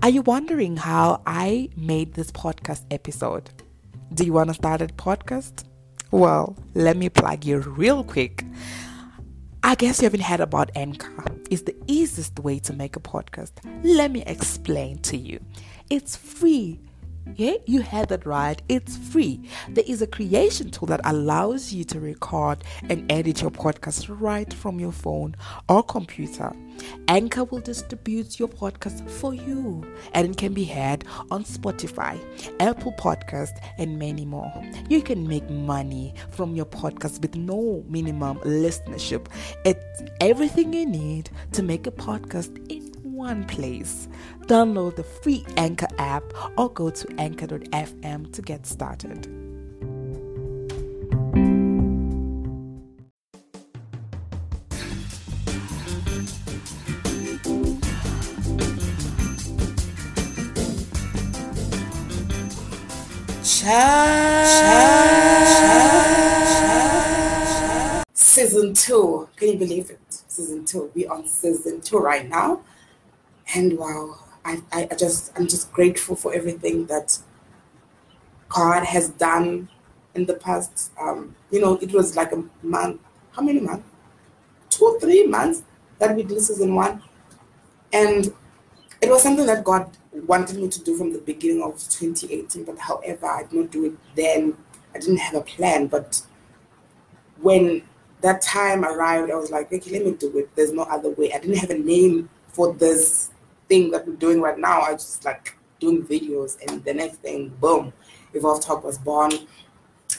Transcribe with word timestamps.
Are 0.00 0.10
you 0.10 0.22
wondering 0.22 0.76
how 0.76 1.22
I 1.26 1.70
made 1.76 2.14
this 2.14 2.30
podcast 2.30 2.84
episode? 2.92 3.50
Do 4.14 4.24
you 4.24 4.32
want 4.32 4.48
to 4.48 4.54
start 4.54 4.80
a 4.80 4.86
podcast? 4.86 5.64
Well, 6.12 6.56
let 6.74 6.96
me 6.96 7.08
plug 7.08 7.44
you 7.44 7.58
real 7.58 8.04
quick. 8.04 8.44
I 9.64 9.74
guess 9.74 9.98
you 9.98 10.04
haven't 10.04 10.20
heard 10.20 10.38
about 10.38 10.70
Anchor. 10.76 11.24
It's 11.50 11.62
the 11.62 11.74
easiest 11.88 12.38
way 12.38 12.60
to 12.60 12.72
make 12.72 12.94
a 12.94 13.00
podcast. 13.00 13.50
Let 13.82 14.12
me 14.12 14.22
explain 14.24 14.98
to 14.98 15.16
you. 15.16 15.40
It's 15.90 16.14
free 16.14 16.78
yeah, 17.36 17.54
you 17.66 17.82
heard 17.82 18.08
that 18.08 18.26
right. 18.26 18.60
It's 18.68 18.96
free. 18.96 19.40
There 19.68 19.84
is 19.86 20.02
a 20.02 20.06
creation 20.06 20.70
tool 20.70 20.86
that 20.86 21.00
allows 21.04 21.72
you 21.72 21.84
to 21.84 22.00
record 22.00 22.64
and 22.88 23.10
edit 23.10 23.42
your 23.42 23.50
podcast 23.50 24.06
right 24.08 24.52
from 24.52 24.80
your 24.80 24.92
phone 24.92 25.36
or 25.68 25.82
computer. 25.82 26.52
Anchor 27.08 27.44
will 27.44 27.60
distribute 27.60 28.38
your 28.38 28.48
podcast 28.48 29.08
for 29.08 29.34
you 29.34 29.84
and 30.12 30.30
it 30.30 30.36
can 30.36 30.54
be 30.54 30.64
heard 30.64 31.04
on 31.30 31.44
Spotify, 31.44 32.18
Apple 32.60 32.92
Podcast, 32.92 33.58
and 33.78 33.98
many 33.98 34.24
more. 34.24 34.52
You 34.88 35.02
can 35.02 35.26
make 35.26 35.48
money 35.50 36.14
from 36.30 36.54
your 36.54 36.66
podcast 36.66 37.20
with 37.20 37.34
no 37.34 37.84
minimum 37.88 38.38
listenership. 38.38 39.26
It's 39.64 40.02
everything 40.20 40.72
you 40.72 40.86
need 40.86 41.30
to 41.52 41.62
make 41.62 41.86
a 41.86 41.92
podcast 41.92 42.56
in 42.70 42.87
one 43.18 43.44
place. 43.44 44.08
Download 44.46 44.94
the 44.94 45.02
free 45.02 45.44
Anchor 45.56 45.88
app 45.98 46.22
or 46.56 46.70
go 46.70 46.88
to 46.88 47.14
anchor.fm 47.18 48.32
to 48.32 48.42
get 48.42 48.64
started. 48.64 49.26
Season 68.14 68.72
two. 68.72 69.28
Can 69.36 69.48
you 69.48 69.58
believe 69.58 69.90
it? 69.90 69.98
Season 70.28 70.64
two. 70.64 70.92
We're 70.94 71.10
on 71.10 71.26
season 71.26 71.80
two 71.80 71.98
right 71.98 72.28
now 72.28 72.60
and 73.54 73.78
wow 73.78 74.18
I, 74.44 74.62
I 74.72 74.94
just 74.96 75.32
i'm 75.36 75.46
just 75.46 75.72
grateful 75.72 76.16
for 76.16 76.32
everything 76.34 76.86
that 76.86 77.18
god 78.48 78.84
has 78.84 79.10
done 79.10 79.68
in 80.14 80.26
the 80.26 80.34
past 80.34 80.90
um, 81.00 81.34
you 81.50 81.60
know 81.60 81.76
it 81.76 81.92
was 81.92 82.16
like 82.16 82.32
a 82.32 82.42
month 82.62 83.00
how 83.38 83.44
many 83.44 83.60
months? 83.60 83.86
Two 84.68 84.98
three 85.00 85.24
months 85.26 85.62
that 86.00 86.16
we 86.16 86.24
did 86.24 86.40
season 86.40 86.74
one. 86.74 87.00
And 87.92 88.34
it 89.00 89.08
was 89.08 89.22
something 89.22 89.46
that 89.46 89.62
god 89.64 89.96
wanted 90.26 90.56
me 90.56 90.68
to 90.68 90.82
do 90.82 90.96
from 90.96 91.12
the 91.12 91.20
beginning 91.20 91.62
of 91.62 91.74
2018 91.74 92.64
but 92.64 92.76
however 92.78 93.26
i 93.26 93.42
did 93.44 93.52
not 93.52 93.70
do 93.70 93.84
it 93.84 93.92
then. 94.16 94.56
I 94.94 94.98
didn't 94.98 95.18
have 95.18 95.34
a 95.34 95.42
plan 95.42 95.86
but 95.86 96.22
when 97.40 97.82
that 98.22 98.42
time 98.42 98.84
arrived 98.84 99.30
i 99.30 99.36
was 99.36 99.52
like 99.52 99.72
okay 99.72 99.92
let 99.92 100.04
me 100.04 100.12
do 100.12 100.36
it. 100.38 100.54
There's 100.56 100.72
no 100.72 100.82
other 100.82 101.10
way. 101.10 101.32
I 101.32 101.38
didn't 101.38 101.58
have 101.58 101.70
a 101.70 101.78
name 101.78 102.28
for 102.48 102.74
this 102.74 103.30
thing 103.68 103.90
that 103.90 104.06
we're 104.06 104.16
doing 104.16 104.40
right 104.40 104.58
now. 104.58 104.82
I 104.82 104.92
just 104.92 105.24
like 105.24 105.56
doing 105.80 106.02
videos, 106.04 106.58
and 106.66 106.84
the 106.84 106.94
next 106.94 107.16
thing, 107.16 107.50
boom, 107.60 107.92
Evolve 108.34 108.60
Talk 108.60 108.84
was 108.84 108.98
born. 108.98 109.32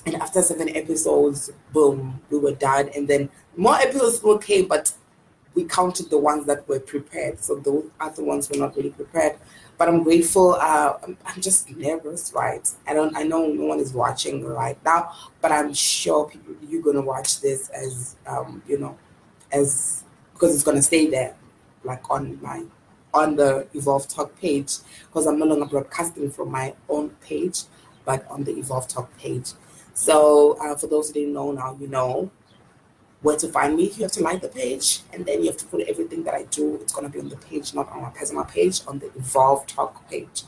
And 0.06 0.16
after 0.16 0.42
seven 0.42 0.76
episodes, 0.76 1.52
boom, 1.74 2.22
we 2.30 2.38
were 2.38 2.54
done. 2.54 2.90
And 2.96 3.08
then 3.08 3.30
more 3.58 3.76
episodes 3.76 4.22
will 4.24 4.38
came, 4.38 4.68
but 4.68 4.94
we 5.56 5.64
counted 5.66 6.10
the 6.10 6.18
ones 6.18 6.46
that 6.46 6.68
were 6.68 6.80
prepared. 6.80 7.44
So 7.44 7.56
those 7.56 7.86
other 8.00 8.24
ones 8.24 8.50
were 8.50 8.58
not 8.58 8.76
really 8.76 8.92
prepared. 8.92 9.38
But 9.78 9.90
I'm 9.90 10.04
grateful. 10.04 10.54
Uh, 10.54 10.98
I'm, 11.04 11.18
I'm 11.26 11.42
just 11.42 11.70
nervous, 11.76 12.34
right? 12.36 12.70
I 12.88 12.94
don't. 12.94 13.16
I 13.16 13.24
know 13.24 13.48
no 13.48 13.66
one 13.66 13.80
is 13.80 13.94
watching 13.94 14.46
right 14.46 14.78
now, 14.84 15.14
but 15.42 15.52
I'm 15.52 15.74
sure 15.74 16.30
people 16.30 16.56
you're 16.68 16.82
gonna 16.82 17.02
watch 17.02 17.42
this 17.42 17.70
as 17.70 18.16
um, 18.28 18.62
you 18.68 18.78
know, 18.78 18.98
as 19.52 20.04
because 20.34 20.54
it's 20.54 20.64
gonna 20.64 20.82
stay 20.82 21.10
there, 21.10 21.36
like 21.84 22.10
on 22.12 22.40
my 22.42 22.64
on 23.14 23.36
the 23.36 23.68
Evolve 23.74 24.08
Talk 24.08 24.40
page 24.40 24.78
because 25.08 25.28
I'm 25.28 25.40
no 25.40 25.46
longer 25.46 25.66
broadcasting 25.66 26.32
from 26.32 26.52
my 26.52 26.74
own 26.88 27.10
page, 27.22 27.64
but 28.06 28.30
on 28.30 28.44
the 28.44 28.58
Evolve 28.58 28.88
Talk 28.88 29.16
page. 29.18 29.52
So 29.94 30.58
uh, 30.62 30.76
for 30.76 30.88
those 30.88 31.08
who 31.08 31.16
didn't 31.16 31.34
know 31.34 31.52
now, 31.52 31.78
you 31.80 31.88
know 31.88 32.32
where 33.22 33.36
to 33.38 33.50
find 33.50 33.76
me. 33.76 33.92
You 33.92 34.04
have 34.04 34.12
to 34.14 34.24
like 34.24 34.42
the 34.42 34.48
page, 34.48 35.02
and 35.12 35.26
then 35.26 35.42
you 35.42 35.48
have 35.48 35.58
to 35.58 35.66
put 35.66 35.82
everything 35.88 36.24
that 36.24 36.34
I 36.34 36.44
do. 36.44 36.76
It's 36.76 36.94
gonna 36.94 37.10
be 37.10 37.20
on 37.20 37.30
the 37.30 37.38
page, 37.38 37.74
not 37.74 37.90
on 37.92 38.02
my 38.02 38.10
personal 38.10 38.46
page, 38.46 38.82
on 38.88 39.00
the 39.00 39.08
Evolve 39.08 39.68
Talk 39.68 40.10
page. 40.10 40.44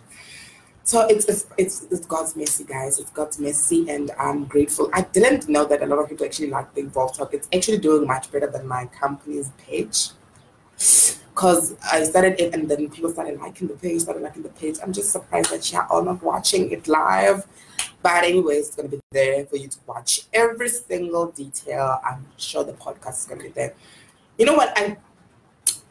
So 0.84 1.06
it's, 1.08 1.26
it's 1.26 1.46
it's 1.58 1.84
it's 1.92 2.06
God's 2.06 2.36
mercy, 2.36 2.64
guys. 2.64 3.00
It's 3.00 3.12
God's 3.12 3.40
mercy, 3.40 3.90
and 3.90 4.12
I'm 4.18 4.46
grateful. 4.46 4.90
I 4.94 5.02
didn't 5.02 5.48
know 5.48 5.66
that 5.66 5.84
a 5.84 5.86
lot 5.86 6.00
of 6.00 6.10
people 6.10 6.26
actually 6.26 6.50
like 6.50 6.74
the 6.74 6.82
Evolve 6.82 7.18
Talk. 7.18 7.34
It's 7.34 7.48
actually 7.54 7.78
doing 7.80 8.08
much 8.08 8.32
better 8.32 8.48
than 8.48 8.68
my 8.68 8.86
company's 8.86 9.52
page 9.58 10.10
because 11.34 11.76
I 11.92 12.04
started 12.04 12.40
it 12.40 12.54
and 12.54 12.70
then 12.70 12.90
people 12.90 13.10
started 13.10 13.40
liking 13.40 13.68
the 13.68 13.76
page, 13.76 14.02
started 14.02 14.22
liking 14.22 14.44
the 14.44 14.50
page. 14.50 14.78
I'm 14.84 14.92
just 14.92 15.12
surprised 15.12 15.50
that 15.52 15.72
you're 15.72 15.86
all 15.88 16.04
not 16.04 16.22
watching 16.22 16.72
it 16.72 16.88
live. 16.88 17.48
But 18.02 18.26
anyway, 18.26 18.56
it's 18.56 18.76
gonna 18.76 18.90
be 18.90 19.00
there 19.12 19.46
for 19.46 19.56
you 19.56 19.68
to 19.70 19.78
watch 19.86 20.24
every 20.34 20.70
single 20.70 21.32
detail. 21.32 22.00
I'm 22.04 22.28
sure 22.38 22.64
the 22.64 22.74
podcast 22.74 23.20
is 23.20 23.26
gonna 23.26 23.44
be 23.44 23.50
there. 23.50 23.74
You 24.38 24.46
know 24.46 24.56
what? 24.56 24.78
I 24.78 24.98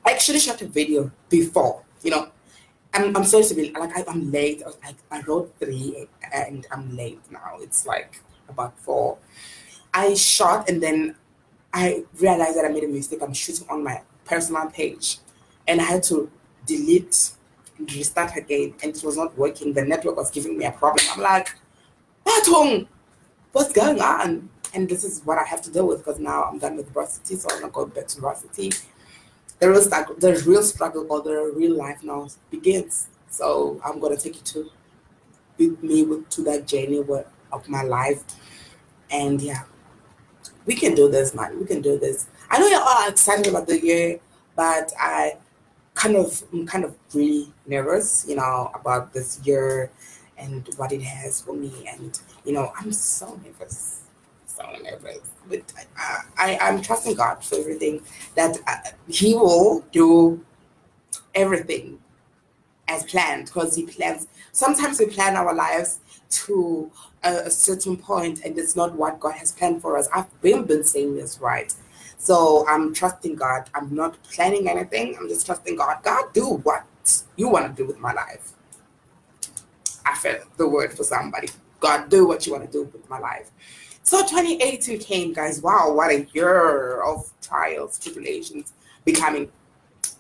actually 0.07 0.41
shot 0.41 0.61
a 0.61 0.67
video 0.67 1.11
before. 1.29 1.85
You 2.03 2.11
know, 2.11 2.29
I'm 2.93 3.17
I'm 3.17 3.25
sorry 3.25 3.45
to 3.45 3.55
be 3.55 3.73
like 3.73 3.97
I, 3.97 4.11
am 4.11 4.31
late. 4.31 4.63
I, 4.85 4.95
I 5.11 5.23
wrote 5.23 5.55
three 5.59 6.07
and 6.33 6.67
I'm 6.71 6.97
late 6.97 7.21
now. 7.31 7.57
It's 7.61 7.87
like 7.87 8.21
about 8.49 8.79
four. 8.79 9.17
I 9.95 10.15
shot 10.15 10.69
and 10.69 10.83
then 10.83 11.17
I 11.73 12.05
realized 12.19 12.59
that 12.59 12.67
I 12.67 12.69
made 12.69 12.85
a 12.85 12.89
mistake. 12.89 13.23
I'm 13.23 13.33
shooting 13.33 13.67
on 13.71 13.83
my 13.83 14.03
personal 14.25 14.69
page 14.69 15.19
and 15.71 15.81
I 15.81 15.85
had 15.85 16.03
to 16.05 16.29
delete 16.67 17.31
and 17.79 17.91
restart 17.95 18.37
again, 18.37 18.75
and 18.83 18.95
it 18.95 19.05
was 19.05 19.17
not 19.17 19.39
working. 19.39 19.73
The 19.73 19.85
network 19.85 20.17
was 20.17 20.29
giving 20.29 20.59
me 20.59 20.65
a 20.65 20.73
problem. 20.73 21.07
I'm 21.13 21.21
like, 21.21 21.55
Batong, 22.27 22.89
what's 23.53 23.73
going 23.73 24.01
on? 24.01 24.51
And 24.75 24.89
this 24.89 25.05
is 25.05 25.23
what 25.25 25.39
I 25.39 25.45
have 25.45 25.63
to 25.63 25.71
deal 25.71 25.87
with 25.87 25.99
because 25.99 26.19
now 26.19 26.43
I'm 26.43 26.59
done 26.59 26.77
with 26.77 26.91
varsity, 26.91 27.37
so 27.37 27.49
I'm 27.53 27.63
not 27.63 27.73
going 27.73 27.91
back 27.91 28.09
to 28.09 28.21
varsity. 28.21 28.73
The 29.61 29.71
real 29.71 29.83
the 29.83 30.43
real 30.45 30.63
struggle 30.65 31.07
or 31.09 31.23
the 31.23 31.53
real 31.55 31.77
life 31.77 32.03
now 32.03 32.29
begins. 32.51 33.07
So 33.29 33.81
I'm 33.85 34.01
gonna 34.01 34.17
take 34.17 34.37
you 34.37 34.43
to 34.43 34.71
with 35.57 35.83
me 35.85 36.03
with, 36.03 36.29
to 36.31 36.43
that 36.45 36.67
journey 36.67 36.99
of 36.99 37.69
my 37.69 37.83
life, 37.83 38.25
and 39.11 39.41
yeah, 39.41 39.63
we 40.67 40.75
can 40.75 40.97
do 40.97 41.09
this, 41.09 41.33
man. 41.33 41.61
We 41.61 41.67
can 41.67 41.81
do 41.81 41.97
this. 41.97 42.27
I 42.51 42.59
know 42.59 42.67
you're 42.67 42.83
all 42.83 43.09
excited 43.09 43.47
about 43.47 43.69
the 43.69 43.81
year, 43.81 44.19
but 44.57 44.93
I 44.99 45.37
kind 46.01 46.17
of 46.17 46.43
I'm 46.53 46.67
kind 46.67 46.85
of 46.85 46.97
really 47.15 47.53
nervous, 47.67 48.25
you 48.27 48.37
know, 48.37 48.71
about 48.75 49.13
this 49.13 49.39
year 49.45 49.91
and 50.39 50.67
what 50.77 50.93
it 50.93 51.03
has 51.03 51.43
for 51.43 51.53
me. 51.53 51.71
And 51.87 52.19
you 52.45 52.53
know, 52.53 52.73
I'm 52.79 52.91
so 52.93 53.39
nervous, 53.45 54.03
so 54.47 54.65
nervous. 54.83 55.21
But 55.49 55.63
I, 55.97 56.23
I 56.39 56.59
I'm 56.63 56.81
trusting 56.81 57.15
God 57.15 57.45
for 57.45 57.57
everything 57.57 58.03
that 58.35 58.57
uh, 58.67 58.77
He 59.09 59.35
will 59.35 59.85
do 59.93 60.43
everything 61.35 61.99
as 62.89 63.05
planned 63.05 63.47
because 63.47 63.77
He 63.77 63.85
plans. 63.85 64.27
Sometimes 64.53 64.99
we 64.99 65.07
plan 65.07 65.37
our 65.37 65.55
lives 65.55 66.01
to 66.31 66.91
a, 67.25 67.33
a 67.47 67.51
certain 67.51 67.99
point, 67.99 68.41
and 68.43 68.59
it's 68.59 68.75
not 68.75 68.95
what 68.95 69.21
God 69.21 69.35
has 69.35 69.53
planned 69.53 69.83
for 69.83 69.99
us. 69.99 70.09
I've 70.15 70.41
been 70.41 70.65
been 70.65 70.85
saying 70.85 71.15
this 71.17 71.41
right 71.41 71.75
so 72.21 72.67
I'm 72.69 72.93
trusting 72.93 73.35
God. 73.37 73.71
I'm 73.75 73.95
not 73.95 74.23
planning 74.25 74.69
anything. 74.69 75.17
I'm 75.19 75.27
just 75.27 75.47
trusting 75.47 75.75
God. 75.75 76.03
God, 76.03 76.35
do 76.35 76.61
what 76.63 76.85
you 77.37 77.49
want 77.49 77.67
to 77.67 77.83
do 77.83 77.87
with 77.89 77.99
my 77.99 78.13
life. 78.13 78.53
I 80.05 80.15
felt 80.17 80.55
the 80.59 80.69
word 80.69 80.93
for 80.93 81.03
somebody. 81.03 81.49
God, 81.81 82.11
do 82.11 82.29
what 82.29 82.47
you 82.47 82.53
want 82.53 82.67
to 82.67 82.71
do 82.71 82.85
with 82.85 83.09
my 83.09 83.19
life. 83.19 83.51
So 84.03 84.21
2018 84.21 84.99
came, 84.99 85.33
guys. 85.33 85.63
Wow, 85.63 85.95
what 85.95 86.11
a 86.11 86.29
year 86.35 87.01
of 87.01 87.33
trials, 87.41 87.99
tribulations, 87.99 88.75
becoming. 89.07 89.51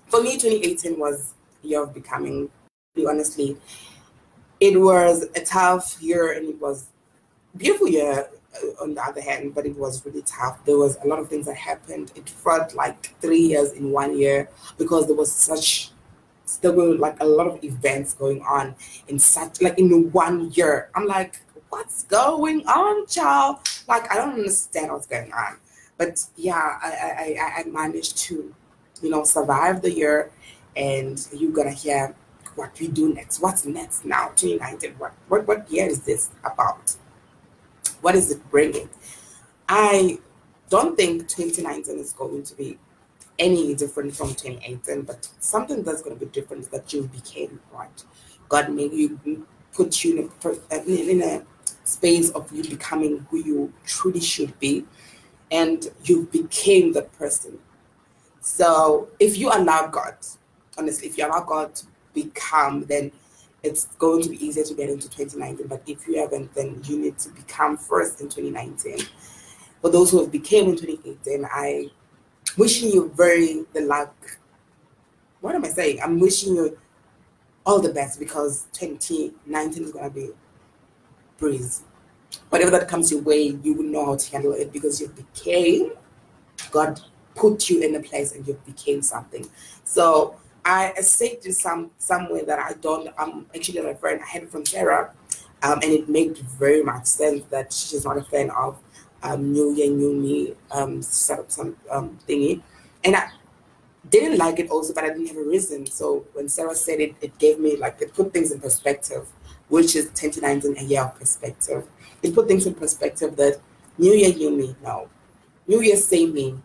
For 0.07 0.23
me, 0.23 0.39
2018 0.39 0.99
was 0.99 1.35
year 1.63 1.83
of 1.83 1.93
becoming. 1.93 2.49
Honestly, 3.07 3.59
it 4.59 4.81
was 4.81 5.25
a 5.37 5.41
tough 5.41 6.01
year 6.01 6.33
and 6.33 6.49
it 6.49 6.61
was 6.61 6.87
beautiful 7.57 7.89
year 7.89 8.27
Uh, 8.52 8.82
on 8.82 8.94
the 8.94 9.00
other 9.00 9.20
hand, 9.20 9.55
but 9.55 9.64
it 9.64 9.76
was 9.76 10.05
really 10.05 10.23
tough. 10.23 10.58
There 10.64 10.76
was 10.76 10.97
a 11.05 11.06
lot 11.06 11.20
of 11.20 11.29
things 11.29 11.47
that 11.47 11.56
happened. 11.56 12.11
It 12.17 12.29
felt 12.29 12.75
like 12.75 13.14
three 13.20 13.38
years 13.38 13.70
in 13.73 13.93
one 13.93 14.19
year 14.19 14.49
because 14.76 15.06
there 15.06 15.14
was 15.14 15.32
such 15.32 15.93
there 16.61 16.73
were 16.73 16.97
like 16.97 17.17
a 17.20 17.25
lot 17.25 17.47
of 17.47 17.62
events 17.62 18.14
going 18.14 18.43
on 18.43 18.75
in 19.06 19.20
such 19.20 19.62
like 19.62 19.79
in 19.79 20.11
one 20.11 20.50
year. 20.50 20.91
I'm 20.97 21.06
like, 21.06 21.41
what's 21.69 22.02
going 22.05 22.67
on, 22.67 23.06
child? 23.06 23.58
Like 23.87 24.11
I 24.11 24.17
don't 24.17 24.32
understand 24.32 24.91
what's 24.91 25.06
going 25.06 25.32
on. 25.32 25.58
But 25.97 26.26
yeah, 26.35 26.79
I 26.82 27.37
I, 27.38 27.61
I 27.61 27.64
managed 27.69 28.17
to, 28.25 28.52
you 29.00 29.11
know, 29.11 29.23
survive 29.23 29.81
the 29.81 29.93
year 29.93 30.32
and 30.75 31.25
you're 31.32 31.52
gonna 31.52 31.70
hear 31.70 32.17
what 32.56 32.79
we 32.81 32.88
do 32.88 33.14
next. 33.14 33.41
What's 33.41 33.64
next 33.64 34.05
now? 34.05 34.32
2019. 34.35 34.94
What 34.99 35.12
what 35.29 35.47
what 35.47 35.70
year 35.70 35.87
is 35.87 36.00
this 36.00 36.31
about? 36.43 36.97
What 38.00 38.14
is 38.14 38.31
it 38.31 38.50
bringing? 38.50 38.88
I 39.69 40.19
don't 40.69 40.97
think 40.97 41.29
2019 41.29 41.99
is 41.99 42.12
going 42.12 42.43
to 42.44 42.55
be 42.55 42.79
any 43.38 43.75
different 43.75 44.14
from 44.14 44.29
2018, 44.29 45.02
but 45.02 45.29
something 45.41 45.82
that's 45.82 46.02
going 46.02 46.19
to 46.19 46.25
be 46.25 46.31
different 46.31 46.62
is 46.62 46.69
that 46.69 46.93
you 46.93 47.05
became 47.08 47.61
right. 47.73 48.05
God 48.49 48.73
made 48.73 48.93
you, 48.93 49.47
put 49.73 50.05
you 50.05 50.31
in 50.44 50.50
a, 50.70 50.85
in 50.85 51.23
a 51.23 51.43
space 51.85 52.31
of 52.31 52.50
you 52.52 52.62
becoming 52.64 53.26
who 53.31 53.38
you 53.38 53.73
truly 53.87 54.20
should 54.20 54.58
be, 54.58 54.85
and 55.50 55.88
you 56.05 56.29
became 56.31 56.93
the 56.93 57.02
person. 57.02 57.58
So 58.41 59.08
if 59.19 59.38
you 59.38 59.50
allow 59.52 59.87
God, 59.87 60.17
honestly, 60.79 61.08
if 61.08 61.19
you 61.19 61.26
allow 61.26 61.41
God 61.44 61.75
to 61.76 61.87
become, 62.14 62.85
then 62.85 63.12
it's 63.62 63.87
going 63.99 64.23
to 64.23 64.29
be 64.29 64.45
easier 64.45 64.65
to 64.65 64.75
get 64.75 64.89
into 64.89 65.09
2019. 65.09 65.67
But 65.67 65.83
if 65.87 66.07
you 66.07 66.21
haven't, 66.21 66.55
then 66.55 66.81
you 66.85 66.99
need 66.99 67.19
to 67.19 67.29
become 67.31 67.77
first 67.77 68.21
in 68.21 68.29
2019. 68.29 69.07
For 69.83 69.91
those 69.91 70.11
who 70.11 70.21
have 70.21 70.33
became 70.33 70.71
in 70.71 70.77
2018, 70.77 71.47
I 71.51 71.91
wishing 72.57 72.91
you 72.91 73.11
very 73.15 73.65
the 73.73 73.83
luck. 73.83 74.15
What 75.41 75.55
am 75.55 75.65
I 75.65 75.69
saying? 75.69 76.01
I'm 76.03 76.21
wishing 76.21 76.57
you 76.57 76.79
all 77.65 77.81
the 77.81 77.93
best 77.93 78.19
because 78.19 78.67
2019 78.73 79.85
is 79.85 79.93
gonna 79.93 80.11
be 80.11 80.31
breeze. 81.39 81.83
Whatever 82.49 82.71
that 82.73 82.89
comes 82.89 83.11
your 83.11 83.23
way, 83.23 83.59
you 83.62 83.75
will 83.75 83.85
know 83.85 84.07
how 84.07 84.17
to 84.17 84.31
handle 84.31 84.53
it 84.53 84.73
because 84.73 85.01
you 85.01 85.09
became 85.09 85.93
God 86.71 87.01
put 87.35 87.71
you 87.71 87.81
in 87.83 87.95
a 87.95 88.01
place 88.01 88.33
and 88.33 88.47
you 88.47 88.61
became 88.67 89.03
something. 89.03 89.49
So 89.85 90.37
I 90.65 90.95
said 91.01 91.41
to 91.43 91.53
some 91.53 91.91
somewhere 91.99 92.45
that 92.45 92.59
I 92.59 92.75
don't. 92.75 93.09
I'm 93.19 93.47
actually 93.55 93.79
a 93.79 93.95
friend. 93.95 94.21
I 94.23 94.27
had 94.27 94.43
it 94.45 94.51
from 94.51 94.65
Sarah, 94.65 95.12
um, 95.62 95.81
and 95.83 95.93
it 95.93 96.09
made 96.09 96.39
very 96.39 96.83
much 96.83 97.07
sense 97.07 97.45
that 97.51 97.73
she's 97.73 98.05
not 98.05 98.19
a 98.19 98.23
fan 98.25 98.51
of 98.51 98.79
um, 99.23 99.53
New 99.53 99.75
Year, 99.75 99.91
New 99.91 100.15
Me, 100.15 100.55
um, 100.71 101.03
some 101.03 101.77
um, 101.91 102.19
thingy, 102.29 102.62
and 103.05 103.17
I 103.17 103.31
didn't 104.09 104.39
like 104.39 104.59
it 104.59 104.71
also, 104.71 104.93
but 104.95 105.05
I 105.05 105.09
didn't 105.09 105.27
have 105.27 105.37
a 105.37 105.43
reason. 105.43 105.87
So 105.87 106.27
when 106.33 106.49
Sarah 106.49 106.75
said 106.75 107.01
it, 107.01 107.15
it 107.21 107.39
gave 107.39 107.59
me 107.59 107.77
like 107.77 108.01
it 108.01 108.15
put 108.15 108.33
things 108.33 108.51
in 108.53 108.61
perspective, 108.61 109.29
which 109.69 109.97
is 109.97 110.07
2019 110.15 110.77
a 110.79 110.83
year 110.83 111.03
of 111.03 111.19
perspective. 111.19 111.87
It 112.23 112.35
put 112.35 112.49
things 112.49 112.67
in 112.67 112.75
perspective 112.75 113.37
that 113.37 113.61
New 113.99 114.12
Year, 114.12 114.35
New 114.35 114.51
Me, 114.51 114.77
no, 114.83 115.09
New 115.67 115.81
Year, 115.81 115.97
same 115.97 116.33
me, 116.33 116.59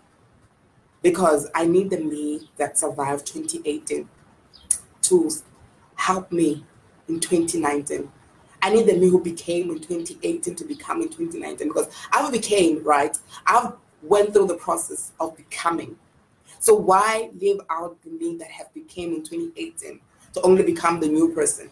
because 1.05 1.47
I 1.53 1.67
need 1.67 1.91
the 1.91 1.99
me 1.99 2.49
that 2.57 2.79
survived 2.79 3.27
2018 3.27 4.09
to 5.03 5.29
help 5.93 6.31
me 6.31 6.65
in 7.07 7.19
2019. 7.19 8.11
I 8.63 8.71
need 8.71 8.87
the 8.87 8.97
me 8.97 9.09
who 9.09 9.21
became 9.21 9.69
in 9.69 9.77
2018 9.77 10.55
to 10.55 10.65
become 10.65 11.03
in 11.03 11.09
2019 11.09 11.67
because 11.67 11.95
I've 12.11 12.31
became, 12.31 12.83
right? 12.83 13.15
I've 13.45 13.73
went 14.01 14.33
through 14.33 14.47
the 14.47 14.55
process 14.55 15.11
of 15.19 15.37
becoming. 15.37 15.95
So 16.57 16.73
why 16.73 17.29
live 17.39 17.59
out 17.69 18.01
the 18.01 18.09
me 18.09 18.37
that 18.37 18.49
have 18.49 18.73
became 18.73 19.13
in 19.13 19.21
2018 19.21 19.99
to 20.33 20.41
only 20.41 20.63
become 20.63 20.99
the 20.99 21.07
new 21.07 21.35
person? 21.35 21.69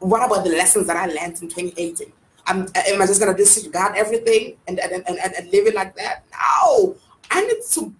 What 0.00 0.26
about 0.26 0.42
the 0.42 0.50
lessons 0.50 0.88
that 0.88 0.96
I 0.96 1.06
learned 1.06 1.40
in 1.42 1.48
2018? 1.48 2.12
I'm, 2.48 2.66
am 2.74 3.02
I 3.02 3.06
just 3.06 3.20
gonna 3.20 3.36
disregard 3.36 3.94
everything 3.96 4.56
and, 4.66 4.80
and, 4.80 5.04
and, 5.06 5.16
and 5.16 5.52
live 5.52 5.68
it 5.68 5.76
like 5.76 5.94
that? 5.94 6.24
No, 6.32 6.96
I 7.30 7.46
need 7.46 7.62
to 7.74 7.94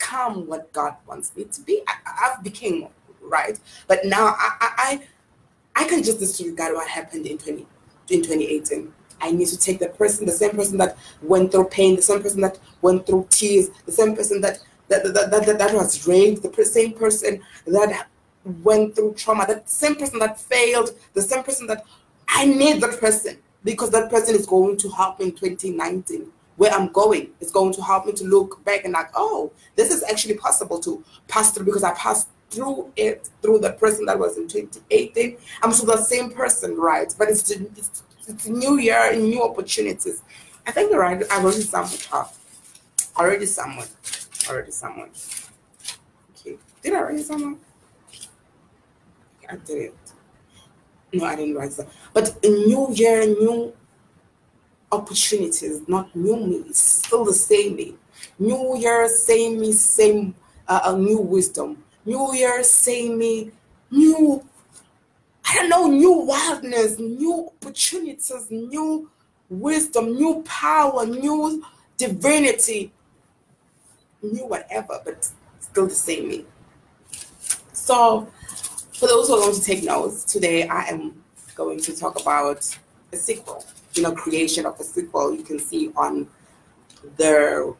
become 0.00 0.46
what 0.46 0.72
God 0.72 0.94
wants 1.06 1.32
me 1.36 1.44
to 1.44 1.60
be. 1.62 1.82
I, 1.86 2.30
have 2.32 2.42
became 2.42 2.88
right, 3.20 3.58
but 3.86 4.04
now 4.04 4.34
I, 4.38 4.50
I 4.60 5.00
I 5.76 5.84
can 5.84 6.02
just 6.02 6.18
disregard 6.18 6.74
what 6.74 6.88
happened 6.88 7.26
in 7.26 7.38
20 7.38 7.66
in 8.08 8.22
2018. 8.22 8.92
I 9.22 9.30
need 9.30 9.48
to 9.48 9.58
take 9.58 9.78
the 9.78 9.88
person, 9.88 10.24
the 10.26 10.32
same 10.32 10.52
person 10.52 10.78
that 10.78 10.96
went 11.22 11.52
through 11.52 11.66
pain, 11.66 11.96
the 11.96 12.02
same 12.02 12.22
person 12.22 12.40
that 12.40 12.58
went 12.80 13.06
through 13.06 13.26
tears, 13.30 13.70
the 13.84 13.92
same 13.92 14.16
person 14.16 14.40
that 14.40 14.60
that 14.88 15.04
that, 15.04 15.30
that, 15.30 15.46
that, 15.46 15.58
that 15.58 15.74
was 15.74 16.06
raped, 16.06 16.42
the 16.42 16.64
same 16.64 16.94
person 16.94 17.40
that 17.66 18.08
went 18.62 18.96
through 18.96 19.14
trauma, 19.14 19.46
that 19.46 19.68
same 19.68 19.94
person 19.96 20.18
that 20.18 20.40
failed, 20.40 20.90
the 21.12 21.22
same 21.22 21.42
person 21.44 21.66
that 21.66 21.84
I 22.28 22.46
need 22.46 22.80
that 22.80 22.98
person 22.98 23.38
because 23.62 23.90
that 23.90 24.10
person 24.10 24.34
is 24.34 24.46
going 24.46 24.78
to 24.78 24.88
help 24.88 25.18
me 25.18 25.26
in 25.26 25.32
2019 25.32 26.32
where 26.60 26.72
I'm 26.72 26.92
going. 26.92 27.30
It's 27.40 27.50
going 27.50 27.72
to 27.72 27.82
help 27.82 28.04
me 28.04 28.12
to 28.12 28.24
look 28.24 28.62
back 28.66 28.84
and 28.84 28.92
like, 28.92 29.08
oh, 29.14 29.50
this 29.76 29.90
is 29.90 30.02
actually 30.02 30.34
possible 30.34 30.78
to 30.80 31.02
pass 31.26 31.52
through 31.52 31.64
because 31.64 31.82
I 31.82 31.94
passed 31.94 32.28
through 32.50 32.92
it 32.96 33.30
through 33.40 33.60
the 33.60 33.72
person 33.72 34.04
that 34.04 34.18
was 34.18 34.36
in 34.36 34.46
2018. 34.46 35.38
I'm 35.62 35.72
still 35.72 35.86
the 35.86 35.96
same 35.96 36.30
person, 36.30 36.76
right? 36.76 37.14
But 37.16 37.30
it's 37.30 37.50
it's, 37.50 38.02
it's 38.28 38.46
new 38.46 38.78
year 38.78 39.10
and 39.10 39.22
new 39.22 39.42
opportunities. 39.42 40.22
I 40.66 40.72
think 40.72 40.90
you're 40.90 41.00
right. 41.00 41.24
I 41.32 41.42
already 41.42 41.62
someone. 41.62 41.98
Uh, 42.12 42.24
already 43.16 43.46
someone. 43.46 43.88
Already 44.46 44.70
someone. 44.70 45.12
Okay. 46.36 46.58
Did 46.82 46.92
I 46.92 47.00
write 47.00 47.24
someone? 47.24 47.56
I 49.48 49.56
did 49.56 49.78
it. 49.78 49.94
No, 51.14 51.24
I 51.24 51.36
didn't 51.36 51.54
write 51.54 51.70
that. 51.70 51.88
But 52.12 52.44
a 52.44 52.48
new 52.48 52.88
year, 52.92 53.24
new 53.24 53.72
opportunities, 54.92 55.86
not 55.88 56.14
new 56.14 56.36
me. 56.36 56.64
It's 56.68 56.80
still 56.80 57.24
the 57.24 57.32
same 57.32 57.76
me. 57.76 57.94
New 58.38 58.76
year, 58.76 59.08
same 59.08 59.60
me, 59.60 59.72
same 59.72 60.34
uh, 60.68 60.80
a 60.84 60.96
new 60.96 61.18
wisdom. 61.18 61.82
New 62.04 62.34
year, 62.34 62.62
same 62.62 63.18
me, 63.18 63.50
new. 63.90 64.44
I 65.44 65.54
don't 65.54 65.68
know, 65.68 65.86
new 65.86 66.12
wildness, 66.12 66.98
new 66.98 67.50
opportunities, 67.62 68.50
new 68.50 69.10
wisdom, 69.48 70.14
new 70.14 70.42
power, 70.42 71.04
new 71.06 71.64
divinity, 71.96 72.92
new 74.22 74.46
whatever, 74.46 75.00
but 75.04 75.28
still 75.60 75.86
the 75.86 75.94
same 75.94 76.28
me. 76.28 76.44
So, 77.72 78.28
for 78.94 79.06
those 79.08 79.28
who 79.28 79.34
are 79.34 79.40
going 79.40 79.54
to 79.54 79.62
take 79.62 79.82
notes, 79.82 80.24
today 80.24 80.68
I 80.68 80.84
am 80.84 81.22
going 81.54 81.80
to 81.80 81.96
talk 81.96 82.20
about 82.20 82.76
a 83.12 83.16
sequel 83.16 83.64
you 83.94 84.02
know, 84.02 84.12
creation 84.12 84.66
of 84.66 84.78
a 84.78 84.84
sequel, 84.84 85.34
you 85.34 85.42
can 85.42 85.58
see 85.58 85.90
on 85.96 86.28
the, 87.16 87.74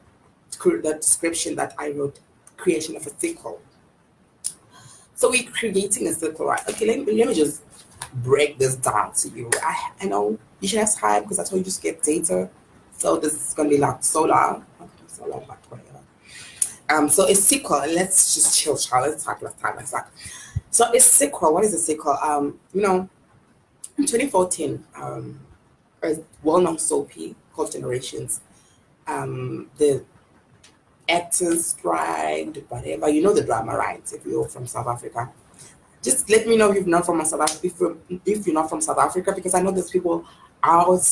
the 0.62 0.94
description 0.94 1.56
that 1.56 1.74
I 1.78 1.92
wrote, 1.92 2.18
creation 2.56 2.96
of 2.96 3.06
a 3.06 3.10
sequel. 3.18 3.60
So 5.14 5.30
we're 5.30 5.50
creating 5.50 6.06
a 6.08 6.12
sequel, 6.12 6.46
right? 6.46 6.66
Okay, 6.68 6.86
let 6.86 7.06
me, 7.06 7.18
let 7.18 7.28
me 7.28 7.34
just 7.34 7.62
break 8.14 8.58
this 8.58 8.76
down 8.76 9.12
to 9.14 9.28
you. 9.28 9.50
I, 9.62 9.92
I 10.00 10.06
know 10.06 10.38
you 10.60 10.68
should 10.68 10.78
have 10.78 10.94
time 10.94 11.22
because 11.22 11.38
I 11.38 11.44
told 11.44 11.60
you 11.60 11.64
just 11.64 11.82
get 11.82 12.02
data. 12.02 12.48
So 12.96 13.18
this 13.18 13.34
is 13.34 13.54
to 13.54 13.68
be 13.68 13.78
like 13.78 14.02
so 14.02 14.24
long. 14.24 14.66
So 15.06 15.26
long, 15.26 15.44
but 15.46 15.58
whatever. 15.68 16.00
Um, 16.88 17.08
so 17.08 17.28
a 17.28 17.34
sequel, 17.34 17.78
let's 17.94 18.34
just 18.34 18.58
chill, 18.58 18.76
child. 18.76 19.10
Let's 19.10 19.24
talk, 19.24 19.40
let's 19.42 19.60
talk, 19.60 19.76
let's 19.76 19.90
talk. 19.90 20.12
So 20.70 20.92
a 20.92 21.00
sequel, 21.00 21.54
what 21.54 21.64
is 21.64 21.74
a 21.74 21.78
sequel? 21.78 22.16
Um, 22.22 22.58
you 22.72 22.82
know, 22.82 23.08
in 23.96 24.06
2014, 24.06 24.84
um, 24.96 25.40
a 26.02 26.16
well-known 26.42 26.78
soapy 26.78 27.34
called 27.52 27.72
Generations. 27.72 28.40
Um, 29.06 29.70
the 29.76 30.04
actors 31.08 31.66
strike, 31.66 32.64
whatever. 32.68 33.08
You 33.08 33.22
know 33.22 33.34
the 33.34 33.42
drama, 33.42 33.76
right? 33.76 34.02
If 34.12 34.24
you're 34.24 34.48
from 34.48 34.66
South 34.66 34.86
Africa, 34.86 35.30
just 36.02 36.30
let 36.30 36.46
me 36.46 36.56
know 36.56 36.70
if 36.70 36.76
you're 36.76 36.86
not 36.86 37.04
from 37.04 37.24
South 37.24 37.40
Africa. 37.40 37.96
If 38.24 38.46
you're, 38.46 38.54
not 38.54 38.70
from 38.70 38.80
South 38.80 38.98
Africa, 38.98 39.32
because 39.34 39.54
I 39.54 39.60
know 39.60 39.70
there's 39.70 39.90
people 39.90 40.24
out 40.62 41.02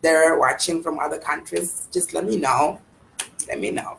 there 0.00 0.38
watching 0.38 0.82
from 0.82 0.98
other 0.98 1.18
countries. 1.18 1.88
Just 1.92 2.14
let 2.14 2.24
me 2.24 2.36
know. 2.36 2.80
Let 3.48 3.60
me 3.60 3.70
know. 3.70 3.98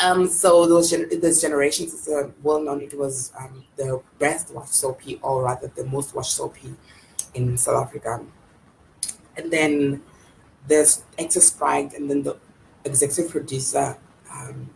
Um, 0.00 0.26
so 0.28 0.66
those 0.66 0.90
generations 0.90 1.92
is 1.92 2.08
a 2.08 2.32
well 2.42 2.60
known. 2.62 2.80
It 2.80 2.98
was 2.98 3.32
um, 3.38 3.64
the 3.76 4.02
best 4.18 4.52
watched 4.54 4.72
soapy, 4.72 5.20
or 5.22 5.44
rather 5.44 5.68
the 5.68 5.84
most 5.84 6.14
watched 6.14 6.32
soapy 6.32 6.74
in 7.34 7.56
South 7.56 7.86
Africa 7.86 8.24
and 9.36 9.50
then 9.50 10.02
there's 10.66 11.04
actor 11.18 11.40
strike, 11.40 11.94
and 11.94 12.10
then 12.10 12.22
the 12.22 12.36
executive 12.84 13.30
producer 13.30 13.96
um, 14.32 14.70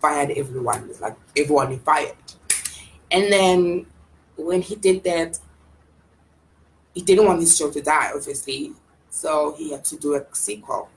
fired 0.00 0.30
everyone. 0.36 0.88
It's 0.88 1.00
like 1.00 1.16
everyone 1.36 1.78
fired. 1.80 2.14
And 3.10 3.32
then 3.32 3.86
when 4.36 4.62
he 4.62 4.76
did 4.76 5.02
that, 5.04 5.38
he 6.94 7.02
didn't 7.02 7.26
want 7.26 7.40
his 7.40 7.56
show 7.56 7.70
to 7.70 7.80
die, 7.80 8.10
obviously. 8.14 8.72
So 9.10 9.54
he 9.58 9.72
had 9.72 9.84
to 9.86 9.96
do 9.96 10.14
a 10.14 10.24
sequel. 10.32 10.88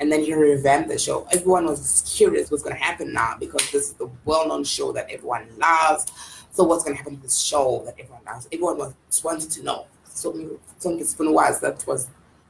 And 0.00 0.12
then 0.12 0.22
he 0.22 0.32
revamped 0.32 0.88
the 0.88 0.98
show. 0.98 1.26
Everyone 1.32 1.66
was 1.66 2.14
curious 2.16 2.50
what's 2.50 2.62
going 2.62 2.76
to 2.76 2.82
happen 2.82 3.12
now 3.12 3.34
because 3.38 3.68
this 3.72 3.88
is 3.88 3.92
the 3.94 4.08
well 4.24 4.46
known 4.46 4.62
show 4.62 4.92
that 4.92 5.10
everyone 5.10 5.48
loves. 5.58 6.06
So, 6.52 6.64
what's 6.64 6.84
going 6.84 6.96
to 6.96 6.98
happen 6.98 7.16
to 7.16 7.22
this 7.22 7.40
show 7.40 7.82
that 7.84 7.94
everyone 7.98 8.22
loves? 8.24 8.48
Everyone 8.52 8.78
was 8.78 8.94
wanted 9.24 9.50
to 9.50 9.64
know. 9.64 9.86
So, 10.04 10.60
something 10.78 11.32
was 11.32 11.60
that 11.60 11.84
was 11.84 12.08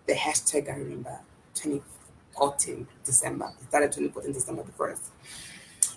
the 0.08 0.14
hashtag, 0.14 0.72
I 0.72 0.78
remember, 0.78 1.16
2014 1.54 2.88
December. 3.04 3.52
It 3.60 3.68
started 3.68 3.92
2014 3.92 4.32
December 4.32 4.62
the 4.64 4.72
1st. 4.72 5.10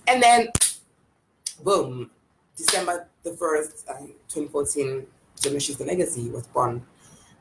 And 0.08 0.22
then, 0.22 0.50
boom, 1.63 2.12
December 2.56 3.08
the 3.24 3.32
1st, 3.32 3.89
uh, 3.89 4.00
2014, 4.27 5.08
Generations 5.41 5.77
the 5.77 5.86
Legacy 5.86 6.30
was 6.30 6.46
born. 6.48 6.86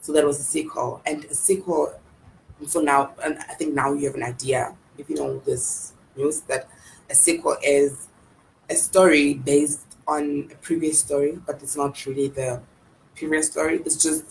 So 0.01 0.13
that 0.13 0.25
was 0.25 0.39
a 0.39 0.45
sequel. 0.45 1.03
And 1.05 1.25
a 1.25 1.35
sequel, 1.35 1.93
so 2.67 2.81
now, 2.81 3.13
and 3.23 3.39
I 3.39 3.55
think 3.55 3.75
now 3.75 3.93
you 3.93 4.07
have 4.07 4.15
an 4.15 4.23
idea, 4.23 4.75
if 4.97 5.11
you 5.11 5.17
know 5.17 5.41
this 5.41 5.93
news, 6.17 6.41
that 6.43 6.69
a 7.11 7.15
sequel 7.15 7.57
is 7.63 8.07
a 8.71 8.77
story 8.77 9.35
based 9.35 9.97
on 10.07 10.49
a 10.53 10.55
previous 10.57 11.01
story, 11.01 11.39
but 11.45 11.61
it's 11.63 11.77
not 11.77 12.07
really 12.07 12.29
the 12.29 12.61
previous 13.17 13.49
story. 13.49 13.83
It's 13.85 13.97
just 13.97 14.25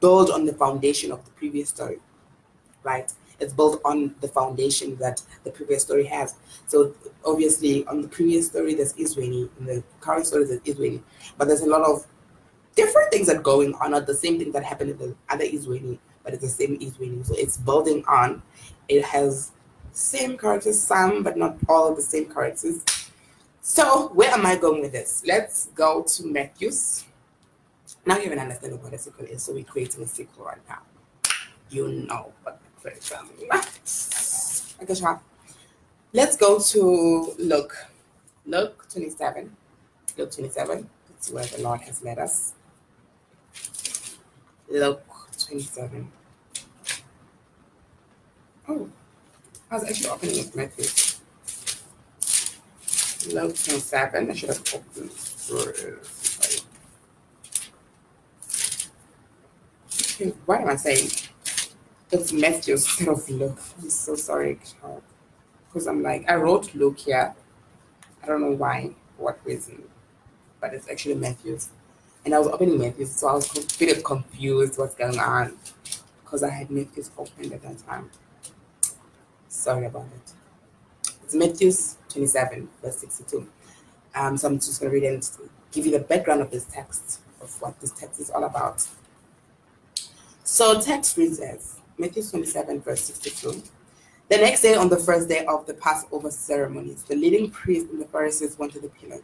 built 0.00 0.30
on 0.30 0.44
the 0.46 0.52
foundation 0.52 1.12
of 1.12 1.24
the 1.24 1.30
previous 1.32 1.68
story, 1.68 1.98
right? 2.82 3.12
It's 3.38 3.52
built 3.52 3.80
on 3.84 4.14
the 4.20 4.28
foundation 4.28 4.96
that 4.96 5.22
the 5.44 5.50
previous 5.50 5.82
story 5.82 6.04
has. 6.06 6.34
So 6.66 6.94
obviously, 7.24 7.86
on 7.86 8.02
the 8.02 8.08
previous 8.08 8.46
story, 8.46 8.74
there's 8.74 8.92
Izweni. 8.94 9.48
In 9.58 9.66
the 9.66 9.82
current 10.00 10.26
story, 10.26 10.44
there's 10.44 10.60
Izweni. 10.60 11.00
But 11.38 11.48
there's 11.48 11.62
a 11.62 11.68
lot 11.68 11.82
of 11.82 12.06
different 12.76 13.10
things 13.10 13.28
that 13.28 13.36
are 13.36 13.42
going 13.42 13.74
on, 13.74 13.92
not 13.92 14.06
the 14.06 14.14
same 14.14 14.38
thing 14.38 14.52
that 14.52 14.64
happened 14.64 14.90
in 14.90 14.98
the 14.98 15.14
other 15.30 15.44
Izweni, 15.44 15.98
but 16.22 16.34
it's 16.34 16.42
the 16.42 16.48
same 16.48 16.78
Izweni. 16.78 17.24
So 17.24 17.34
it's 17.36 17.56
building 17.56 18.04
on. 18.06 18.42
It 18.88 19.04
has 19.04 19.52
same 19.92 20.36
characters, 20.36 20.80
some, 20.80 21.22
but 21.22 21.36
not 21.36 21.56
all 21.68 21.88
of 21.88 21.96
the 21.96 22.02
same 22.02 22.26
characters. 22.26 22.84
So 23.62 24.08
where 24.08 24.30
am 24.30 24.44
I 24.46 24.56
going 24.56 24.82
with 24.82 24.92
this? 24.92 25.22
Let's 25.26 25.66
go 25.74 26.02
to 26.02 26.26
Matthew's. 26.26 27.04
Now 28.06 28.16
you 28.16 28.24
even 28.24 28.38
understand 28.38 28.82
what 28.82 28.92
a 28.92 28.98
sequel 28.98 29.26
is. 29.26 29.42
So 29.42 29.52
we're 29.52 29.64
creating 29.64 30.02
a 30.02 30.06
sequel 30.06 30.46
right 30.46 30.58
now. 30.68 30.80
You 31.70 31.88
know 31.88 32.32
what 32.42 32.60
the 32.82 32.90
creation 32.90 33.18
Okay, 34.82 34.94
sure. 34.94 35.20
Let's 36.12 36.36
go 36.36 36.58
to 36.58 37.34
Luke. 37.38 37.76
Luke 38.46 38.86
27. 38.90 39.54
Luke 40.16 40.32
27. 40.32 40.88
That's 41.08 41.30
where 41.30 41.44
the 41.44 41.62
Lord 41.62 41.82
has 41.82 42.02
led 42.02 42.18
us. 42.18 42.54
Luke 44.68 45.04
27. 45.38 46.10
Oh, 48.68 48.88
I 49.70 49.74
was 49.74 49.84
actually 49.84 50.08
opening 50.08 50.38
it 50.38 50.56
Matthew. 50.56 50.86
Luke 53.34 53.56
27. 53.56 54.30
I 54.30 54.34
should 54.34 54.48
have 54.48 54.74
opened 54.74 55.10
What 60.44 60.60
am 60.60 60.68
I 60.68 60.76
saying? 60.76 61.08
It's 62.12 62.30
Matthew 62.30 62.74
instead 62.74 63.08
of 63.08 63.26
Luke. 63.30 63.58
I'm 63.80 63.88
so 63.88 64.14
sorry, 64.16 64.58
Because 65.66 65.86
I'm 65.86 66.02
like, 66.02 66.28
I 66.28 66.34
wrote 66.34 66.74
Luke 66.74 66.98
here. 66.98 67.34
I 68.22 68.26
don't 68.26 68.42
know 68.42 68.50
why, 68.50 68.90
what 69.16 69.40
reason, 69.44 69.82
but 70.60 70.74
it's 70.74 70.90
actually 70.90 71.14
Matthew's. 71.14 71.70
And 72.24 72.34
I 72.34 72.38
was 72.38 72.48
opening 72.48 72.78
Matthew's, 72.78 73.12
so 73.12 73.28
I 73.28 73.32
was 73.34 73.56
a 73.56 73.78
bit 73.78 74.04
confused 74.04 74.78
what's 74.78 74.94
going 74.94 75.18
on 75.18 75.56
because 76.22 76.42
I 76.42 76.50
had 76.50 76.70
Matthew's 76.70 77.10
open 77.16 77.52
at 77.54 77.62
that 77.62 77.78
time. 77.86 78.10
Sorry 79.48 79.86
about 79.86 80.04
it. 80.14 81.12
It's 81.24 81.34
Matthew 81.34 81.72
27, 82.10 82.68
verse 82.82 82.98
62. 82.98 83.48
Um, 84.14 84.36
so 84.36 84.48
I'm 84.48 84.56
just 84.56 84.80
going 84.80 84.92
to 84.92 84.94
read 84.94 85.10
and 85.10 85.30
give 85.72 85.86
you 85.86 85.92
the 85.92 86.00
background 86.00 86.42
of 86.42 86.50
this 86.50 86.64
text, 86.64 87.20
of 87.40 87.58
what 87.62 87.80
this 87.80 87.92
text 87.92 88.20
is 88.20 88.28
all 88.28 88.44
about. 88.44 88.86
So 90.52 90.80
text 90.80 91.16
reads 91.16 91.38
as 91.38 91.76
Matthew 91.96 92.24
27, 92.24 92.80
verse 92.80 93.04
62. 93.04 93.62
The 94.28 94.36
next 94.36 94.62
day, 94.62 94.74
on 94.74 94.88
the 94.88 94.96
first 94.96 95.28
day 95.28 95.44
of 95.44 95.64
the 95.64 95.74
Passover 95.74 96.32
ceremonies, 96.32 97.04
the 97.04 97.14
leading 97.14 97.52
priest 97.52 97.86
and 97.92 98.00
the 98.00 98.06
Pharisees 98.06 98.58
went 98.58 98.72
to 98.72 98.80
the 98.80 98.88
Pilate. 98.88 99.22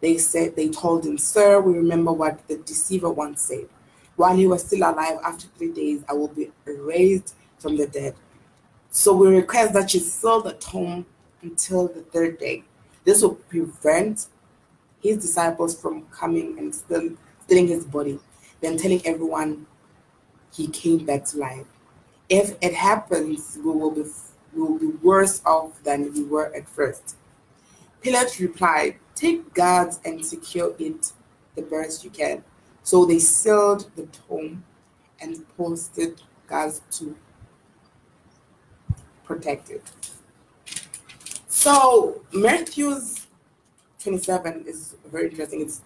They 0.00 0.16
said 0.16 0.54
they 0.54 0.68
told 0.68 1.04
him, 1.04 1.18
Sir, 1.18 1.60
we 1.60 1.72
remember 1.72 2.12
what 2.12 2.46
the 2.46 2.58
deceiver 2.58 3.10
once 3.10 3.42
said. 3.42 3.66
While 4.14 4.36
he 4.36 4.46
was 4.46 4.64
still 4.64 4.88
alive, 4.88 5.18
after 5.24 5.48
three 5.58 5.72
days, 5.72 6.04
I 6.08 6.12
will 6.12 6.28
be 6.28 6.52
raised 6.64 7.34
from 7.58 7.76
the 7.76 7.88
dead. 7.88 8.14
So 8.90 9.12
we 9.12 9.26
request 9.26 9.72
that 9.72 9.92
you 9.92 9.98
seal 9.98 10.40
the 10.40 10.52
tomb 10.52 11.04
until 11.42 11.88
the 11.88 12.02
third 12.02 12.38
day. 12.38 12.62
This 13.02 13.22
will 13.22 13.34
prevent 13.34 14.28
his 15.02 15.16
disciples 15.18 15.76
from 15.76 16.06
coming 16.12 16.60
and 16.60 16.72
stealing 16.72 17.18
his 17.66 17.84
body, 17.84 18.20
then 18.60 18.78
telling 18.78 19.04
everyone 19.04 19.66
he 20.54 20.68
came 20.68 21.04
back 21.04 21.24
to 21.26 21.38
life. 21.38 21.66
If 22.28 22.56
it 22.60 22.74
happens, 22.74 23.58
we 23.62 23.70
will 23.70 23.90
be 23.90 24.04
we 24.54 24.62
will 24.62 24.78
be 24.78 24.86
worse 24.86 25.42
off 25.44 25.82
than 25.82 26.12
we 26.14 26.22
were 26.22 26.54
at 26.54 26.68
first. 26.68 27.16
Pilate 28.00 28.38
replied, 28.38 28.96
Take 29.14 29.52
guards 29.52 29.98
and 30.04 30.24
secure 30.24 30.74
it 30.78 31.12
the 31.56 31.62
best 31.62 32.04
you 32.04 32.10
can. 32.10 32.44
So 32.82 33.04
they 33.04 33.18
sealed 33.18 33.90
the 33.96 34.06
tomb 34.06 34.64
and 35.20 35.44
posted 35.56 36.20
guards 36.46 36.82
to 36.92 37.16
protect 39.24 39.70
it. 39.70 39.82
So 41.48 42.22
Matthew's 42.32 43.26
27 44.00 44.66
is 44.66 44.96
very 45.10 45.30
interesting. 45.30 45.62
It's 45.62 45.80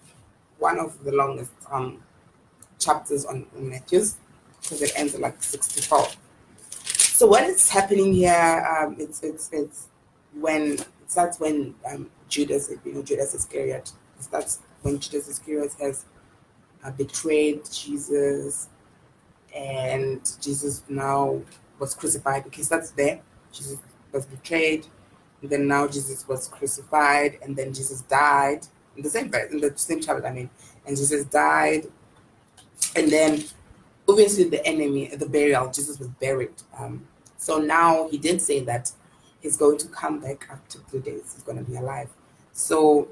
one 0.57 0.77
of 0.77 1.03
the 1.03 1.13
longest 1.13 1.53
um, 1.71 2.03
chapters 2.77 3.25
on, 3.25 3.45
on 3.55 3.69
Matthew's 3.69 4.17
because 4.61 4.81
it 4.81 4.91
ends 4.95 5.15
at 5.15 5.21
like 5.21 5.41
64. 5.41 6.07
So 6.83 7.27
what 7.27 7.43
is 7.43 7.69
happening 7.69 8.13
here? 8.13 8.65
Um, 8.81 8.95
it's 8.99 9.21
it's 9.23 9.49
it's 9.51 9.87
when 10.33 10.73
it 10.73 10.87
starts 11.07 11.39
when 11.39 11.75
um, 11.91 12.09
Judas, 12.29 12.71
you 12.85 12.93
know, 12.93 13.03
Judas 13.03 13.33
Iscariot. 13.33 13.91
It 14.17 14.23
starts 14.23 14.59
when 14.81 14.99
Judas 14.99 15.27
Iscariot 15.27 15.73
has 15.81 16.05
uh, 16.83 16.91
betrayed 16.91 17.69
Jesus, 17.71 18.69
and 19.55 20.21
Jesus 20.41 20.83
now 20.87 21.41
was 21.77 21.93
crucified. 21.93 22.45
So 22.55 22.75
that's 22.75 22.91
there. 22.91 23.21
Jesus 23.51 23.79
was 24.11 24.25
betrayed 24.25 24.85
and 25.41 25.49
then 25.49 25.67
now 25.67 25.87
Jesus 25.87 26.27
was 26.27 26.47
crucified, 26.47 27.39
and 27.41 27.55
then 27.55 27.73
Jesus 27.73 28.01
died 28.01 28.67
in 28.97 29.03
the 29.03 29.09
same 29.09 29.33
in 29.51 29.59
the 29.59 29.73
same 29.75 30.01
chapter. 30.01 30.25
I 30.25 30.31
mean, 30.33 30.49
and 30.85 30.97
Jesus 30.97 31.25
died, 31.25 31.87
and 32.95 33.09
then 33.09 33.43
obviously 34.09 34.45
the 34.45 34.65
enemy, 34.65 35.07
the 35.07 35.27
burial, 35.27 35.69
Jesus 35.71 35.99
was 35.99 36.07
buried. 36.07 36.53
Um, 36.77 37.07
so 37.37 37.57
now 37.57 38.09
he 38.09 38.17
did 38.17 38.41
say 38.41 38.61
that 38.61 38.91
he's 39.39 39.55
going 39.55 39.77
to 39.77 39.87
come 39.87 40.19
back 40.19 40.47
after 40.51 40.79
three 40.79 40.99
days. 40.99 41.33
He's 41.33 41.43
going 41.43 41.63
to 41.63 41.63
be 41.63 41.77
alive. 41.77 42.09
So 42.51 43.09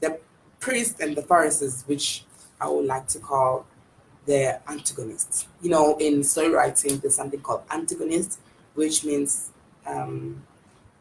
the 0.00 0.18
priest 0.60 1.00
and 1.00 1.16
the 1.16 1.22
Pharisees, 1.22 1.84
which 1.86 2.24
I 2.60 2.68
would 2.68 2.86
like 2.86 3.08
to 3.08 3.18
call 3.18 3.66
the 4.26 4.60
antagonists. 4.70 5.46
You 5.60 5.70
know, 5.70 5.96
in 5.98 6.22
story 6.22 6.50
writing, 6.50 6.98
there's 6.98 7.16
something 7.16 7.40
called 7.40 7.62
antagonist, 7.70 8.38
which 8.74 9.04
means 9.04 9.50
um, 9.86 10.42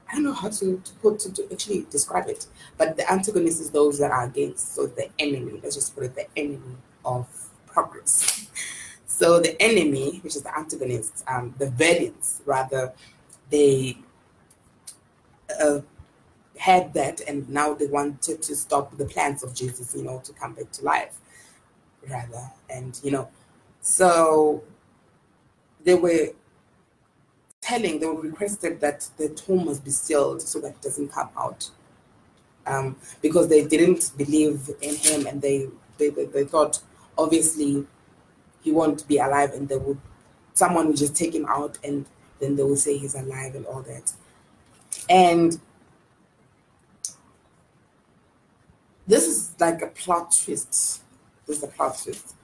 I 0.09 0.15
don't 0.15 0.23
know 0.23 0.33
how 0.33 0.49
to, 0.49 0.81
to 0.83 0.93
put 1.01 1.19
to, 1.19 1.33
to, 1.33 1.51
actually 1.51 1.85
describe 1.91 2.27
it, 2.27 2.47
but 2.77 2.95
the 2.95 3.11
antagonist 3.11 3.59
is 3.59 3.71
those 3.71 3.99
that 3.99 4.11
are 4.11 4.23
against, 4.23 4.73
so 4.73 4.87
the 4.87 5.09
enemy. 5.19 5.59
Let's 5.61 5.75
just 5.75 5.93
put 5.93 6.05
it 6.05 6.15
the 6.15 6.27
enemy 6.37 6.77
of 7.03 7.27
progress. 7.77 8.47
So 9.05 9.39
the 9.39 9.61
enemy, 9.61 10.19
which 10.23 10.35
is 10.35 10.41
the 10.41 10.57
antagonist, 10.57 11.23
um, 11.27 11.53
the 11.59 11.69
villains 11.69 12.41
rather, 12.45 12.91
they 13.51 13.97
uh, 15.61 15.81
had 16.57 16.93
that, 16.95 17.21
and 17.27 17.47
now 17.47 17.75
they 17.75 17.85
wanted 17.85 18.41
to 18.41 18.55
stop 18.55 18.97
the 18.97 19.05
plans 19.05 19.43
of 19.43 19.53
Jesus, 19.53 19.93
you 19.95 20.03
know, 20.03 20.19
to 20.23 20.33
come 20.33 20.53
back 20.53 20.71
to 20.71 20.83
life, 20.83 21.15
rather, 22.09 22.51
and 22.69 22.99
you 23.03 23.11
know, 23.11 23.29
so 23.81 24.63
they 25.83 25.93
were 25.93 26.29
telling, 27.61 27.99
they 27.99 28.07
were 28.07 28.21
requested 28.21 28.81
that 28.81 29.07
the 29.17 29.29
tomb 29.29 29.65
must 29.65 29.85
be 29.85 29.91
sealed 29.91 30.41
so 30.41 30.59
that 30.59 30.69
it 30.69 30.81
doesn't 30.81 31.11
come 31.11 31.29
out. 31.37 31.69
Um, 32.65 32.97
because 33.21 33.47
they 33.47 33.63
didn't 33.65 34.11
believe 34.17 34.69
in 34.81 34.95
him 34.95 35.25
and 35.25 35.41
they, 35.41 35.69
they, 35.97 36.09
they 36.09 36.43
thought 36.43 36.81
obviously 37.17 37.85
he 38.61 38.71
won't 38.71 39.07
be 39.07 39.17
alive 39.17 39.51
and 39.53 39.69
they 39.69 39.77
would 39.77 39.99
someone 40.53 40.87
would 40.87 40.97
just 40.97 41.15
take 41.15 41.33
him 41.33 41.45
out 41.45 41.77
and 41.83 42.05
then 42.39 42.55
they 42.55 42.63
will 42.63 42.75
say 42.75 42.97
he's 42.97 43.15
alive 43.15 43.55
and 43.55 43.65
all 43.65 43.81
that. 43.83 44.11
And 45.09 45.59
this 49.05 49.27
is 49.27 49.53
like 49.59 49.81
a 49.81 49.87
plot 49.87 50.35
twist. 50.43 51.01
This 51.45 51.57
is 51.57 51.63
a 51.63 51.67
plot 51.67 51.99
twist. 52.03 52.35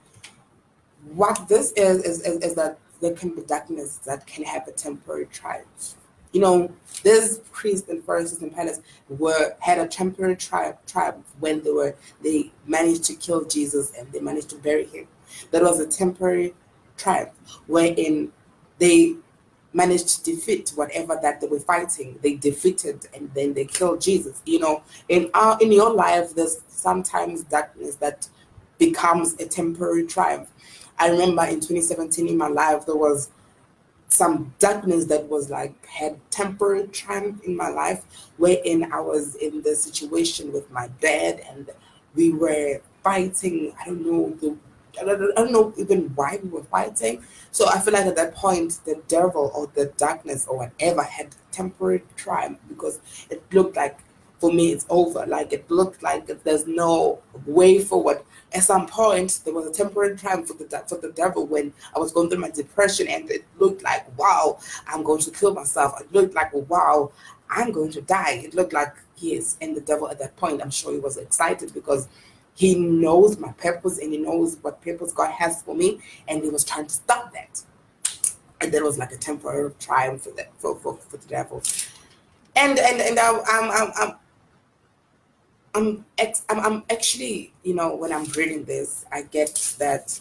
What 1.14 1.48
this 1.50 1.72
is 1.74 2.04
is, 2.04 2.22
is, 2.22 2.38
is 2.44 2.56
that 2.56 2.78
there 3.02 3.14
can 3.14 3.36
be 3.36 3.42
darkness 3.42 3.98
that 4.06 4.26
can 4.26 4.44
have 4.46 4.68
a 4.68 4.72
temporary 4.72 5.26
triumph. 5.26 5.96
You 6.34 6.42
know, 6.42 6.72
these 7.04 7.40
priests 7.52 7.90
and 7.90 8.04
Pharisees 8.04 8.42
and 8.42 8.54
Pilates 8.54 8.82
were 9.08 9.56
had 9.60 9.78
a 9.78 9.88
temporary 9.88 10.36
triumph, 10.36 10.78
triumph 10.86 11.26
when 11.40 11.64
they 11.64 11.72
were 11.72 11.96
they 12.22 12.52
managed 12.68 13.06
to 13.06 13.16
kill 13.16 13.46
Jesus 13.46 13.94
and 13.98 14.12
they 14.12 14.20
managed 14.20 14.50
to 14.50 14.58
bury 14.58 14.86
him. 14.86 15.08
That 15.52 15.64
was 15.64 15.80
a 15.80 15.88
temporary 15.88 16.54
triumph 16.98 17.32
wherein 17.68 18.32
they 18.80 19.16
managed 19.74 20.10
to 20.10 20.36
defeat 20.36 20.72
whatever 20.76 21.18
that 21.22 21.42
they 21.42 21.48
were 21.48 21.60
fighting. 21.60 22.20
They 22.22 22.36
defeated 22.36 23.08
and 23.14 23.34
then 23.34 23.54
they 23.54 23.66
killed 23.66 24.02
Jesus. 24.02 24.42
You 24.46 24.60
know, 24.60 24.84
in 25.10 25.30
our 25.34 25.58
in 25.62 25.72
your 25.72 25.94
life, 25.94 26.36
there's 26.36 26.62
sometimes 26.68 27.44
darkness 27.44 27.96
that 27.98 28.28
becomes 28.78 29.34
a 29.36 29.46
temporary 29.46 30.06
triumph. 30.06 30.50
I 31.00 31.10
remember 31.10 31.44
in 31.44 31.56
2017 31.56 32.28
in 32.28 32.38
my 32.38 32.48
life 32.48 32.86
there 32.86 32.96
was 32.96 33.30
some 34.14 34.54
darkness 34.60 35.06
that 35.06 35.28
was 35.28 35.50
like 35.50 35.86
had 35.86 36.20
temporary 36.30 36.88
triumph 36.88 37.44
in 37.44 37.58
my 37.58 37.70
life, 37.70 38.04
wherein 38.38 38.92
I 38.92 39.00
was 39.00 39.36
in 39.36 39.62
the 39.64 39.76
situation 39.76 40.54
with 40.54 40.70
my 40.72 40.90
dad 41.02 41.42
and 41.50 41.70
we 42.16 42.32
were 42.32 42.82
fighting. 43.04 43.74
I 43.82 43.86
don't 43.86 44.06
know 44.06 44.30
the 44.40 44.58
I 45.00 45.06
don't, 45.06 45.52
know 45.52 45.74
even 45.78 46.12
why 46.14 46.40
we 46.44 46.50
were 46.50 46.64
fighting. 46.66 47.24
So 47.52 47.68
I 47.68 47.80
feel 47.80 47.94
like 47.94 48.06
at 48.06 48.16
that 48.16 48.36
point, 48.36 48.80
the 48.86 49.02
devil 49.08 49.52
or 49.56 49.68
the 49.74 49.88
darkness 49.98 50.46
or 50.48 50.58
whatever 50.58 51.02
had 51.02 51.36
temporary 51.52 52.04
triumph 52.16 52.60
because 52.70 53.00
it 53.32 53.42
looked 53.52 53.76
like 53.76 53.98
for 54.44 54.52
me 54.52 54.74
it's 54.74 54.86
over. 54.90 55.26
Like 55.26 55.54
it 55.54 55.72
looked 55.72 56.04
like 56.04 56.28
there's 56.44 56.68
no 56.68 57.22
way 57.46 57.80
forward. 57.80 58.24
At 58.52 58.64
some 58.64 58.88
point, 58.88 59.40
there 59.46 59.54
was 59.54 59.66
a 59.66 59.72
temporary 59.72 60.18
triumph 60.18 60.50
for 60.50 60.56
the 60.56 60.68
for 60.86 60.98
the 60.98 61.14
devil 61.14 61.48
when 61.48 61.72
I 61.96 62.00
was 62.00 62.12
going 62.12 62.30
through 62.30 62.42
my 62.42 62.50
depression, 62.50 63.08
and 63.08 63.32
it 63.32 63.46
looked 63.58 63.84
like 63.84 64.06
wow, 64.20 64.60
I'm 64.86 65.02
going 65.02 65.22
to 65.22 65.32
kill 65.32 65.54
myself. 65.54 66.02
It 66.02 66.12
looked 66.12 66.36
like 66.36 66.52
wow, 66.54 67.14
I'm 67.50 67.72
going 67.72 67.94
to 67.94 68.02
die. 68.02 68.42
It 68.44 68.54
looked 68.54 68.74
like 68.74 68.94
yes, 69.16 69.56
and 69.62 69.78
the 69.78 69.82
devil 69.82 70.10
at 70.10 70.20
that 70.20 70.36
point, 70.36 70.62
I'm 70.62 70.72
sure 70.72 70.92
he 70.92 71.00
was 71.00 71.16
excited 71.16 71.74
because 71.74 72.10
he 72.54 72.76
knows 72.76 73.40
my 73.40 73.54
purpose 73.54 73.98
and 73.98 74.12
he 74.12 74.18
knows 74.18 74.58
what 74.62 74.82
purpose 74.82 75.14
God 75.14 75.32
has 75.32 75.64
for 75.64 75.74
me, 75.74 76.02
and 76.28 76.44
he 76.44 76.50
was 76.50 76.66
trying 76.66 76.88
to 76.88 76.94
stop 76.94 77.32
that. 77.32 77.62
And 78.60 78.74
that 78.74 78.84
was 78.84 78.98
like 78.98 79.14
a 79.14 79.18
temporary 79.18 79.72
triumph 79.80 80.24
for 80.24 80.32
that 80.32 80.52
for, 80.58 80.76
for, 80.76 80.98
for 80.98 81.16
the 81.16 81.28
devil. 81.28 81.64
And 82.58 82.78
and 82.78 83.00
and 83.00 83.18
I'm 83.18 83.42
I'm 83.48 83.92
I'm 83.96 84.14
I'm, 85.76 86.06
ex- 86.18 86.46
I'm 86.50 86.60
I'm 86.60 86.84
actually 86.90 87.54
you 87.64 87.74
know 87.74 87.96
when 87.96 88.14
I'm 88.14 88.26
reading 88.38 88.64
this, 88.66 89.06
I 89.12 89.24
get 89.24 89.76
that 89.80 90.20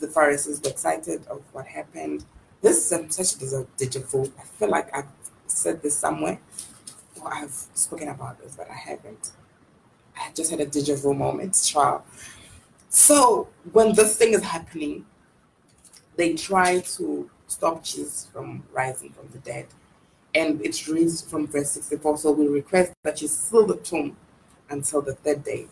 the 0.00 0.08
Pharisees 0.08 0.60
were 0.62 0.70
excited 0.70 1.26
of 1.28 1.42
what 1.52 1.66
happened. 1.66 2.24
This 2.60 2.92
is 2.92 3.14
such 3.14 3.96
a 3.96 4.00
vu. 4.00 4.32
I 4.38 4.42
feel 4.42 4.68
like 4.68 4.94
I've 4.94 5.06
said 5.46 5.82
this 5.82 5.96
somewhere, 5.96 6.38
or 7.22 7.32
I've 7.32 7.54
spoken 7.74 8.08
about 8.08 8.40
this, 8.40 8.54
but 8.56 8.70
I 8.70 8.74
haven't. 8.74 9.32
I 10.16 10.30
just 10.34 10.50
had 10.50 10.60
a 10.60 10.66
vu 10.66 11.14
moment, 11.14 11.60
child. 11.64 12.02
So 12.88 13.48
when 13.72 13.94
this 13.94 14.16
thing 14.16 14.32
is 14.32 14.42
happening, 14.42 15.06
they 16.16 16.34
try 16.34 16.80
to 16.80 17.30
stop 17.46 17.84
Jesus 17.84 18.28
from 18.32 18.64
rising 18.72 19.10
from 19.10 19.28
the 19.32 19.38
dead. 19.38 19.66
And 20.34 20.60
it 20.64 20.86
reads 20.86 21.22
from 21.22 21.46
verse 21.46 21.70
64. 21.72 22.18
So 22.18 22.32
we 22.32 22.48
request 22.48 22.92
that 23.02 23.20
you 23.22 23.28
seal 23.28 23.66
the 23.66 23.76
tomb 23.76 24.16
until 24.70 25.02
the 25.02 25.14
third 25.14 25.42
day. 25.44 25.66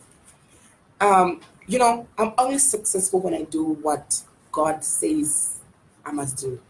Um, 1.00 1.40
you 1.66 1.78
know, 1.78 2.06
I'm 2.16 2.32
only 2.38 2.58
successful 2.58 3.20
when 3.20 3.34
I 3.34 3.42
do 3.42 3.64
what 3.64 4.22
God 4.52 4.82
says 4.84 5.58
I 6.04 6.12
must 6.12 6.38
do. 6.38 6.60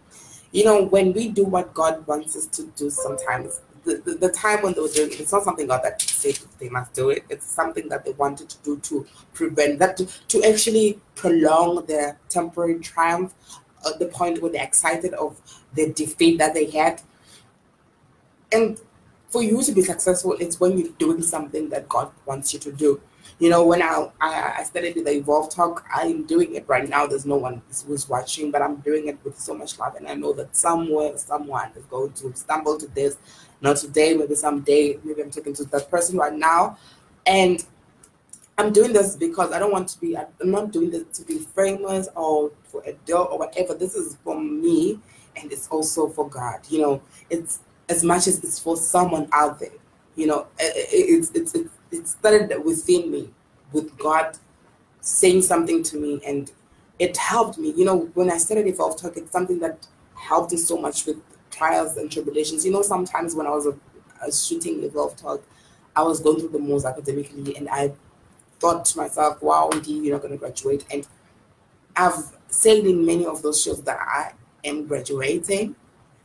You 0.53 0.65
know, 0.65 0.85
when 0.85 1.13
we 1.13 1.29
do 1.29 1.45
what 1.45 1.75
God 1.75 2.07
wants 2.07 2.37
us 2.37 2.47
to 2.47 2.65
do, 2.77 2.91
sometimes 2.91 3.61
the, 3.85 3.97
the, 4.05 4.15
the, 4.15 4.29
time 4.31 4.63
when 4.63 4.73
they 4.73 4.81
were 4.81 4.89
doing 4.89 5.13
it, 5.13 5.21
it's 5.21 5.33
not 5.33 5.45
something 5.45 5.67
God 5.67 5.83
that 5.85 6.01
said 6.01 6.39
they 6.59 6.69
must 6.69 6.93
do 6.93 7.11
it. 7.11 7.25
It's 7.29 7.47
something 7.47 7.89
that 7.89 8.05
they 8.05 8.13
wanted 8.13 8.49
to 8.49 8.57
do 8.65 8.79
to 8.79 9.07
prevent 9.33 9.79
that, 9.79 9.97
to, 9.99 10.07
to 10.29 10.45
actually 10.45 10.99
prolong 11.15 11.87
their 11.87 12.19
temporary 12.29 12.81
triumph, 12.81 13.33
at 13.87 13.99
the 13.99 14.07
point 14.07 14.43
where 14.43 14.51
they're 14.51 14.65
excited 14.65 15.15
of 15.15 15.41
the 15.75 15.93
defeat 15.93 16.39
that 16.39 16.55
they 16.55 16.71
had. 16.71 17.01
And 18.53 18.81
for 19.29 19.43
you 19.43 19.63
to 19.63 19.73
be 19.73 19.83
successful, 19.83 20.37
it's 20.39 20.61
when 20.61 20.79
you're 20.79 20.93
doing 20.99 21.23
something 21.23 21.69
that 21.71 21.89
God 21.89 22.11
wants 22.27 22.55
you 22.55 22.61
to 22.61 22.73
do. 22.73 23.01
You 23.39 23.51
know, 23.51 23.67
when 23.67 23.83
I, 23.83 24.09
I, 24.21 24.63
started 24.63 24.95
the 24.95 25.11
Evolve 25.11 25.51
Talk, 25.51 25.85
I'm 25.93 26.25
doing 26.27 26.55
it 26.55 26.65
right 26.69 26.89
now. 26.89 27.07
There's 27.07 27.27
no 27.27 27.37
one 27.37 27.61
who's 27.87 28.09
watching, 28.09 28.51
but 28.51 28.63
I'm 28.63 28.77
doing 28.77 29.09
it 29.09 29.19
with 29.25 29.39
so 29.39 29.53
much 29.53 29.79
love. 29.79 29.97
And 29.97 30.09
I 30.09 30.15
know 30.15 30.33
that 30.35 30.57
somewhere, 30.57 31.19
someone 31.19 31.71
is 31.77 31.85
going 31.87 32.13
to 32.13 32.35
stumble 32.35 32.79
to 32.79 32.87
this 32.87 33.19
not 33.61 33.77
today, 33.77 34.15
maybe 34.15 34.35
someday, 34.35 34.99
maybe 35.03 35.23
I'm 35.23 35.31
talking 35.31 35.55
to 35.55 35.65
that 35.65 35.91
person 35.91 36.19
right 36.19 36.33
now. 36.33 36.79
And 37.27 37.65
I'm 38.59 38.73
doing 38.73 38.93
this 38.93 39.17
because 39.17 39.53
I 39.53 39.59
don't 39.59 39.73
want 39.73 39.89
to 39.89 40.01
be, 40.01 40.17
I'm 40.17 40.27
not 40.43 40.73
doing 40.73 40.91
this 40.91 41.05
to 41.19 41.25
be 41.25 41.39
famous 41.39 42.09
or 42.15 42.53
for 42.65 42.83
a 42.85 42.93
deal 42.93 43.29
or 43.31 43.39
whatever. 43.39 43.75
This 43.75 43.95
is 43.95 44.17
for 44.25 44.41
me 44.41 44.99
and 45.37 45.53
it's 45.53 45.69
also 45.69 46.09
for 46.09 46.29
God. 46.29 46.61
You 46.69 46.81
know, 46.81 47.03
it's 47.29 47.61
as 47.89 48.03
much 48.03 48.27
as 48.27 48.43
it's 48.43 48.59
for 48.59 48.77
someone 48.77 49.29
out 49.33 49.59
there. 49.61 49.71
You 50.17 50.27
know, 50.29 50.47
it's, 50.59 51.31
it's, 51.35 51.55
it's, 51.55 51.71
it 51.91 52.09
started 52.09 52.65
within 52.65 53.11
me 53.11 53.31
with 53.73 53.97
God 53.99 54.37
saying 55.01 55.43
something 55.43 55.83
to 55.85 55.97
me 55.97 56.21
and 56.27 56.51
it 56.99 57.17
helped 57.17 57.59
me. 57.59 57.73
You 57.77 57.85
know, 57.85 58.11
when 58.15 58.31
I 58.31 58.39
started 58.39 58.67
Evolve 58.67 59.01
Talk, 59.01 59.17
it's 59.17 59.31
something 59.31 59.59
that 59.61 59.87
helped 60.15 60.53
me 60.53 60.59
so 60.59 60.79
much 60.79 61.07
with 61.07 61.17
trials 61.51 61.97
and 61.97 62.11
tribulations. 62.11 62.65
You 62.65 62.73
know, 62.73 62.83
sometimes 62.83 63.35
when 63.35 63.47
I 63.47 63.51
was 63.51 63.67
a, 63.67 63.79
a 64.27 64.33
shooting 64.33 64.83
Evolve 64.83 65.17
Talk, 65.17 65.43
I 65.95 66.03
was 66.03 66.21
going 66.21 66.41
through 66.41 66.51
the 66.51 66.59
most 66.59 66.85
academically, 66.85 67.57
and 67.57 67.69
I 67.71 67.93
thought 68.61 68.85
to 68.87 68.99
myself, 68.99 69.43
wow, 69.43 69.71
indeed, 69.73 70.05
you're 70.05 70.15
not 70.15 70.23
going 70.23 70.33
to 70.33 70.39
graduate. 70.39 70.85
And 70.91 71.07
I've 71.97 72.33
said 72.49 72.85
in 72.85 73.05
many 73.07 73.25
of 73.25 73.43
those 73.43 73.63
shows 73.63 73.83
that 73.83 73.99
I 73.99 74.33
am 74.65 74.87
graduating. 74.87 75.75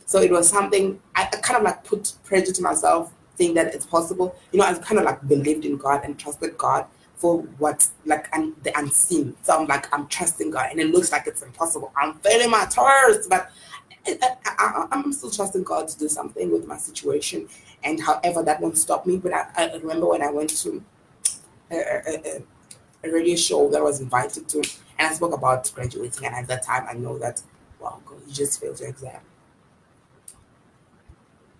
So 0.06 0.20
it 0.20 0.30
was 0.30 0.48
something 0.48 1.00
I, 1.14 1.28
I 1.32 1.36
kind 1.36 1.58
of 1.58 1.64
like 1.64 1.84
put 1.84 2.12
pressure 2.24 2.52
to 2.52 2.62
myself, 2.62 3.12
saying 3.36 3.54
that 3.54 3.74
it's 3.74 3.86
possible. 3.86 4.36
You 4.52 4.60
know, 4.60 4.66
I 4.66 4.74
kind 4.74 4.98
of 4.98 5.04
like 5.04 5.26
believed 5.26 5.64
in 5.64 5.76
God 5.76 6.04
and 6.04 6.18
trusted 6.18 6.56
God 6.58 6.86
for 7.22 7.42
what 7.58 7.88
like 8.04 8.28
un, 8.34 8.54
the 8.64 8.76
unseen. 8.76 9.34
So 9.42 9.56
I'm 9.56 9.66
like 9.68 9.92
I'm 9.94 10.08
trusting 10.08 10.50
God, 10.50 10.68
and 10.70 10.80
it 10.80 10.90
looks 10.90 11.12
like 11.12 11.26
it's 11.26 11.42
impossible. 11.42 11.92
I'm 11.96 12.14
failing 12.14 12.50
my 12.50 12.66
tours, 12.66 13.28
but 13.28 13.50
I, 14.04 14.86
am 14.90 15.12
still 15.12 15.30
trusting 15.30 15.62
God 15.62 15.86
to 15.86 15.98
do 15.98 16.08
something 16.08 16.50
with 16.50 16.66
my 16.66 16.76
situation, 16.76 17.48
and 17.84 18.02
however 18.02 18.42
that 18.42 18.60
won't 18.60 18.76
stop 18.76 19.06
me. 19.06 19.18
But 19.18 19.32
I, 19.32 19.46
I 19.56 19.72
remember 19.76 20.08
when 20.08 20.22
I 20.22 20.30
went 20.30 20.50
to 20.62 20.82
a, 21.70 21.76
a, 21.76 22.42
a, 23.04 23.12
radio 23.12 23.36
show 23.36 23.68
that 23.70 23.78
I 23.78 23.82
was 23.82 24.00
invited 24.00 24.48
to, 24.48 24.58
and 24.98 25.08
I 25.08 25.12
spoke 25.14 25.32
about 25.32 25.70
graduating, 25.74 26.26
and 26.26 26.34
at 26.34 26.48
that 26.48 26.64
time 26.64 26.86
I 26.88 26.94
know 26.94 27.18
that, 27.18 27.40
wow, 27.80 28.00
God, 28.04 28.18
you 28.26 28.32
just 28.32 28.60
failed 28.60 28.80
your 28.80 28.88
exam. 28.88 29.20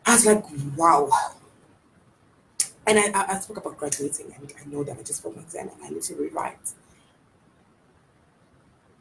I 0.06 0.14
was 0.14 0.26
like, 0.26 0.44
wow. 0.76 1.10
And 2.86 2.98
I, 2.98 3.34
I 3.34 3.38
spoke 3.38 3.58
about 3.58 3.76
graduating, 3.76 4.34
and 4.36 4.52
I 4.60 4.68
know 4.68 4.82
that 4.84 4.98
I 4.98 5.02
just 5.02 5.22
failed 5.22 5.36
my 5.36 5.42
exam, 5.42 5.70
and 5.74 5.84
I 5.84 5.88
need 5.90 6.02
to 6.02 6.14
rewrite. 6.14 6.58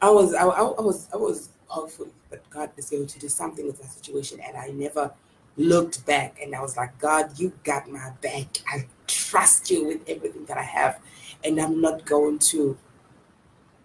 I 0.02 0.10
was, 0.10 0.34
I, 0.34 0.44
I 0.44 0.82
was, 0.82 1.08
I 1.14 1.18
was 1.18 1.50
hopeful 1.68 2.08
that 2.30 2.48
God 2.50 2.72
is 2.78 2.90
going 2.90 3.08
to 3.08 3.20
do 3.20 3.30
something 3.30 3.66
with 3.66 3.82
my 3.82 3.88
situation. 3.88 4.40
And 4.46 4.58
I 4.58 4.68
never 4.70 5.12
looked 5.58 6.06
back 6.06 6.40
and 6.42 6.56
I 6.56 6.62
was 6.62 6.76
like, 6.76 6.98
God, 7.00 7.38
you 7.40 7.54
got 7.64 7.90
my 7.90 8.12
back. 8.22 8.48
I 8.68 8.86
trust 9.08 9.70
you 9.70 9.86
with 9.86 10.08
everything 10.08 10.46
that 10.46 10.58
I 10.58 10.64
have. 10.64 11.00
And 11.44 11.60
I'm 11.60 11.82
not 11.82 12.06
going 12.06 12.40
to 12.40 12.78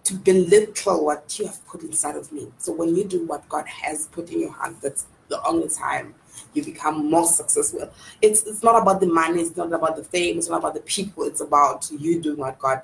to 0.04 0.14
belittle 0.14 1.04
what 1.04 1.36
you 1.36 1.46
have 1.46 1.66
put 1.66 1.82
inside 1.82 2.14
of 2.14 2.30
me. 2.30 2.46
So 2.58 2.72
when 2.72 2.94
you 2.94 3.02
do 3.02 3.26
what 3.26 3.48
God 3.48 3.66
has 3.66 4.06
put 4.06 4.30
in 4.30 4.40
your 4.40 4.52
hand, 4.52 4.76
that's 4.80 5.06
the 5.28 5.44
only 5.44 5.68
time 5.68 6.14
you 6.54 6.64
become 6.64 7.10
more 7.10 7.26
successful. 7.26 7.90
It's 8.22 8.44
it's 8.44 8.62
not 8.62 8.80
about 8.80 9.00
the 9.00 9.06
money, 9.06 9.42
it's 9.42 9.56
not 9.56 9.72
about 9.72 9.96
the 9.96 10.04
fame, 10.04 10.38
it's 10.38 10.48
not 10.48 10.58
about 10.58 10.74
the 10.74 10.80
people, 10.80 11.24
it's 11.24 11.40
about 11.40 11.90
you 11.90 12.20
doing 12.20 12.38
what 12.38 12.58
God 12.58 12.82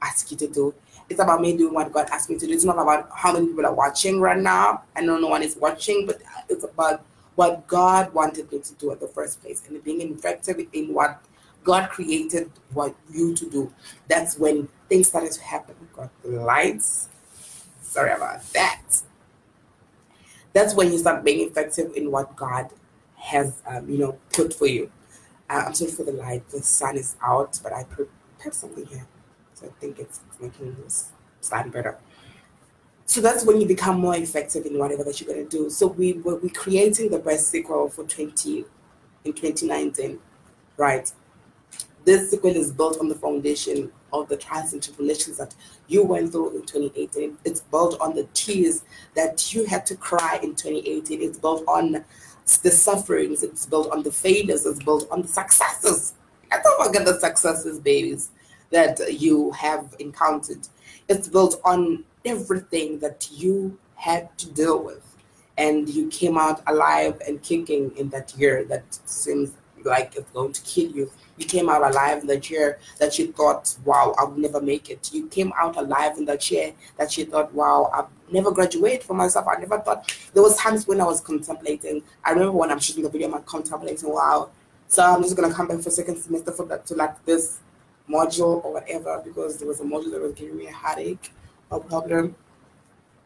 asked 0.00 0.30
you 0.30 0.36
to 0.36 0.48
do 0.48 0.74
it's 1.10 1.20
about 1.20 1.40
me 1.40 1.56
doing 1.56 1.74
what 1.74 1.92
God 1.92 2.08
asked 2.10 2.28
me 2.28 2.38
to 2.38 2.46
do. 2.46 2.52
It's 2.52 2.64
not 2.64 2.78
about 2.78 3.08
how 3.14 3.32
many 3.32 3.46
people 3.46 3.64
are 3.66 3.74
watching 3.74 4.20
right 4.20 4.38
now. 4.38 4.82
I 4.94 5.00
know 5.00 5.18
no 5.18 5.28
one 5.28 5.42
is 5.42 5.56
watching, 5.56 6.06
but 6.06 6.20
it's 6.48 6.64
about 6.64 7.04
what 7.34 7.66
God 7.66 8.12
wanted 8.12 8.50
me 8.52 8.58
to 8.58 8.74
do 8.74 8.92
at 8.92 9.00
the 9.00 9.08
first 9.08 9.40
place 9.40 9.62
and 9.68 9.82
being 9.84 10.00
effective 10.12 10.60
in 10.72 10.92
what 10.92 11.22
God 11.64 11.88
created 11.88 12.50
what 12.72 12.94
you 13.10 13.34
to 13.36 13.50
do. 13.50 13.72
That's 14.08 14.38
when 14.38 14.68
things 14.88 15.08
started 15.08 15.32
to 15.32 15.42
happen. 15.42 15.76
The 16.24 16.30
lights. 16.30 17.08
Sorry 17.82 18.12
about 18.12 18.42
that. 18.52 18.82
That's 20.58 20.74
when 20.74 20.90
you 20.90 20.98
start 20.98 21.22
being 21.22 21.48
effective 21.48 21.92
in 21.94 22.10
what 22.10 22.34
God 22.34 22.70
has, 23.14 23.62
um, 23.64 23.88
you 23.88 23.96
know, 23.96 24.18
put 24.32 24.52
for 24.52 24.66
you. 24.66 24.90
Uh, 25.48 25.62
I'm 25.66 25.74
sorry 25.74 25.92
for 25.92 26.02
the 26.02 26.10
light. 26.10 26.48
The 26.48 26.60
sun 26.60 26.96
is 26.96 27.14
out, 27.22 27.60
but 27.62 27.72
I 27.72 27.84
prepared 27.84 28.54
something 28.54 28.84
here. 28.86 29.06
So 29.54 29.66
I 29.66 29.70
think 29.80 30.00
it's, 30.00 30.18
making 30.40 30.76
this 30.82 31.12
stand 31.40 31.70
better. 31.70 31.96
So 33.06 33.20
that's 33.20 33.44
when 33.44 33.60
you 33.60 33.68
become 33.68 34.00
more 34.00 34.16
effective 34.16 34.66
in 34.66 34.80
whatever 34.80 35.04
that 35.04 35.20
you're 35.20 35.32
going 35.32 35.48
to 35.48 35.56
do. 35.56 35.70
So 35.70 35.86
we 35.86 36.14
were 36.14 36.36
we 36.36 36.48
creating 36.48 37.10
the 37.10 37.20
best 37.20 37.50
sequel 37.50 37.88
for 37.88 38.02
20 38.02 38.64
in 39.24 39.32
2019, 39.32 40.18
right? 40.76 41.12
This 42.08 42.30
sequel 42.30 42.56
is 42.56 42.72
built 42.72 42.98
on 43.00 43.08
the 43.08 43.14
foundation 43.14 43.92
of 44.14 44.30
the 44.30 44.36
trials 44.38 44.72
and 44.72 44.82
tribulations 44.82 45.36
that 45.36 45.54
you 45.88 46.02
went 46.02 46.32
through 46.32 46.56
in 46.56 46.62
2018. 46.62 47.36
It's 47.44 47.60
built 47.60 48.00
on 48.00 48.14
the 48.14 48.24
tears 48.32 48.82
that 49.14 49.52
you 49.52 49.66
had 49.66 49.84
to 49.84 49.94
cry 49.94 50.40
in 50.42 50.54
2018. 50.54 51.20
It's 51.20 51.38
built 51.38 51.64
on 51.68 52.02
the 52.62 52.70
sufferings. 52.70 53.42
It's 53.42 53.66
built 53.66 53.90
on 53.90 54.02
the 54.04 54.10
failures. 54.10 54.64
It's 54.64 54.82
built 54.82 55.06
on 55.10 55.20
the 55.20 55.28
successes. 55.28 56.14
I 56.50 56.60
don't 56.62 56.82
forget 56.82 57.02
oh 57.06 57.12
the 57.12 57.20
successes, 57.20 57.78
babies, 57.78 58.30
that 58.70 58.98
you 59.20 59.50
have 59.50 59.94
encountered. 59.98 60.66
It's 61.10 61.28
built 61.28 61.60
on 61.62 62.04
everything 62.24 63.00
that 63.00 63.28
you 63.30 63.78
had 63.96 64.34
to 64.38 64.50
deal 64.52 64.82
with. 64.82 65.04
And 65.58 65.86
you 65.90 66.08
came 66.08 66.38
out 66.38 66.62
alive 66.68 67.20
and 67.26 67.42
kicking 67.42 67.94
in 67.98 68.08
that 68.10 68.34
year 68.38 68.64
that 68.64 68.98
seems 69.04 69.52
like 69.84 70.14
it's 70.16 70.30
going 70.32 70.52
to 70.52 70.60
kill 70.62 70.90
you. 70.90 71.10
You 71.36 71.46
came 71.46 71.68
out 71.68 71.82
alive 71.82 72.22
in 72.22 72.26
that 72.28 72.50
year 72.50 72.78
that 72.98 73.18
you 73.18 73.32
thought, 73.32 73.76
wow, 73.84 74.14
I'll 74.18 74.32
never 74.32 74.60
make 74.60 74.90
it. 74.90 75.10
You 75.12 75.28
came 75.28 75.52
out 75.56 75.76
alive 75.76 76.18
in 76.18 76.24
that 76.26 76.50
year 76.50 76.72
that 76.96 77.16
you 77.16 77.26
thought, 77.26 77.54
wow, 77.54 77.90
I'll 77.92 78.10
never 78.30 78.50
graduate 78.50 79.02
for 79.02 79.14
myself. 79.14 79.46
I 79.48 79.60
never 79.60 79.78
thought 79.78 80.12
there 80.34 80.42
was 80.42 80.56
times 80.56 80.86
when 80.86 81.00
I 81.00 81.04
was 81.04 81.20
contemplating. 81.20 82.02
I 82.24 82.30
remember 82.30 82.52
when 82.52 82.70
I'm 82.70 82.80
shooting 82.80 83.04
the 83.04 83.10
video, 83.10 83.32
I'm 83.32 83.42
contemplating, 83.44 84.12
wow. 84.12 84.50
So 84.88 85.02
I'm 85.04 85.22
just 85.22 85.36
gonna 85.36 85.52
come 85.52 85.68
back 85.68 85.80
for 85.80 85.90
second 85.90 86.16
semester 86.16 86.50
for 86.50 86.64
that 86.66 86.86
to 86.86 86.94
like 86.94 87.24
this 87.24 87.60
module 88.08 88.64
or 88.64 88.72
whatever 88.72 89.22
because 89.24 89.58
there 89.58 89.68
was 89.68 89.80
a 89.80 89.84
module 89.84 90.10
that 90.10 90.20
was 90.20 90.32
giving 90.32 90.56
me 90.56 90.66
a 90.66 90.72
headache 90.72 91.30
or 91.70 91.80
problem. 91.80 92.34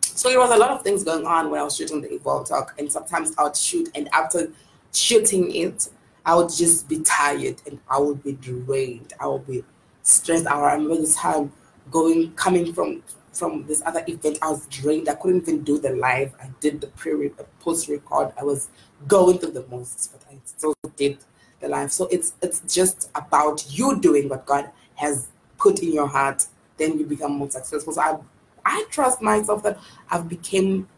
So 0.00 0.28
there 0.28 0.40
was 0.40 0.50
a 0.50 0.56
lot 0.56 0.70
of 0.70 0.82
things 0.82 1.04
going 1.04 1.26
on 1.26 1.50
when 1.50 1.60
I 1.60 1.64
was 1.64 1.76
shooting 1.76 2.02
the 2.02 2.12
Evolve 2.12 2.48
talk, 2.48 2.74
and 2.78 2.92
sometimes 2.92 3.32
I 3.38 3.44
would 3.44 3.56
shoot, 3.56 3.90
and 3.94 4.08
after 4.12 4.50
shooting 4.92 5.54
it, 5.54 5.88
I 6.24 6.36
would 6.36 6.50
just 6.50 6.88
be 6.88 7.00
tired 7.00 7.60
and 7.66 7.78
I 7.88 7.98
would 7.98 8.22
be 8.22 8.32
drained. 8.32 9.12
I 9.20 9.26
would 9.26 9.46
be 9.46 9.64
stressed. 10.02 10.46
I 10.46 10.74
remember 10.74 10.96
this 10.96 11.16
time 11.16 11.52
going 11.90 12.32
coming 12.34 12.72
from 12.72 13.02
from 13.32 13.66
this 13.66 13.82
other 13.86 14.04
event. 14.06 14.38
I 14.42 14.50
was 14.50 14.66
drained. 14.66 15.08
I 15.08 15.14
couldn't 15.14 15.42
even 15.48 15.64
do 15.64 15.78
the 15.78 15.90
live. 15.90 16.34
I 16.40 16.50
did 16.60 16.80
the 16.80 16.88
pre 16.88 17.30
post 17.60 17.88
record. 17.88 18.32
I 18.38 18.44
was 18.44 18.68
going 19.08 19.38
through 19.38 19.52
the 19.52 19.66
most, 19.68 20.12
but 20.12 20.22
I 20.30 20.38
still 20.44 20.74
did 20.96 21.18
the 21.60 21.68
live. 21.68 21.92
So 21.92 22.06
it's 22.08 22.34
it's 22.42 22.60
just 22.72 23.10
about 23.14 23.64
you 23.70 23.98
doing 24.00 24.28
what 24.28 24.46
God 24.46 24.70
has 24.96 25.28
put 25.58 25.80
in 25.80 25.92
your 25.92 26.06
heart. 26.06 26.46
Then 26.76 26.98
you 26.98 27.06
become 27.06 27.32
more 27.32 27.50
successful. 27.50 27.92
So 27.92 28.00
I 28.00 28.18
I 28.64 28.84
trust 28.90 29.22
myself 29.22 29.62
that 29.64 29.78
I've 30.10 30.28
became 30.28 30.88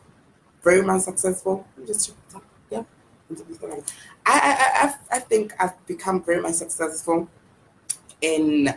very 0.62 0.82
much 0.82 1.02
successful. 1.02 1.66
Just 1.86 2.14
yeah. 2.34 2.40
I, 4.26 4.94
I, 5.10 5.16
I, 5.16 5.18
think 5.18 5.52
I've 5.58 5.86
become 5.86 6.22
very 6.22 6.40
much 6.40 6.54
successful 6.54 7.28
in 8.20 8.74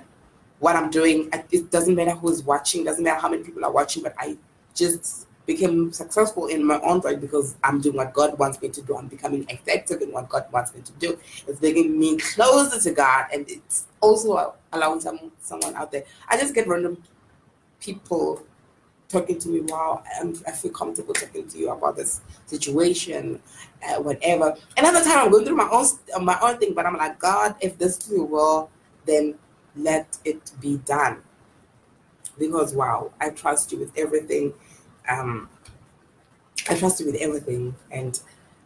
what 0.59 0.75
I'm 0.75 0.89
doing. 0.89 1.29
It 1.51 1.71
doesn't 1.71 1.95
matter 1.95 2.11
who's 2.11 2.43
watching, 2.43 2.83
doesn't 2.83 3.03
matter 3.03 3.19
how 3.19 3.29
many 3.29 3.43
people 3.43 3.63
are 3.65 3.71
watching, 3.71 4.03
but 4.03 4.15
I 4.17 4.37
just 4.73 5.27
became 5.45 5.91
successful 5.93 6.47
in 6.47 6.63
my 6.63 6.79
own 6.81 6.99
right 7.01 7.19
because 7.19 7.55
I'm 7.63 7.79
doing 7.81 7.95
what 7.95 8.13
God 8.13 8.37
wants 8.37 8.61
me 8.61 8.69
to 8.69 8.81
do. 8.81 8.97
I'm 8.97 9.07
becoming 9.07 9.45
effective 9.49 10.01
in 10.01 10.11
what 10.11 10.29
God 10.29 10.45
wants 10.51 10.73
me 10.75 10.81
to 10.81 10.91
do. 10.93 11.17
It's 11.47 11.59
bringing 11.59 11.97
me 11.97 12.17
closer 12.17 12.79
to 12.79 12.91
God, 12.91 13.27
and 13.33 13.49
it's 13.49 13.87
also 14.01 14.53
allowing 14.73 14.99
some 14.99 15.31
someone 15.39 15.75
out 15.75 15.91
there. 15.91 16.03
I 16.27 16.37
just 16.37 16.53
get 16.53 16.67
random 16.67 17.01
people 17.79 18.43
talking 19.09 19.39
to 19.39 19.49
me, 19.49 19.61
wow, 19.61 20.03
I'm, 20.19 20.33
I 20.47 20.51
feel 20.51 20.71
comfortable 20.71 21.13
talking 21.13 21.47
to 21.47 21.57
you 21.57 21.69
about 21.69 21.95
this 21.95 22.21
situation, 22.45 23.39
uh, 23.87 24.01
whatever. 24.01 24.55
Another 24.75 25.03
time 25.03 25.19
I'm 25.19 25.31
going 25.31 25.45
through 25.45 25.55
my 25.55 25.69
own 25.69 26.25
my 26.25 26.37
own 26.41 26.57
thing, 26.57 26.73
but 26.73 26.85
I'm 26.85 26.97
like, 26.97 27.19
God, 27.19 27.55
if 27.61 27.77
this 27.77 28.09
is 28.09 28.19
will, 28.19 28.69
then 29.05 29.35
let 29.75 30.17
it 30.25 30.51
be 30.59 30.77
done. 30.79 31.17
Because 32.37 32.73
wow, 32.73 33.11
I 33.19 33.29
trust 33.29 33.71
you 33.71 33.79
with 33.79 33.97
everything. 33.97 34.53
Um, 35.09 35.49
I 36.69 36.75
trust 36.75 36.99
you 36.99 37.05
with 37.05 37.15
everything, 37.15 37.75
and 37.91 38.19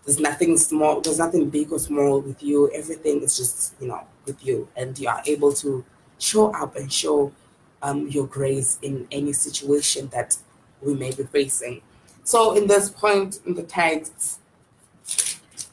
there's 0.05 0.19
nothing 0.19 0.57
small, 0.57 1.01
there's 1.01 1.19
nothing 1.19 1.49
big 1.49 1.71
or 1.71 1.79
small 1.79 2.19
with 2.19 2.41
you. 2.41 2.71
Everything 2.71 3.21
is 3.21 3.37
just 3.37 3.75
you 3.79 3.87
know 3.87 4.01
with 4.25 4.43
you, 4.45 4.67
and 4.75 4.97
you 4.97 5.07
are 5.07 5.21
able 5.27 5.53
to 5.53 5.85
show 6.17 6.51
up 6.53 6.75
and 6.75 6.91
show 6.91 7.31
um, 7.81 8.07
your 8.07 8.27
grace 8.27 8.77
in 8.81 9.07
any 9.11 9.33
situation 9.33 10.07
that 10.09 10.37
we 10.81 10.93
may 10.93 11.11
be 11.11 11.23
facing. 11.23 11.81
So, 12.23 12.55
in 12.55 12.67
this 12.67 12.89
point 12.89 13.39
in 13.45 13.55
the 13.55 13.63
text, 13.63 14.39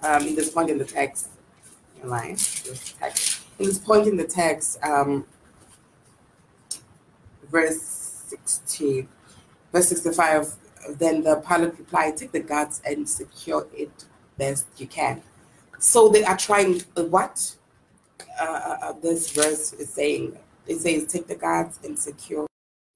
um, 0.03 0.27
in 0.27 0.35
this 0.35 0.51
point 0.51 0.71
in 0.71 0.79
the 0.79 0.85
text, 0.85 1.29
line, 2.03 2.35
this 2.35 2.95
text, 2.99 3.43
in 3.59 3.67
this 3.67 3.79
point 3.79 4.07
in 4.07 4.17
the 4.17 4.25
text, 4.25 4.83
um, 4.83 5.27
verse 7.51 7.81
16, 8.29 9.09
verse 9.73 9.89
65, 9.89 10.55
then 10.99 11.23
the 11.23 11.37
Pilate 11.37 11.79
replied, 11.79 12.17
Take 12.17 12.33
the 12.33 12.41
guards 12.41 12.81
and 12.85 13.09
secure 13.09 13.67
it 13.75 14.05
best 14.37 14.67
you 14.77 14.87
can. 14.87 15.23
So 15.79 16.09
they 16.09 16.25
are 16.25 16.37
trying, 16.37 16.83
uh, 16.97 17.05
what? 17.05 17.55
Uh, 18.41 18.45
uh, 18.45 18.79
uh 18.83 18.93
this 19.01 19.33
verse 19.33 19.73
is 19.73 19.91
saying, 19.91 20.37
it 20.69 20.79
says 20.79 21.07
take 21.07 21.27
the 21.27 21.35
guards 21.35 21.81
and 21.83 21.99
secure 21.99 22.47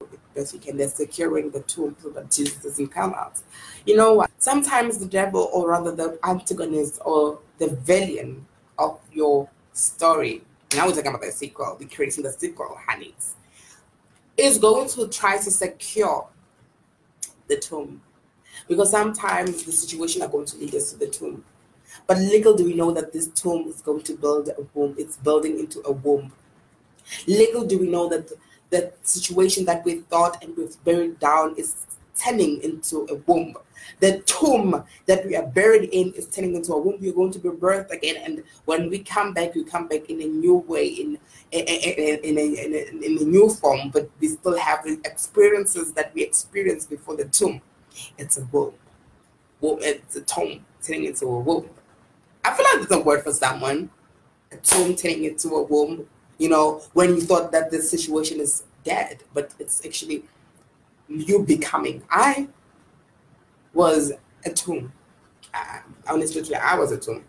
it 0.01 0.19
best 0.35 0.53
you 0.53 0.59
can. 0.59 0.77
They're 0.77 0.89
securing 0.89 1.51
the 1.51 1.61
tomb 1.61 1.95
so 2.01 2.09
that 2.11 2.31
Jesus 2.31 2.55
doesn't 2.55 2.87
come 2.87 3.13
out. 3.13 3.39
You 3.85 3.97
know 3.97 4.13
what? 4.13 4.31
Sometimes 4.37 4.97
the 4.97 5.05
devil, 5.05 5.49
or 5.53 5.69
rather 5.69 5.95
the 5.95 6.19
antagonist 6.23 6.99
or 7.05 7.39
the 7.57 7.69
villain 7.69 8.45
of 8.77 8.99
your 9.11 9.49
story, 9.73 10.43
now 10.75 10.87
we're 10.87 10.93
talking 10.95 11.09
about 11.09 11.21
the 11.21 11.31
sequel, 11.31 11.77
we're 11.79 11.89
creating 11.89 12.23
the 12.23 12.31
sequel, 12.31 12.77
honeys, 12.87 13.35
is 14.37 14.57
going 14.57 14.89
to 14.89 15.07
try 15.07 15.37
to 15.37 15.51
secure 15.51 16.27
the 17.47 17.57
tomb. 17.57 18.01
Because 18.67 18.91
sometimes 18.91 19.63
the 19.63 19.71
situation 19.71 20.21
are 20.21 20.27
going 20.27 20.45
to 20.45 20.57
lead 20.57 20.73
us 20.75 20.91
to 20.91 20.97
the 20.97 21.07
tomb. 21.07 21.43
But 22.07 22.17
little 22.17 22.55
do 22.55 22.65
we 22.65 22.73
know 22.73 22.91
that 22.91 23.13
this 23.13 23.27
tomb 23.27 23.67
is 23.67 23.81
going 23.81 24.01
to 24.03 24.15
build 24.15 24.49
a 24.49 24.65
womb. 24.73 24.95
It's 24.97 25.17
building 25.17 25.59
into 25.59 25.81
a 25.85 25.91
womb 25.91 26.31
Little 27.27 27.65
do 27.65 27.79
we 27.79 27.89
know 27.89 28.09
that 28.09 28.31
the 28.69 28.91
situation 29.03 29.65
that 29.65 29.85
we 29.85 30.01
thought 30.01 30.43
and 30.43 30.55
we've 30.57 30.83
buried 30.83 31.19
down 31.19 31.55
is 31.57 31.85
turning 32.17 32.61
into 32.61 33.07
a 33.09 33.15
womb. 33.27 33.55
The 33.99 34.21
tomb 34.21 34.83
that 35.05 35.25
we 35.25 35.35
are 35.35 35.45
buried 35.45 35.89
in 35.91 36.13
is 36.13 36.27
turning 36.27 36.55
into 36.55 36.73
a 36.73 36.79
womb. 36.79 36.97
We're 36.99 37.13
going 37.13 37.31
to 37.31 37.39
be 37.39 37.49
birthed 37.49 37.91
again, 37.91 38.17
and 38.23 38.43
when 38.65 38.89
we 38.89 38.99
come 38.99 39.33
back, 39.33 39.55
we 39.55 39.63
come 39.63 39.87
back 39.87 40.09
in 40.09 40.21
a 40.21 40.25
new 40.25 40.55
way, 40.55 40.87
in 40.87 41.17
in, 41.51 41.65
in, 41.65 42.37
a, 42.37 42.41
in, 42.41 42.73
a, 42.73 43.05
in 43.05 43.17
a 43.19 43.23
new 43.23 43.49
form. 43.49 43.89
But 43.89 44.09
we 44.19 44.29
still 44.29 44.57
have 44.57 44.83
the 44.83 44.99
experiences 45.05 45.93
that 45.93 46.13
we 46.13 46.23
experienced 46.23 46.89
before 46.89 47.15
the 47.15 47.25
tomb. 47.25 47.61
It's 48.17 48.37
a 48.37 48.45
womb. 48.51 48.73
It's 49.61 50.15
a 50.15 50.21
tomb 50.21 50.65
turning 50.81 51.05
into 51.05 51.25
a 51.25 51.39
womb. 51.39 51.69
I 52.43 52.53
feel 52.53 52.65
like 52.73 52.83
it's 52.83 52.91
a 52.91 52.99
word 52.99 53.23
for 53.23 53.33
someone. 53.33 53.89
A 54.51 54.57
tomb 54.57 54.95
turning 54.95 55.25
into 55.25 55.49
a 55.49 55.63
womb 55.63 56.07
you 56.37 56.49
know, 56.49 56.81
when 56.93 57.09
you 57.09 57.21
thought 57.21 57.51
that 57.51 57.71
the 57.71 57.81
situation 57.81 58.39
is 58.39 58.63
dead, 58.83 59.23
but 59.33 59.53
it's 59.59 59.85
actually 59.85 60.23
you 61.07 61.43
becoming. 61.43 62.03
I 62.09 62.47
was 63.73 64.13
a 64.45 64.49
tomb. 64.49 64.91
I, 65.53 65.81
honestly, 66.07 66.55
I 66.55 66.77
was 66.77 66.91
a 66.91 66.97
tomb. 66.97 67.23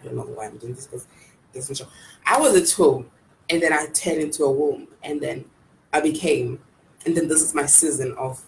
I 0.00 0.06
don't 0.06 0.16
know 0.16 0.22
why 0.22 0.46
I'm 0.46 0.56
doing 0.56 0.74
this 0.74 0.86
because 0.86 1.06
this 1.52 1.70
is. 1.70 1.82
I 2.26 2.38
was 2.38 2.54
a 2.54 2.64
tomb, 2.64 3.10
and 3.50 3.62
then 3.62 3.72
I 3.72 3.86
turned 3.86 4.20
into 4.20 4.44
a 4.44 4.50
womb, 4.50 4.88
and 5.02 5.20
then 5.20 5.44
I 5.92 6.00
became, 6.00 6.60
and 7.06 7.16
then 7.16 7.28
this 7.28 7.42
is 7.42 7.54
my 7.54 7.66
season 7.66 8.14
of, 8.16 8.42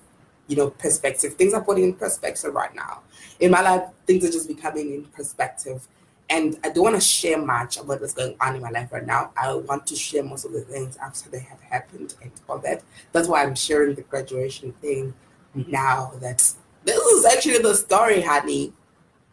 you 0.46 0.56
know, 0.56 0.70
perspective. 0.70 1.34
Things 1.34 1.52
are 1.52 1.62
putting 1.62 1.84
in 1.84 1.94
perspective 1.94 2.54
right 2.54 2.74
now. 2.74 3.02
In 3.40 3.50
my 3.50 3.60
life, 3.60 3.82
things 4.06 4.24
are 4.24 4.30
just 4.30 4.48
becoming 4.48 4.94
in 4.94 5.04
perspective 5.06 5.87
and 6.30 6.58
I 6.64 6.70
don't 6.70 6.84
want 6.84 6.96
to 6.96 7.00
share 7.00 7.38
much 7.38 7.76
about 7.76 8.00
what's 8.00 8.14
going 8.14 8.37
on 8.40 8.56
in 8.56 8.62
my 8.62 8.70
life 8.70 8.90
right 8.92 9.06
now. 9.06 9.30
I 9.37 9.54
want 9.54 9.87
to 9.88 9.96
share 9.96 10.22
most 10.22 10.44
of 10.44 10.52
the 10.52 10.62
things 10.62 10.96
after 10.96 11.28
they 11.28 11.40
have 11.40 11.60
happened 11.60 12.14
and 12.22 12.30
all 12.48 12.58
that. 12.58 12.82
That's 13.12 13.28
why 13.28 13.42
I'm 13.42 13.54
sharing 13.54 13.94
the 13.94 14.02
graduation 14.02 14.72
thing 14.80 15.12
now. 15.54 16.12
That 16.20 16.38
this 16.84 16.98
is 16.98 17.24
actually 17.26 17.58
the 17.58 17.74
story, 17.74 18.22
honey. 18.22 18.72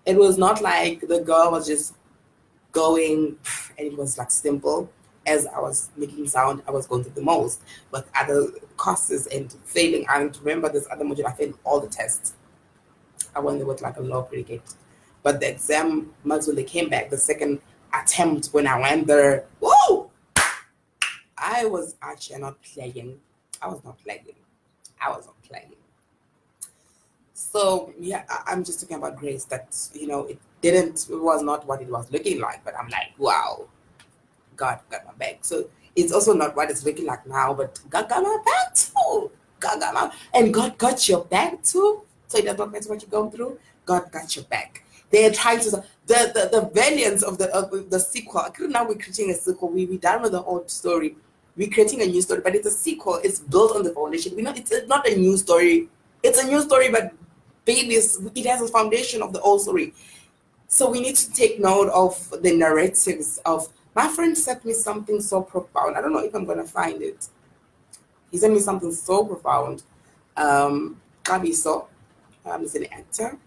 It 0.06 0.18
was 0.18 0.38
not 0.38 0.62
like 0.62 1.02
the 1.02 1.22
girl 1.22 1.52
was 1.52 1.68
just 1.68 1.96
going 2.72 3.38
and 3.78 3.88
it 3.88 3.98
was 3.98 4.18
like 4.18 4.32
simple 4.32 4.90
as 5.28 5.46
I 5.48 5.60
was 5.60 5.90
making 5.96 6.28
sound, 6.28 6.64
I 6.68 6.72
was 6.72 6.88
going 6.88 7.04
through 7.04 7.14
the 7.14 7.22
most. 7.22 7.62
But 7.92 8.08
other 8.16 8.48
courses 8.78 9.28
and 9.28 9.52
failing, 9.66 10.06
I 10.10 10.18
remember 10.20 10.70
this 10.70 10.88
other 10.92 11.06
module, 11.06 11.26
I 11.26 11.34
failed 11.34 11.58
all 11.64 11.80
the 11.80 11.88
tests. 11.88 12.34
I 13.36 13.40
went 13.40 13.60
there 13.60 13.68
with 13.68 13.82
like 13.82 13.98
a 13.98 14.02
low 14.02 14.24
grade 14.24 14.62
but 15.24 15.40
the 15.40 15.50
exam 15.50 16.14
months 16.24 16.48
when 16.48 16.56
they 16.56 16.64
came 16.64 16.90
back, 16.90 17.10
the 17.10 17.18
second 17.18 17.60
attempt 17.94 18.48
when 18.48 18.68
I 18.68 18.80
went 18.80 19.08
there, 19.08 19.46
whoa! 19.62 20.10
I 21.38 21.66
was 21.66 21.96
actually 22.02 22.40
not 22.40 22.62
playing. 22.62 23.20
I 23.62 23.68
was 23.68 23.84
not 23.84 23.98
playing. 24.00 24.36
I 25.00 25.10
was 25.10 25.26
not 25.26 25.42
playing. 25.44 25.74
So 27.34 27.94
yeah, 28.00 28.24
I, 28.30 28.54
am 28.54 28.64
just 28.64 28.80
talking 28.80 28.98
about 28.98 29.18
grace. 29.18 29.46
That 29.46 29.76
you 29.94 30.08
know, 30.08 30.26
it 30.26 30.40
didn't. 30.62 31.08
It 31.10 31.16
was 31.16 31.42
not 31.44 31.68
what 31.68 31.82
it 31.82 31.90
was 31.90 32.12
looking 32.12 32.40
like. 32.40 32.64
But 32.64 32.76
I'm 32.80 32.88
like, 32.90 33.14
wow, 33.18 33.66
God 34.56 34.80
got 34.90 35.06
my 35.06 35.14
back. 35.14 35.40
So 35.42 35.70
it's 35.96 36.12
also 36.12 36.34
not 36.34 36.56
what 36.56 36.70
it's 36.70 36.86
looking 36.86 37.06
like 37.06 37.26
now, 37.28 37.54
but 37.54 37.80
God 37.90 38.08
got 38.08 38.24
my 38.24 38.38
back 38.46 38.76
too. 38.76 39.32
God 39.60 39.80
got 39.80 39.94
my 39.94 40.12
and 40.34 40.54
God 40.54 40.78
got 40.78 41.08
your 41.10 41.26
back 41.26 41.62
too. 41.64 42.04
So 42.28 42.38
it 42.38 42.46
does 42.46 42.58
not 42.58 42.72
matter 42.72 42.90
what 42.90 43.02
you're 43.02 43.10
going 43.10 43.32
through. 43.32 43.60
God 43.86 44.12
got 44.12 44.36
your 44.36 44.46
back. 44.46 44.84
They're 45.12 45.32
trying 45.32 45.60
to 45.62 45.72
the 45.72 45.84
the, 46.08 46.50
the 46.52 47.28
of 47.28 47.38
the 47.38 47.56
of 47.56 47.90
the 47.90 48.00
sequel. 48.00 48.46
Now 48.60 48.88
we're 48.88 48.96
creating 48.96 49.30
a 49.30 49.34
sequel. 49.34 49.70
We 49.70 49.86
we 49.86 49.98
done 49.98 50.22
with 50.22 50.32
the 50.32 50.42
old 50.42 50.70
story. 50.72 51.16
We're 51.58 51.70
creating 51.70 52.02
a 52.02 52.06
new 52.06 52.22
story, 52.22 52.42
but 52.42 52.56
it's 52.56 52.68
a 52.68 52.72
sequel. 52.72 53.20
It's 53.24 53.40
built 53.40 53.76
on 53.76 53.84
the 53.84 53.94
foundation. 53.94 54.36
We 54.36 54.42
know 54.42 54.54
it's 54.56 54.72
not 54.88 55.08
a 55.08 55.16
new 55.16 55.38
story. 55.38 55.90
It's 56.24 56.42
a 56.42 56.48
new 56.48 56.62
story, 56.62 56.90
but 56.90 57.14
babies 57.66 58.20
it 58.36 58.46
has 58.46 58.62
a 58.62 58.68
foundation 58.68 59.22
of 59.22 59.34
the 59.34 59.42
old 59.42 59.62
story. 59.62 59.94
So 60.68 60.90
we 60.90 61.02
need 61.02 61.18
to 61.18 61.34
take 61.34 61.60
note 61.60 61.90
of 61.90 62.34
the 62.42 62.56
narratives 62.56 63.40
of 63.46 63.68
my 63.94 64.08
friend 64.08 64.38
sent 64.38 64.64
me 64.64 64.72
something 64.74 65.20
so 65.20 65.42
profound. 65.42 65.98
I 65.98 66.02
don't 66.02 66.14
know 66.14 66.24
if 66.24 66.34
I'm 66.34 66.46
gonna 66.46 66.64
find 66.64 67.02
it. 67.02 67.28
He 68.32 68.38
sent 68.38 68.54
me 68.54 68.60
something 68.60 68.94
so 68.94 69.26
profound. 69.26 69.84
Um 70.38 71.02
Kabiso, 71.24 71.88
um, 72.46 72.64
is 72.64 72.76
an 72.76 72.88
actor. 72.92 73.38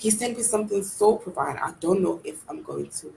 He 0.00 0.08
sent 0.10 0.38
me 0.38 0.42
something 0.42 0.82
so 0.82 1.16
profound. 1.16 1.58
I 1.58 1.72
don't 1.78 2.00
know 2.02 2.22
if 2.24 2.42
I'm 2.48 2.62
going 2.62 2.88
to 2.88 3.12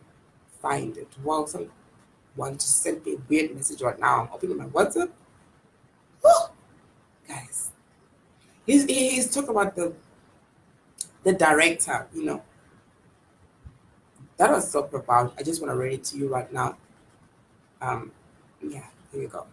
find 0.61 0.97
it. 0.97 1.07
Wow, 1.23 1.45
someone 1.45 2.57
just 2.57 2.81
sent 2.81 3.05
me 3.05 3.13
a 3.13 3.17
weird 3.29 3.55
message 3.55 3.81
right 3.81 3.97
now. 3.97 4.23
I'm 4.23 4.29
opening 4.33 4.57
my 4.57 4.65
WhatsApp. 4.65 5.09
Guys, 7.25 7.71
he's 8.65 8.83
he's 8.83 9.33
talking 9.33 9.51
about 9.51 9.77
the 9.77 9.93
the 11.23 11.31
director, 11.31 12.05
you 12.13 12.25
know, 12.25 12.41
that 14.35 14.51
was 14.51 14.69
so 14.69 14.83
profound. 14.83 15.31
I 15.37 15.43
just 15.43 15.61
want 15.61 15.71
to 15.71 15.77
read 15.77 15.93
it 15.93 16.03
to 16.05 16.17
you 16.17 16.27
right 16.27 16.51
now. 16.51 16.75
Um, 17.81 18.11
yeah, 18.61 18.87
here 19.13 19.21
you 19.21 19.29
go. 19.29 19.45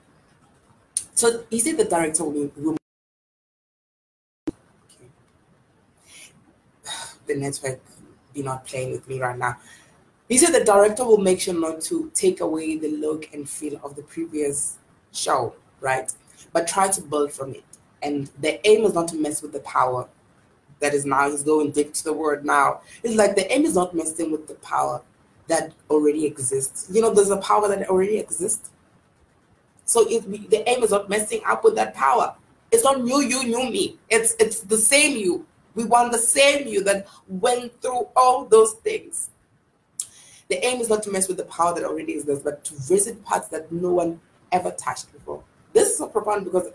So 1.15 1.45
he 1.49 1.61
said 1.61 1.77
the 1.77 1.85
director 1.85 2.25
will 2.25 2.51
will 2.57 2.77
okay. 4.49 5.07
The 7.33 7.41
network 7.41 7.81
be 8.35 8.43
not 8.43 8.67
playing 8.67 8.93
with 8.93 9.09
me 9.09 9.21
right 9.21 9.39
now. 9.39 9.57
He 10.29 10.39
said 10.39 10.53
the 10.53 10.65
director 10.65 11.05
will 11.05 11.19
make 11.19 11.41
sure 11.41 11.55
not 11.55 11.81
to 11.83 12.11
take 12.15 12.41
away 12.41 12.79
the 12.79 12.89
look 12.97 13.29
and 13.33 13.49
feel 13.49 13.81
of 13.83 13.97
the 13.97 14.03
previous 14.03 14.79
show, 15.13 15.55
right? 15.81 16.13
But 16.53 16.69
try 16.69 16.89
to 16.89 17.01
build 17.01 17.33
from 17.33 17.53
it. 17.53 17.65
And 18.03 18.31
the 18.41 18.65
aim 18.67 18.85
is 18.85 18.95
not 18.95 19.09
to 19.09 19.17
mess 19.17 19.43
with 19.43 19.53
the 19.53 19.61
power 19.61 20.09
that 20.81 20.95
is 20.95 21.05
now 21.05 21.31
he's 21.31 21.43
going 21.43 21.71
deep 21.73 21.93
to 21.95 22.05
the 22.05 22.13
word 22.13 22.45
now. 22.45 22.81
It's 23.03 23.15
like 23.15 23.37
the 23.37 23.51
aim 23.53 23.65
is 23.65 23.75
not 23.75 23.95
messing 23.95 24.33
with 24.33 24.47
the 24.47 24.55
power 24.55 25.03
that 25.49 25.73
already 25.91 26.25
exists. 26.27 26.89
You 26.91 27.03
know, 27.03 27.13
there's 27.13 27.31
a 27.31 27.37
power 27.37 27.69
that 27.69 27.89
already 27.89 28.19
exists. 28.19 28.71
So 29.85 30.09
it, 30.09 30.51
the 30.51 30.69
aim 30.69 30.83
is 30.83 30.91
not 30.91 31.11
messing 31.11 31.41
up 31.47 31.65
with 31.65 31.75
that 31.75 31.95
power. 31.95 32.35
It's 32.71 32.85
not 32.85 33.03
new 33.03 33.21
you, 33.21 33.45
new 33.45 33.71
me. 33.71 33.99
It's 34.09 34.35
it's 34.39 34.61
the 34.61 34.79
same 34.79 35.17
you. 35.17 35.45
We 35.75 35.85
want 35.85 36.13
the 36.13 36.19
same 36.19 36.67
you 36.67 36.83
that 36.85 37.07
went 37.29 37.81
through 37.81 38.09
all 38.17 38.45
those 38.47 38.73
things. 38.75 39.31
The 40.49 40.65
aim 40.65 40.81
is 40.81 40.89
not 40.89 41.03
to 41.05 41.11
mess 41.11 41.29
with 41.29 41.37
the 41.37 41.45
power 41.45 41.75
that 41.75 41.85
already 41.85 42.15
exists, 42.15 42.43
but 42.43 42.65
to 42.65 42.75
visit 42.75 43.25
parts 43.25 43.49
that 43.49 43.71
no 43.71 43.93
one 43.95 44.21
ever 44.51 44.73
touched 44.73 45.13
before. 45.13 45.43
This 45.73 45.91
is 45.91 45.99
so 45.99 46.09
profound 46.09 46.45
because 46.45 46.71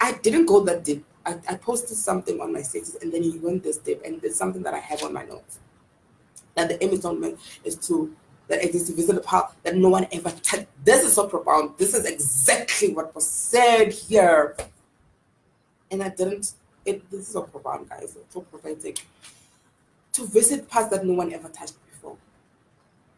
I 0.00 0.12
didn't 0.12 0.46
go 0.46 0.60
that 0.64 0.84
deep 0.84 1.04
I, 1.28 1.38
I 1.46 1.54
posted 1.56 1.96
something 1.96 2.40
on 2.40 2.52
my 2.54 2.62
status 2.62 2.96
and 3.02 3.12
then 3.12 3.22
you 3.22 3.38
went 3.42 3.62
this 3.62 3.76
deep 3.76 4.00
and 4.04 4.20
there's 4.22 4.36
something 4.36 4.62
that 4.62 4.72
I 4.72 4.78
have 4.78 5.02
on 5.02 5.12
my 5.12 5.24
notes. 5.24 5.58
That 6.54 6.70
the 6.70 6.82
image 6.82 7.04
on 7.04 7.36
is 7.64 7.76
to 7.88 8.14
that 8.48 8.64
exists 8.64 8.88
to 8.88 8.96
visit 8.96 9.18
a 9.18 9.20
part 9.20 9.52
that 9.62 9.76
no 9.76 9.90
one 9.90 10.06
ever 10.10 10.30
touched. 10.30 10.66
This 10.82 11.04
is 11.04 11.12
so 11.12 11.28
profound. 11.28 11.76
This 11.76 11.94
is 11.94 12.06
exactly 12.06 12.94
what 12.94 13.14
was 13.14 13.26
said 13.26 13.92
here. 13.92 14.56
And 15.90 16.02
I 16.02 16.08
didn't 16.08 16.54
it 16.88 17.10
this 17.10 17.20
is 17.20 17.28
so 17.28 17.42
profound, 17.42 17.88
guys. 17.88 18.16
It's 18.16 18.34
so 18.34 18.40
prophetic. 18.40 19.04
To 20.14 20.26
visit 20.26 20.68
parts 20.68 20.88
that 20.90 21.04
no 21.04 21.14
one 21.14 21.32
ever 21.32 21.48
touched 21.48 21.74
before. 21.90 22.16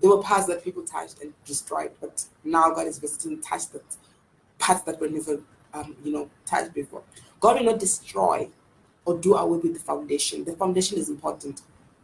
There 0.01 0.11
were 0.11 0.23
parts 0.23 0.47
that 0.47 0.65
people 0.65 0.83
touched 0.83 1.23
and 1.23 1.33
destroyed, 1.45 1.93
but 2.01 2.25
now 2.45 2.71
God 2.71 2.87
is 2.87 2.99
visiting 2.99 3.41
touch 3.41 3.69
that 3.71 3.85
parts 4.59 4.83
that 4.83 5.01
were 5.01 5.09
never 5.09 5.41
um, 5.75 5.97
you 6.05 6.13
know, 6.13 6.29
touched 6.47 6.75
before. 6.75 7.03
God 7.41 7.59
will 7.59 7.73
not 7.73 7.81
destroy 7.81 8.49
or 9.05 9.19
do 9.19 9.35
away 9.35 9.59
with 9.59 9.75
the 9.75 9.81
foundation. 9.81 10.45
The 10.45 10.53
foundation 10.53 10.99
is 10.99 11.09
important. 11.09 11.63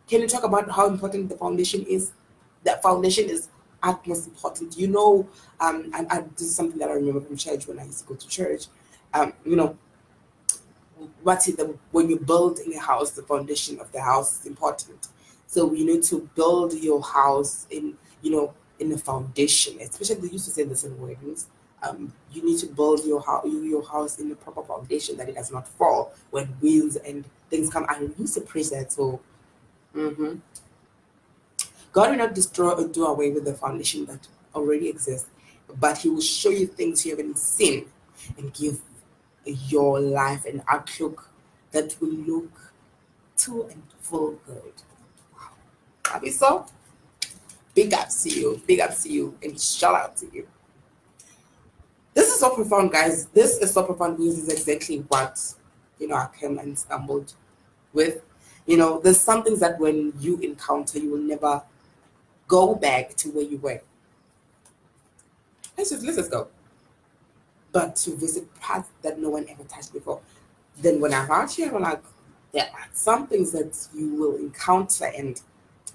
Can 0.08 0.20
you 0.20 0.28
talk 0.28 0.44
about 0.44 0.70
how 0.70 0.86
important 0.86 1.28
the 1.28 1.36
foundation 1.36 1.84
is? 1.86 2.12
That 2.64 2.82
foundation 2.82 3.28
is 3.28 3.48
utmost 3.82 4.28
important. 4.28 4.76
You 4.76 4.88
know, 4.88 5.28
um, 5.60 5.90
and, 5.94 6.06
and 6.10 6.30
this 6.32 6.48
is 6.48 6.56
something 6.56 6.78
that 6.78 6.90
I 6.90 6.94
remember 6.94 7.20
from 7.20 7.36
church 7.36 7.66
when 7.66 7.78
I 7.78 7.84
used 7.84 8.00
to 8.00 8.04
go 8.06 8.14
to 8.14 8.28
church. 8.28 8.66
Um, 9.14 9.32
you 9.44 9.56
know, 9.56 9.76
what's 11.22 11.48
it 11.48 11.56
the, 11.56 11.76
when 11.92 12.08
you 12.08 12.18
build 12.18 12.58
in 12.60 12.72
a 12.72 12.80
house, 12.80 13.10
the 13.12 13.22
foundation 13.22 13.80
of 13.80 13.90
the 13.92 14.00
house 14.00 14.40
is 14.40 14.46
important. 14.46 15.08
So 15.46 15.72
you 15.72 15.86
need 15.86 16.02
to 16.04 16.28
build 16.34 16.74
your 16.74 17.02
house 17.02 17.66
in, 17.70 17.94
you 18.22 18.30
know, 18.30 18.54
in 18.78 18.92
a 18.92 18.98
foundation. 18.98 19.78
Especially 19.80 20.16
they 20.16 20.32
used 20.32 20.46
to 20.46 20.50
say 20.50 20.64
this 20.64 20.84
in 20.84 21.00
weddings 21.00 21.48
um, 21.82 22.12
you 22.32 22.44
need 22.44 22.58
to 22.58 22.66
build 22.66 23.04
your 23.04 23.20
house, 23.20 23.44
your 23.46 23.84
house 23.84 24.18
in 24.18 24.28
the 24.28 24.36
proper 24.36 24.62
foundation 24.62 25.16
that 25.18 25.28
it 25.28 25.34
does 25.34 25.52
not 25.52 25.68
fall 25.68 26.12
when 26.30 26.54
winds 26.60 26.96
and 26.96 27.24
things 27.50 27.70
come. 27.70 27.86
I 27.88 28.08
used 28.18 28.34
to 28.34 28.40
preach 28.40 28.70
that. 28.70 28.92
So, 28.92 29.20
mm-hmm. 29.94 30.36
God 31.92 32.10
will 32.10 32.16
not 32.16 32.34
destroy 32.34 32.70
or 32.70 32.88
do 32.88 33.06
away 33.06 33.30
with 33.30 33.44
the 33.44 33.54
foundation 33.54 34.06
that 34.06 34.26
already 34.54 34.88
exists, 34.88 35.28
but 35.78 35.98
He 35.98 36.08
will 36.08 36.20
show 36.20 36.50
you 36.50 36.66
things 36.66 37.04
you 37.04 37.12
haven't 37.12 37.38
seen 37.38 37.86
and 38.36 38.52
give 38.52 38.80
your 39.46 40.00
life 40.00 40.44
an 40.44 40.62
outlook 40.68 41.30
that 41.72 41.96
will 42.00 42.08
look 42.08 42.72
to 43.38 43.62
and 43.64 43.82
full 44.00 44.38
good. 44.46 44.72
Wow. 45.34 45.50
Happy 46.06 46.30
so? 46.30 46.66
Big 47.74 47.92
up 47.92 48.08
to 48.22 48.28
you. 48.28 48.62
Big 48.66 48.80
up 48.80 48.96
to 48.98 49.08
you. 49.08 49.36
And 49.42 49.60
shout 49.60 49.94
out 49.94 50.16
to 50.18 50.26
you. 50.32 50.46
This 52.14 52.28
is 52.28 52.40
so 52.40 52.54
profound, 52.54 52.92
guys. 52.92 53.26
This 53.26 53.58
is 53.58 53.74
so 53.74 53.82
profound 53.82 54.16
because 54.16 54.38
it's 54.38 54.48
exactly 54.48 55.04
what 55.08 55.38
you 55.98 56.08
know 56.08 56.16
I 56.16 56.28
came 56.38 56.58
and 56.58 56.78
stumbled 56.78 57.34
with. 57.92 58.22
You 58.64 58.78
know, 58.78 59.00
there's 59.00 59.20
some 59.20 59.44
things 59.44 59.60
that 59.60 59.78
when 59.78 60.14
you 60.18 60.38
encounter, 60.38 60.98
you 60.98 61.10
will 61.10 61.18
never 61.18 61.62
go 62.48 62.74
back 62.74 63.14
to 63.16 63.28
where 63.28 63.44
you 63.44 63.58
were. 63.58 63.82
Let's 65.76 65.90
just 65.90 66.02
let's 66.04 66.16
just 66.16 66.30
go. 66.30 66.48
But 67.76 67.96
to 67.96 68.16
visit 68.16 68.44
paths 68.60 68.88
that 69.02 69.20
no 69.20 69.30
one 69.30 69.46
ever 69.50 69.64
touched 69.64 69.92
before. 69.92 70.20
Then 70.80 71.00
when 71.00 71.12
I'm 71.12 71.30
out 71.30 71.52
here, 71.52 71.74
I'm 71.74 71.82
like, 71.82 72.02
there 72.52 72.64
are 72.64 72.88
some 72.92 73.26
things 73.26 73.52
that 73.52 73.72
you 73.94 74.14
will 74.14 74.36
encounter 74.36 75.06
and 75.06 75.40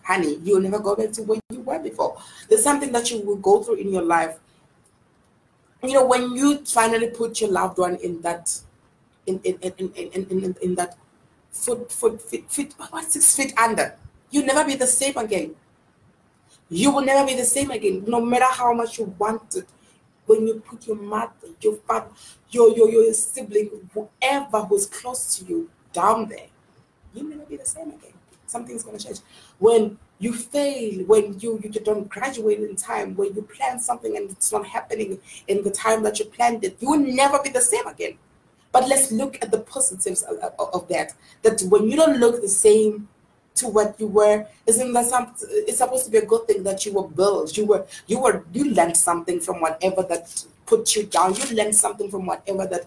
honey, 0.04 0.36
you'll 0.44 0.62
never 0.62 0.80
go 0.80 0.96
back 0.96 1.12
to 1.14 1.24
where 1.24 1.40
you 1.52 1.62
were 1.62 1.80
before. 1.80 2.18
There's 2.50 2.64
something 2.64 2.92
that 2.92 3.10
you 3.10 3.22
will 3.22 3.38
go 3.38 3.64
through 3.64 3.76
in 3.76 3.92
your 3.92 4.04
life 4.04 4.38
you 5.84 5.94
know, 5.94 6.06
when 6.06 6.36
you 6.36 6.64
finally 6.66 7.08
put 7.08 7.42
your 7.42 7.50
loved 7.50 7.78
one 7.80 7.96
in 7.98 8.22
that, 8.22 8.60
in 9.26 9.40
in 9.44 9.58
in 9.62 9.74
in, 9.96 10.12
in, 10.14 10.44
in, 10.44 10.56
in 10.62 10.76
that 10.76 10.96
foot 11.52 11.92
foot 11.92 12.22
feet, 12.22 12.50
feet 12.52 12.76
what 12.90 13.12
six 13.12 13.36
feet 13.36 13.54
under, 13.58 13.96
you'll 14.30 14.46
never 14.46 14.64
be 14.66 14.76
the 14.76 14.88
same 14.88 15.18
again. 15.18 15.56
You 16.70 16.92
will 16.92 17.02
never 17.04 17.28
be 17.28 17.36
the 17.36 17.44
same 17.46 17.72
again, 17.72 18.04
no 18.08 18.22
matter 18.22 18.46
how 18.46 18.74
much 18.74 19.00
you 19.00 19.14
want 19.18 19.56
it. 19.56 19.68
When 20.26 20.48
you 20.48 20.56
put 20.60 20.88
your 20.88 20.98
mother, 20.98 21.32
your 21.60 21.76
father, 21.78 22.10
your 22.50 22.76
your 22.76 22.90
your 22.90 23.14
sibling, 23.14 23.90
whoever 23.94 24.62
who's 24.62 24.86
close 24.86 25.38
to 25.38 25.46
you 25.46 25.70
down 25.94 26.30
there, 26.30 26.48
you 27.14 27.30
never 27.30 27.44
be 27.44 27.58
the 27.58 27.66
same 27.66 27.90
again. 27.90 28.14
Something's 28.46 28.84
gonna 28.84 29.00
change. 29.00 29.20
When 29.60 29.98
you 30.20 30.34
fail 30.34 31.04
when 31.06 31.40
you, 31.40 31.60
you 31.64 31.70
don't 31.72 32.08
graduate 32.08 32.60
in 32.60 32.76
time, 32.76 33.16
when 33.16 33.34
you 33.34 33.42
plan 33.42 33.80
something 33.80 34.16
and 34.16 34.30
it's 34.30 34.52
not 34.52 34.68
happening 34.68 35.20
in 35.48 35.64
the 35.64 35.72
time 35.72 36.04
that 36.04 36.20
you 36.20 36.26
planned 36.26 36.64
it, 36.64 36.78
you 36.80 36.92
will 36.92 37.00
never 37.00 37.42
be 37.42 37.50
the 37.50 37.62
same 37.62 37.88
again. 37.88 38.18
But 38.72 38.88
let's 38.88 39.12
look 39.12 39.38
at 39.42 39.52
the 39.52 39.60
positives 39.60 40.22
of, 40.22 40.38
of, 40.38 40.70
of 40.74 40.88
that. 40.90 41.14
That 41.42 41.62
when 41.64 41.90
you 41.90 41.98
don't 41.98 42.20
look 42.20 42.42
the 42.42 42.48
same 42.48 43.10
to 43.56 43.68
what 43.68 44.00
you 44.00 44.08
were, 44.08 44.48
isn't 44.66 44.94
that 44.94 45.06
some, 45.06 45.34
it's 45.42 45.80
supposed 45.80 46.06
to 46.06 46.12
be 46.12 46.18
a 46.18 46.26
good 46.26 46.48
thing 46.48 46.64
that 46.64 46.86
you 46.86 46.94
were 46.94 47.08
built. 47.08 47.56
You 47.58 47.66
were 47.66 47.86
you 48.08 48.20
were 48.20 48.44
you 48.54 48.72
learned 48.72 48.98
something 48.98 49.40
from 49.40 49.62
whatever 49.62 50.04
that 50.04 50.46
put 50.66 50.96
you 50.96 51.04
down. 51.04 51.36
You 51.36 51.56
learned 51.56 51.76
something 51.76 52.10
from 52.10 52.26
whatever 52.26 52.66
that 52.68 52.86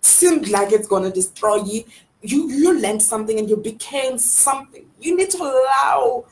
seemed 0.00 0.48
like 0.48 0.72
it's 0.72 0.88
gonna 0.88 1.10
destroy 1.10 1.56
you. 1.56 1.84
You 2.22 2.50
you 2.50 2.80
learned 2.80 3.02
something 3.02 3.38
and 3.38 3.48
you 3.48 3.56
became 3.56 4.18
something. 4.18 4.86
You 5.00 5.16
need 5.16 5.30
to 5.30 5.42
allow 5.42 6.24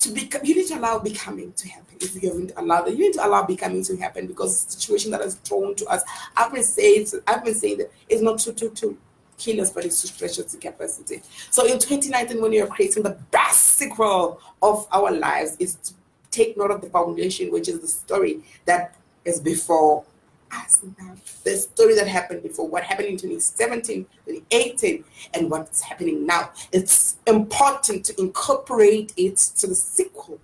to 0.00 0.10
become 0.10 0.44
you 0.44 0.54
need 0.54 0.66
to 0.68 0.78
allow 0.78 0.98
becoming 0.98 1.52
to 1.52 1.68
happen 1.68 1.96
if 2.00 2.22
you 2.22 2.28
haven't 2.28 2.52
allowed 2.56 2.86
it 2.88 2.94
you 2.94 3.06
need 3.06 3.12
to 3.14 3.26
allow 3.26 3.42
becoming 3.42 3.82
to 3.82 3.96
happen 3.96 4.26
because 4.26 4.64
the 4.64 4.72
situation 4.72 5.10
that 5.10 5.20
is 5.20 5.34
thrown 5.36 5.74
to 5.74 5.84
us 5.86 6.02
i've 6.36 6.52
been 6.52 6.62
saying 6.62 7.04
i've 7.26 7.44
been 7.44 7.54
saying 7.54 7.78
that 7.78 7.90
it's 8.08 8.22
not 8.22 8.38
too 8.38 8.52
too 8.52 8.70
to 8.70 8.96
kill 9.38 9.60
us 9.60 9.70
but 9.70 9.84
it's 9.84 10.02
to 10.02 10.42
to 10.44 10.56
capacity 10.58 11.22
so 11.50 11.64
in 11.64 11.78
2019 11.78 12.42
when 12.42 12.52
you're 12.52 12.66
creating 12.66 13.02
the 13.02 13.16
best 13.30 13.60
sequel 13.76 14.40
of 14.60 14.86
our 14.92 15.10
lives 15.10 15.56
is 15.58 15.76
to 15.76 15.94
take 16.30 16.56
note 16.56 16.70
of 16.70 16.80
the 16.80 16.90
foundation, 16.90 17.50
which 17.50 17.68
is 17.68 17.80
the 17.80 17.88
story 17.88 18.40
that 18.64 18.94
is 19.24 19.40
before 19.40 20.04
us 20.52 20.82
now. 20.98 21.14
The 21.44 21.56
story 21.56 21.94
that 21.94 22.06
happened 22.06 22.42
before, 22.42 22.68
what 22.68 22.82
happened 22.82 23.08
in 23.08 23.16
2017, 23.16 24.06
2018, 24.26 25.04
and 25.34 25.50
what's 25.50 25.82
happening 25.82 26.26
now. 26.26 26.50
It's 26.72 27.16
important 27.26 28.04
to 28.06 28.20
incorporate 28.20 29.12
it 29.16 29.36
to 29.36 29.66
the 29.66 29.74
sequel 29.74 30.40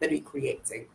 that 0.00 0.10
we're 0.10 0.20
creating. 0.20 0.86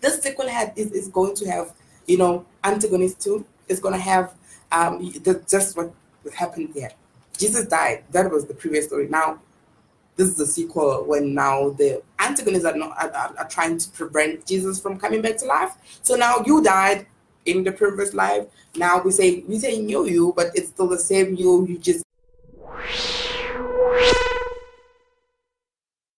This 0.00 0.20
sequel 0.20 0.48
had, 0.48 0.72
is, 0.76 0.92
is 0.92 1.08
going 1.08 1.34
to 1.36 1.50
have, 1.50 1.74
you 2.06 2.18
know, 2.18 2.46
antagonists 2.64 3.24
too. 3.24 3.44
It's 3.68 3.80
going 3.80 3.94
to 3.94 4.00
have 4.00 4.34
um, 4.72 4.98
the, 5.24 5.42
just 5.48 5.76
what 5.76 5.92
happened 6.34 6.74
there. 6.74 6.92
Jesus 7.36 7.66
died. 7.66 8.04
That 8.10 8.30
was 8.30 8.46
the 8.46 8.54
previous 8.54 8.86
story. 8.86 9.08
Now, 9.08 9.40
this 10.16 10.28
is 10.28 10.36
the 10.36 10.46
sequel 10.46 11.04
when 11.04 11.32
now 11.32 11.70
the 11.70 12.02
antagonists 12.18 12.64
are, 12.64 12.76
not, 12.76 12.90
are, 13.00 13.34
are 13.38 13.48
trying 13.48 13.78
to 13.78 13.88
prevent 13.90 14.44
Jesus 14.44 14.80
from 14.80 14.98
coming 14.98 15.22
back 15.22 15.36
to 15.38 15.46
life. 15.46 15.70
So 16.02 16.16
now 16.16 16.42
you 16.44 16.60
died 16.60 17.06
in 17.46 17.62
the 17.62 17.70
previous 17.70 18.14
life. 18.14 18.46
Now 18.76 19.00
we 19.00 19.12
say 19.12 19.44
we 19.46 19.60
say 19.60 19.78
new 19.78 20.06
you, 20.06 20.32
but 20.34 20.50
it's 20.56 20.68
still 20.68 20.88
the 20.88 20.98
same 20.98 21.36
you. 21.36 21.66
You 21.66 21.78
just 21.78 22.04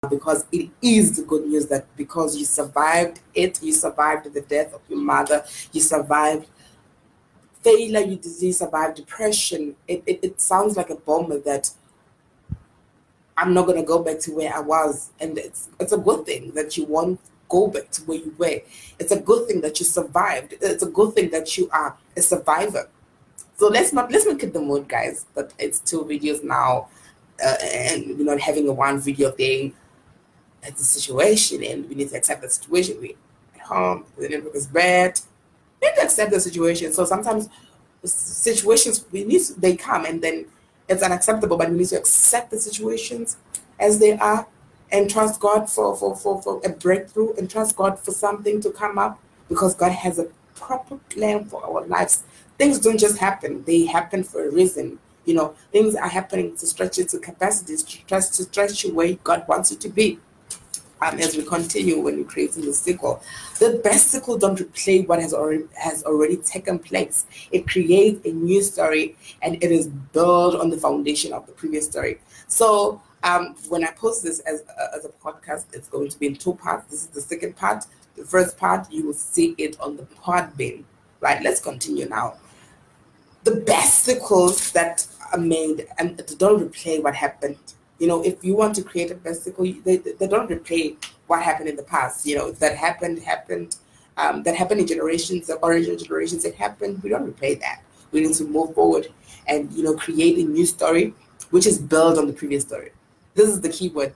because 0.09 0.47
it 0.53 0.71
is 0.81 1.17
the 1.17 1.23
good 1.25 1.47
news 1.47 1.67
that 1.67 1.85
because 1.97 2.37
you 2.37 2.45
survived 2.45 3.21
it, 3.35 3.61
you 3.63 3.73
survived 3.73 4.33
the 4.33 4.41
death 4.41 4.73
of 4.73 4.81
your 4.89 5.01
mother, 5.01 5.45
you 5.73 5.81
survived 5.81 6.47
failure, 7.63 8.01
you, 8.01 8.19
you 8.41 8.53
survive 8.53 8.95
depression. 8.95 9.77
It, 9.87 10.03
it, 10.07 10.21
it 10.23 10.41
sounds 10.41 10.77
like 10.77 10.91
a 10.91 10.97
bomb 10.97 11.31
that 11.45 11.71
I'm 13.37 13.55
not 13.55 13.67
gonna 13.67 13.85
go 13.85 14.03
back 14.03 14.19
to 14.21 14.35
where 14.35 14.53
I 14.53 14.61
was, 14.61 15.11
and 15.21 15.39
it's 15.39 15.69
it's 15.79 15.93
a 15.93 15.99
good 15.99 16.27
thing 16.27 16.51
that 16.55 16.77
you 16.77 16.85
won't 16.85 17.21
go 17.49 17.69
back 17.69 17.91
to 17.93 18.03
where 18.03 18.19
you 18.19 18.35
were. 18.37 18.61
It's 18.99 19.13
a 19.13 19.21
good 19.21 19.47
thing 19.47 19.61
that 19.61 19.79
you 19.79 19.87
survived. 19.87 20.55
It's 20.61 20.83
a 20.83 20.91
good 20.91 21.15
thing 21.15 21.31
that 21.31 21.57
you 21.57 21.69
are 21.71 21.97
a 22.17 22.21
survivor. 22.21 22.89
So 23.57 23.69
let's 23.69 23.93
not 23.93 24.11
let's 24.11 24.27
not 24.27 24.39
get 24.39 24.53
the 24.53 24.61
mood, 24.61 24.89
guys. 24.89 25.27
But 25.35 25.55
it's 25.59 25.79
two 25.79 26.03
videos 26.05 26.43
now, 26.43 26.89
uh, 27.45 27.57
and 27.63 28.19
we're 28.19 28.25
not 28.25 28.41
having 28.41 28.69
a 28.69 28.73
one 28.73 28.99
video 28.99 29.31
thing. 29.31 29.73
It's 30.65 30.81
a 30.81 30.85
situation, 30.85 31.63
and 31.63 31.89
we 31.89 31.95
need 31.95 32.11
to 32.11 32.17
accept 32.17 32.43
the 32.43 32.49
situation. 32.49 33.01
We 33.01 33.17
at 33.55 33.61
home, 33.61 34.05
the 34.19 34.29
network 34.29 34.57
is 34.57 34.67
bad. 34.67 35.21
Need 35.83 35.95
to 35.97 36.03
accept 36.03 36.31
the 36.31 36.41
situation. 36.41 36.93
So 36.93 37.05
sometimes 37.05 37.49
situations 38.05 39.05
we 39.11 39.25
need 39.25 39.43
they 39.59 39.77
come, 39.77 40.05
and 40.05 40.23
then 40.23 40.47
it's 40.89 41.03
unacceptable. 41.03 41.57
But 41.57 41.71
we 41.71 41.79
need 41.79 41.89
to 41.89 41.99
accept 41.99 42.51
the 42.51 42.61
situations 42.61 43.37
as 43.79 43.99
they 43.99 44.19
are 44.19 44.47
and 44.91 45.11
trust 45.11 45.41
God 45.41 45.69
for, 45.69 45.97
for, 45.97 46.17
for, 46.17 46.41
for 46.41 46.61
a 46.65 46.69
breakthrough 46.71 47.35
and 47.35 47.51
trust 47.51 47.77
God 47.77 47.99
for 47.99 48.11
something 48.11 48.61
to 48.63 48.71
come 48.71 48.99
up 48.99 49.19
because 49.49 49.75
God 49.75 49.93
has 49.93 50.19
a 50.19 50.29
proper 50.55 50.97
plan 51.11 51.45
for 51.45 51.65
our 51.65 51.87
lives. 51.87 52.25
Things 52.59 52.79
don't 52.79 52.99
just 52.99 53.19
happen, 53.19 53.65
they 53.65 53.87
happen 53.87 54.25
for 54.25 54.47
a 54.47 54.51
reason. 54.51 54.99
You 55.25 55.35
know, 55.35 55.55
things 55.73 55.95
are 55.95 56.09
happening 56.09 56.57
to 56.57 56.67
stretch 56.67 56.97
you 56.97 57.05
to 57.05 57.19
capacities, 57.19 57.83
to 57.83 57.99
stretch, 57.99 58.31
to 58.31 58.45
stretch 58.45 58.85
you 58.85 58.95
where 58.95 59.13
God 59.13 59.47
wants 59.47 59.71
you 59.71 59.77
to 59.77 59.89
be. 59.89 60.19
Um, 61.01 61.21
as 61.21 61.37
we 61.37 61.45
continue 61.45 62.01
when 62.01 62.17
we're 62.17 62.25
creating 62.25 62.65
the 62.65 62.73
sequel. 62.73 63.23
The 63.61 63.81
best 63.85 64.11
sequel 64.11 64.37
don't 64.37 64.59
replay 64.59 65.07
what 65.07 65.21
has 65.21 65.33
already 65.33 65.63
has 65.77 66.03
already 66.03 66.39
taken 66.39 66.81
place. 66.81 67.25
It 67.53 67.69
creates 67.69 68.27
a 68.27 68.33
new 68.33 68.61
story 68.63 69.17
and 69.41 69.63
it 69.63 69.71
is 69.71 69.87
built 69.87 70.57
on 70.57 70.71
the 70.71 70.77
foundation 70.77 71.33
of 71.33 71.47
the 71.47 71.53
previous 71.53 71.87
story. 71.87 72.19
So 72.49 73.01
um, 73.23 73.55
when 73.69 73.85
I 73.85 73.93
post 73.93 74.25
this 74.25 74.41
as 74.41 74.63
a, 74.63 74.97
as 74.97 75.05
a 75.05 75.11
podcast, 75.11 75.67
it's 75.73 75.87
going 75.87 76.09
to 76.09 76.19
be 76.19 76.27
in 76.27 76.35
two 76.35 76.55
parts. 76.55 76.91
This 76.91 77.03
is 77.03 77.09
the 77.09 77.21
second 77.21 77.55
part. 77.57 77.85
The 78.17 78.25
first 78.25 78.59
part, 78.59 78.91
you 78.91 79.07
will 79.07 79.15
see 79.15 79.55
it 79.57 79.79
on 79.81 79.97
the 79.97 80.03
Podbean. 80.03 80.83
Right, 81.21 81.41
let's 81.43 81.61
continue 81.61 82.09
now. 82.09 82.39
The 83.45 83.57
best 83.57 84.03
sequels 84.03 84.73
that 84.73 85.07
are 85.33 85.39
made 85.39 85.87
and 85.99 86.17
don't 86.39 86.73
replay 86.73 87.03
what 87.03 87.15
happened. 87.15 87.59
You 87.99 88.07
know, 88.07 88.23
if 88.25 88.45
you 88.45 88.55
want 88.55 88.75
to 88.77 88.83
create 88.83 89.11
a 89.11 89.35
sequel, 89.35 89.73
they, 89.85 89.97
they 89.97 90.27
don't 90.27 90.49
replay 90.49 90.97
what 91.27 91.43
happened 91.43 91.69
in 91.69 91.77
the 91.77 91.83
past. 91.83 92.27
You 92.27 92.37
know, 92.37 92.53
that 92.53 92.77
happened, 92.77 93.19
happened, 93.21 93.77
um, 94.17 94.43
that 94.45 94.55
happened 94.55 94.81
in 94.81 94.87
generations, 94.87 95.47
the 95.47 95.65
original 95.65 95.97
generations, 95.97 96.45
it 96.45 96.55
happened. 96.55 97.03
We 97.03 97.11
don't 97.11 97.33
replay 97.33 97.59
that. 97.61 97.83
We 98.13 98.21
need 98.21 98.35
to 98.35 98.45
move 98.45 98.75
forward 98.75 99.09
and, 99.47 99.73
you 99.73 99.83
know, 99.83 99.95
create 99.95 100.39
a 100.39 100.49
new 100.49 100.67
story 100.67 101.15
which 101.51 101.67
is 101.67 101.79
built 101.79 102.19
on 102.19 102.27
the 102.27 102.33
previous 102.33 102.65
story. 102.65 102.91
This 103.35 103.49
is 103.49 103.61
the 103.61 103.69
keyword. 103.69 104.15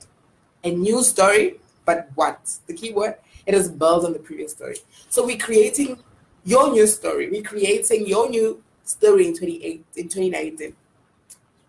A 0.64 0.70
new 0.70 1.02
story, 1.02 1.60
but 1.84 2.08
what? 2.14 2.58
The 2.66 2.74
keyword, 2.74 3.16
it 3.46 3.54
is 3.54 3.68
built 3.68 4.04
on 4.04 4.12
the 4.12 4.18
previous 4.18 4.52
story. 4.52 4.76
So 5.08 5.24
we're 5.24 5.38
creating 5.38 5.98
your 6.44 6.70
new 6.70 6.86
story. 6.86 7.30
We're 7.30 7.42
creating 7.42 8.06
your 8.06 8.28
new 8.28 8.62
story 8.84 9.28
in 9.28 9.36
28 9.36 9.84
in 9.96 10.08
2019. 10.08 10.76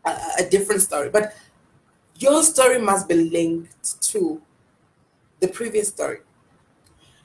A, 0.06 0.10
a 0.39 0.49
different 0.49 0.82
story. 0.82 1.10
But 1.10 1.36
your 2.17 2.43
story 2.43 2.80
must 2.80 3.08
be 3.08 3.15
linked 3.15 4.02
to 4.02 4.41
the 5.39 5.47
previous 5.47 5.89
story. 5.89 6.19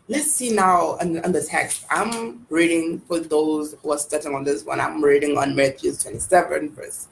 Let's 0.09 0.33
see 0.33 0.51
now 0.51 0.97
on, 1.01 1.23
on 1.25 1.33
the 1.33 1.43
text. 1.43 1.85
I'm 1.91 2.47
reading 2.49 3.01
for 3.01 3.21
those 3.21 3.75
who 3.83 3.93
are 3.93 3.99
starting 3.99 4.35
on 4.35 4.43
this 4.45 4.65
one. 4.65 4.81
I'm 4.81 5.05
reading 5.05 5.37
on 5.37 5.55
Matthew 5.55 5.93
27, 5.93 6.71
verse 6.71 7.09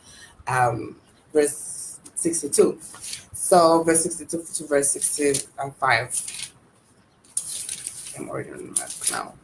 um, 0.47 0.97
verse 1.33 2.01
62. 2.15 2.79
So 3.35 3.83
verse 3.83 4.03
62 4.03 4.45
to 4.55 4.67
verse 4.67 4.91
65. 4.91 6.53
I'm 8.19 8.31
already 8.31 8.51
on 8.51 8.75
the 8.75 9.09
now. 9.11 9.35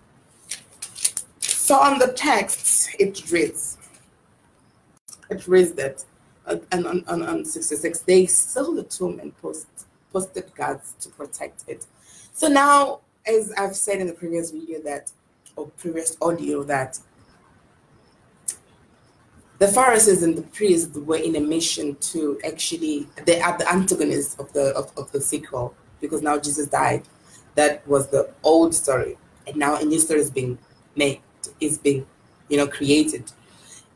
So 1.40 1.76
on 1.76 1.98
the 1.98 2.12
text, 2.12 2.90
it 2.98 3.30
reads, 3.30 3.78
it 5.30 5.46
reads 5.46 5.72
that, 5.72 6.04
Uh, 6.46 6.56
and 6.72 6.86
on, 6.86 7.04
on, 7.06 7.22
on 7.22 7.44
66, 7.44 8.00
they 8.00 8.26
sealed 8.26 8.76
the 8.76 8.82
tomb 8.82 9.20
and 9.20 9.36
post, 9.38 9.66
posted 10.12 10.52
guards 10.54 10.94
to 11.00 11.08
protect 11.10 11.64
it. 11.68 11.86
So 12.32 12.48
now, 12.48 13.00
as 13.26 13.52
I've 13.56 13.76
said 13.76 14.00
in 14.00 14.06
the 14.06 14.12
previous 14.12 14.50
video 14.50 14.80
that, 14.82 15.12
or 15.54 15.68
previous 15.68 16.16
audio, 16.20 16.64
that 16.64 16.98
the 19.58 19.68
Pharisees 19.68 20.24
and 20.24 20.36
the 20.36 20.42
priests 20.42 20.96
were 20.96 21.18
in 21.18 21.36
a 21.36 21.40
mission 21.40 21.94
to 21.96 22.40
actually 22.44 23.06
they 23.26 23.40
are 23.40 23.56
the 23.56 23.72
antagonists 23.72 24.34
of 24.40 24.52
the 24.54 24.74
of, 24.74 24.90
of 24.96 25.12
the 25.12 25.20
sequel 25.20 25.72
because 26.00 26.20
now 26.20 26.36
Jesus 26.36 26.66
died. 26.66 27.04
That 27.54 27.86
was 27.86 28.08
the 28.08 28.28
old 28.42 28.74
story. 28.74 29.16
And 29.46 29.56
now 29.56 29.76
a 29.76 29.84
new 29.84 30.00
story 30.00 30.20
is 30.20 30.30
being 30.30 30.58
made, 30.96 31.20
is 31.60 31.78
being, 31.78 32.06
you 32.48 32.56
know, 32.56 32.66
created. 32.66 33.30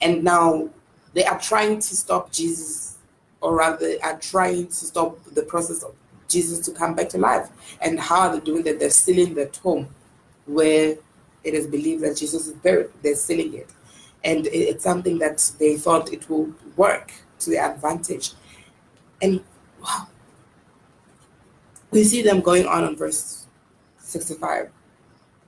And 0.01 0.23
now 0.23 0.71
they 1.17 1.25
are 1.25 1.41
trying 1.41 1.81
to 1.81 1.97
stop 1.97 2.31
Jesus, 2.31 2.99
or 3.41 3.57
rather 3.57 3.79
they 3.79 3.99
are 4.01 4.19
trying 4.21 4.69
to 4.69 4.75
stop 4.75 5.19
the 5.25 5.43
process 5.43 5.83
of 5.83 5.95
Jesus 6.29 6.61
to 6.67 6.73
come 6.73 6.95
back 6.95 7.09
to 7.09 7.19
life. 7.19 7.49
And 7.81 7.99
how 7.99 8.29
are 8.29 8.39
they 8.39 8.45
doing 8.45 8.63
that? 8.65 8.79
They're 8.79 8.91
sealing 8.91 9.35
the 9.35 9.47
tomb 9.47 9.89
where 10.45 10.97
it 11.43 11.55
is 11.55 11.67
believed 11.67 12.05
that 12.05 12.17
Jesus 12.17 12.47
is 12.47 12.53
buried. 12.53 12.91
They're 13.03 13.17
sealing 13.17 13.55
it 13.55 13.71
and 14.27 14.49
it's 14.49 14.83
something 14.83 15.19
that 15.19 15.53
they 15.61 15.77
thought 15.77 16.13
it 16.13 16.29
will 16.29 16.53
work 16.77 17.13
to 17.39 17.51
their 17.51 17.71
advantage. 17.73 18.33
And 19.23 19.43
wow, 19.81 20.09
we 21.93 22.03
see 22.03 22.23
them 22.23 22.41
going 22.41 22.67
on 22.67 22.85
in 22.85 22.97
verse 22.97 23.47
65. 23.99 24.71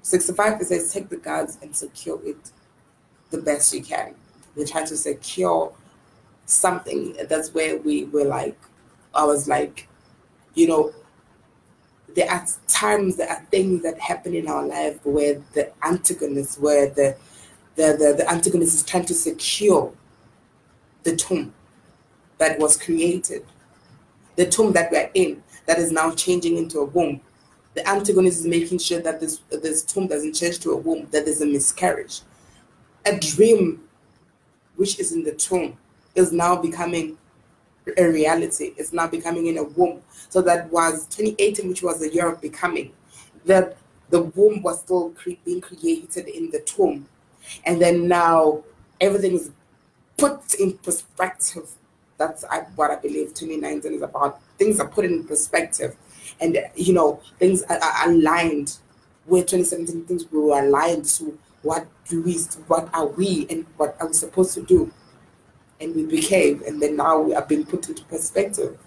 65 0.03 0.61
it 0.61 0.65
says, 0.67 0.93
Take 0.93 1.09
the 1.09 1.17
guards 1.17 1.59
and 1.61 1.75
secure 1.75 2.21
it 2.25 2.53
the 3.31 3.39
best 3.39 3.75
you 3.75 3.83
can. 3.83 4.15
They're 4.57 4.67
trying 4.67 4.87
to 4.87 4.97
secure 4.97 5.73
something. 6.47 7.17
That's 7.29 7.55
where 7.55 7.79
we 7.79 8.05
were 8.05 8.25
like, 8.25 8.59
I 9.15 9.25
was 9.25 9.49
like, 9.49 9.89
you 10.55 10.69
know, 10.69 10.93
there 12.15 12.31
are 12.31 12.47
times, 12.67 13.17
there 13.17 13.29
are 13.29 13.45
things 13.51 13.83
that 13.83 13.99
happen 13.99 14.35
in 14.35 14.49
our 14.49 14.67
life 14.67 15.05
where 15.05 15.43
the 15.55 15.73
antagonists, 15.85 16.59
where 16.59 16.89
the 16.89 17.17
the, 17.79 17.97
the, 17.97 18.15
the 18.19 18.31
antagonist 18.31 18.75
is 18.75 18.83
trying 18.83 19.05
to 19.05 19.15
secure 19.15 19.93
the 21.05 21.15
tomb 21.15 21.55
that 22.39 22.59
was 22.59 22.77
created, 22.77 23.45
the 24.35 24.47
tomb 24.47 24.73
that 24.73 24.91
we're 24.91 25.09
in, 25.15 25.43
that 25.67 25.79
is 25.79 25.93
now 25.93 26.13
changing 26.13 26.57
into 26.57 26.81
a 26.81 26.85
womb. 26.85 27.21
The 27.75 27.89
antagonist 27.89 28.41
is 28.41 28.47
making 28.47 28.79
sure 28.79 29.01
that 29.01 29.21
this, 29.21 29.39
this 29.51 29.83
tomb 29.85 30.09
doesn't 30.09 30.35
change 30.35 30.59
to 30.61 30.73
a 30.73 30.77
womb, 30.77 31.07
that 31.13 31.25
there's 31.25 31.41
a 31.41 31.47
miscarriage. 31.47 32.23
A 33.07 33.17
dream, 33.17 33.88
which 34.79 34.99
is 34.99 35.13
in 35.13 35.23
the 35.23 35.33
tomb, 35.33 35.77
is 36.15 36.33
now 36.33 36.57
becoming 36.57 37.19
a 37.97 38.07
reality. 38.07 38.73
It's 38.77 38.93
now 38.93 39.07
becoming 39.07 39.47
in 39.47 39.59
a 39.59 39.65
womb. 39.65 40.03
So 40.31 40.41
that 40.43 40.71
was 40.73 41.07
2018, 41.07 41.69
which 41.69 41.83
was 41.83 42.01
the 42.01 42.13
year 42.13 42.33
of 42.33 42.41
becoming, 42.41 42.93
that 43.45 43.77
the 44.11 44.23
womb 44.23 44.63
was 44.63 44.81
still 44.81 45.11
cre- 45.11 45.43
being 45.45 45.61
created 45.61 46.29
in 46.29 46.51
the 46.51 46.61
tomb 46.61 47.07
and 47.65 47.81
then 47.81 48.09
now 48.09 48.63
everything 49.01 49.35
is 49.35 49.51
put 50.17 50.55
in 50.55 50.77
perspective. 50.79 51.71
That's 52.17 52.45
what 52.75 52.91
I 52.91 52.97
believe 52.97 53.35
2019 53.35 53.95
is 53.95 54.03
about. 54.03 54.41
Things 54.59 54.81
are 54.81 54.89
put 54.89 55.05
in 55.05 55.25
perspective. 55.25 55.97
and 56.41 56.59
you 56.77 56.93
know 56.93 57.21
things 57.39 57.63
are, 57.63 57.79
are 57.79 58.11
aligned. 58.11 58.79
Where 59.27 59.43
2017 59.43 60.05
things 60.07 60.31
were 60.33 60.59
aligned 60.59 61.05
to 61.05 61.39
what 61.63 61.87
do 62.09 62.23
we, 62.23 62.35
what 62.67 62.89
are 62.95 63.07
we, 63.07 63.47
and 63.51 63.67
what 63.77 63.97
are 64.01 64.07
we 64.07 64.13
supposed 64.13 64.55
to 64.55 64.63
do, 64.63 64.93
and 65.81 65.95
we 65.95 66.05
became, 66.05 66.63
and 66.67 66.81
then 66.81 66.97
now 66.97 67.21
we 67.21 67.35
are 67.35 67.45
being 67.45 67.65
put 67.65 67.89
into 67.89 68.05
perspective. 68.05 68.79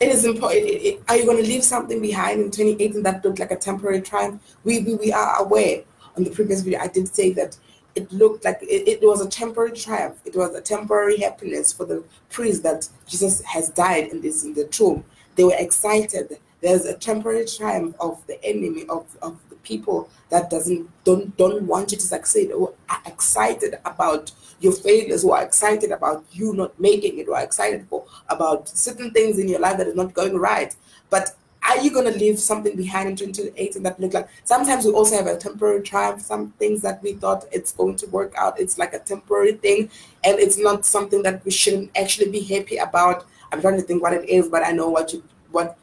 It 0.00 0.08
is 0.08 0.24
important. 0.24 0.64
It, 0.64 0.82
it, 0.82 1.02
are 1.08 1.16
you 1.16 1.26
going 1.26 1.36
to 1.36 1.48
leave 1.48 1.62
something 1.62 2.00
behind 2.00 2.40
in 2.40 2.50
2018 2.50 3.02
that 3.02 3.22
looked 3.22 3.38
like 3.38 3.50
a 3.50 3.56
temporary 3.56 4.00
triumph? 4.00 4.42
We, 4.64 4.80
we, 4.80 4.94
we 4.94 5.12
are 5.12 5.42
aware. 5.42 5.82
On 6.16 6.24
the 6.24 6.30
previous 6.30 6.62
video, 6.62 6.80
I 6.80 6.88
did 6.88 7.14
say 7.14 7.32
that 7.34 7.56
it 7.94 8.10
looked 8.10 8.44
like 8.44 8.58
it, 8.62 8.88
it 8.88 9.00
was 9.02 9.20
a 9.20 9.28
temporary 9.28 9.72
triumph. 9.72 10.18
It 10.24 10.34
was 10.34 10.54
a 10.54 10.60
temporary 10.60 11.18
happiness 11.18 11.72
for 11.72 11.84
the 11.84 12.02
priests 12.30 12.62
that 12.62 12.88
Jesus 13.06 13.42
has 13.42 13.68
died 13.70 14.10
and 14.10 14.24
is 14.24 14.44
in 14.44 14.54
the 14.54 14.64
tomb. 14.64 15.04
They 15.36 15.44
were 15.44 15.56
excited. 15.56 16.38
There's 16.62 16.84
a 16.84 16.94
temporary 16.94 17.46
triumph 17.46 17.94
of 18.00 18.26
the 18.26 18.42
enemy 18.44 18.86
of, 18.88 19.06
of 19.22 19.38
people 19.62 20.08
that 20.30 20.50
doesn't 20.50 20.88
don't 21.04 21.36
don't 21.36 21.62
want 21.62 21.92
you 21.92 21.98
to 21.98 22.06
succeed 22.06 22.50
or 22.52 22.72
are 22.88 23.02
excited 23.06 23.78
about 23.84 24.32
your 24.60 24.72
failures 24.72 25.22
who 25.22 25.32
are 25.32 25.42
excited 25.42 25.90
about 25.90 26.24
you 26.32 26.52
not 26.54 26.78
making 26.78 27.18
it 27.18 27.26
who 27.26 27.34
are 27.34 27.42
excited 27.42 27.86
for 27.88 28.04
about 28.28 28.68
certain 28.68 29.10
things 29.10 29.38
in 29.38 29.48
your 29.48 29.60
life 29.60 29.78
that 29.78 29.86
is 29.86 29.96
not 29.96 30.14
going 30.14 30.36
right. 30.36 30.76
But 31.08 31.34
are 31.62 31.78
you 31.78 31.90
going 31.90 32.10
to 32.10 32.18
leave 32.18 32.38
something 32.38 32.76
behind 32.76 33.08
in 33.08 33.16
2018 33.16 33.82
that 33.82 34.00
look 34.00 34.14
like 34.14 34.28
sometimes 34.44 34.84
we 34.84 34.92
also 34.92 35.16
have 35.16 35.26
a 35.26 35.36
temporary 35.36 35.82
triumph 35.82 36.20
some 36.22 36.50
things 36.52 36.80
that 36.82 37.02
we 37.02 37.12
thought 37.12 37.44
it's 37.52 37.72
going 37.72 37.94
to 37.96 38.06
work 38.06 38.32
out 38.36 38.58
it's 38.58 38.78
like 38.78 38.94
a 38.94 38.98
temporary 38.98 39.52
thing 39.52 39.90
and 40.24 40.38
it's 40.38 40.58
not 40.58 40.86
something 40.86 41.22
that 41.22 41.44
we 41.44 41.50
shouldn't 41.50 41.90
actually 41.96 42.30
be 42.30 42.40
happy 42.40 42.78
about. 42.78 43.26
I'm 43.52 43.60
trying 43.60 43.76
to 43.76 43.82
think 43.82 44.02
what 44.02 44.12
it 44.12 44.28
is 44.28 44.48
but 44.48 44.64
i 44.64 44.70
know 44.70 44.88
what 44.88 45.12
you 45.12 45.22
what 45.50 45.76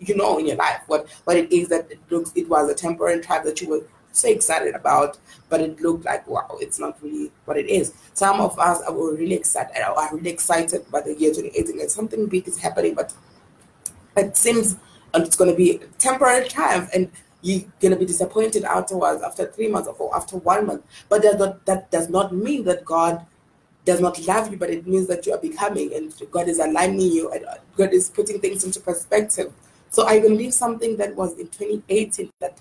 you 0.00 0.14
know 0.16 0.38
in 0.38 0.46
your 0.46 0.56
life 0.56 0.80
what 0.86 1.08
what 1.24 1.36
it 1.36 1.52
is 1.52 1.68
that 1.68 1.90
it 1.90 1.98
looks 2.10 2.32
it 2.34 2.48
was 2.48 2.70
a 2.70 2.74
temporary 2.74 3.20
triumph 3.20 3.44
that 3.44 3.60
you 3.60 3.68
were 3.68 3.82
so 4.12 4.28
excited 4.28 4.74
about 4.74 5.18
but 5.48 5.60
it 5.60 5.80
looked 5.80 6.04
like 6.04 6.26
wow 6.26 6.56
it's 6.60 6.78
not 6.78 7.00
really 7.02 7.30
what 7.44 7.56
it 7.56 7.68
is. 7.68 7.94
Some 8.14 8.40
of 8.40 8.58
us 8.58 8.80
are 8.82 8.94
really 8.94 9.34
excited 9.34 9.76
uh, 9.82 9.94
are 9.94 10.14
really 10.14 10.30
excited 10.30 10.90
by 10.90 11.00
the 11.00 11.14
year 11.14 11.32
2018 11.32 11.80
and 11.80 11.90
something 11.90 12.26
big 12.26 12.48
is 12.48 12.58
happening 12.58 12.94
but 12.94 13.14
it 14.16 14.36
seems 14.36 14.76
and 15.14 15.24
it's 15.24 15.36
going 15.36 15.50
to 15.50 15.56
be 15.56 15.80
temporary 15.98 16.48
time 16.48 16.88
and 16.94 17.10
you're 17.42 17.62
going 17.80 17.92
to 17.92 17.98
be 17.98 18.04
disappointed 18.04 18.64
afterwards 18.64 19.22
after 19.22 19.46
three 19.46 19.68
months 19.68 19.88
or 19.98 20.14
after 20.16 20.36
one 20.38 20.66
month. 20.66 20.82
But 21.08 21.22
that, 21.22 21.64
that 21.66 21.90
does 21.90 22.08
not 22.08 22.34
mean 22.34 22.64
that 22.64 22.84
god 22.84 23.24
does 23.84 24.00
not 24.00 24.20
love 24.26 24.50
you 24.50 24.58
but 24.58 24.68
it 24.68 24.86
means 24.86 25.06
that 25.06 25.24
you 25.24 25.32
are 25.32 25.38
becoming 25.38 25.94
and 25.94 26.12
god 26.30 26.46
is 26.46 26.58
aligning 26.58 27.10
you 27.10 27.30
and 27.30 27.46
god 27.74 27.90
is 27.94 28.10
putting 28.10 28.38
things 28.38 28.62
into 28.62 28.78
perspective 28.80 29.50
so 29.90 30.06
i 30.06 30.20
believe 30.20 30.52
something 30.52 30.96
that 30.96 31.14
was 31.16 31.32
in 31.38 31.48
2018 31.48 32.30
that 32.40 32.58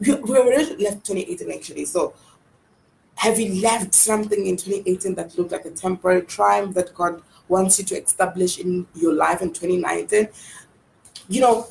we, 0.00 0.14
we 0.14 0.36
already 0.36 0.76
left 0.76 1.06
2018 1.06 1.50
actually. 1.52 1.86
So 1.86 2.12
have 3.14 3.40
you 3.40 3.62
left 3.62 3.94
something 3.94 4.46
in 4.46 4.58
2018 4.58 5.14
that 5.14 5.38
looked 5.38 5.52
like 5.52 5.64
a 5.64 5.70
temporary 5.70 6.22
triumph 6.22 6.74
that 6.74 6.94
god 6.94 7.22
wants 7.48 7.78
you 7.78 7.84
to 7.86 8.02
establish 8.02 8.58
in 8.58 8.86
your 8.94 9.14
life 9.14 9.40
in 9.40 9.48
2019 9.54 10.28
you 11.28 11.40
know, 11.40 11.66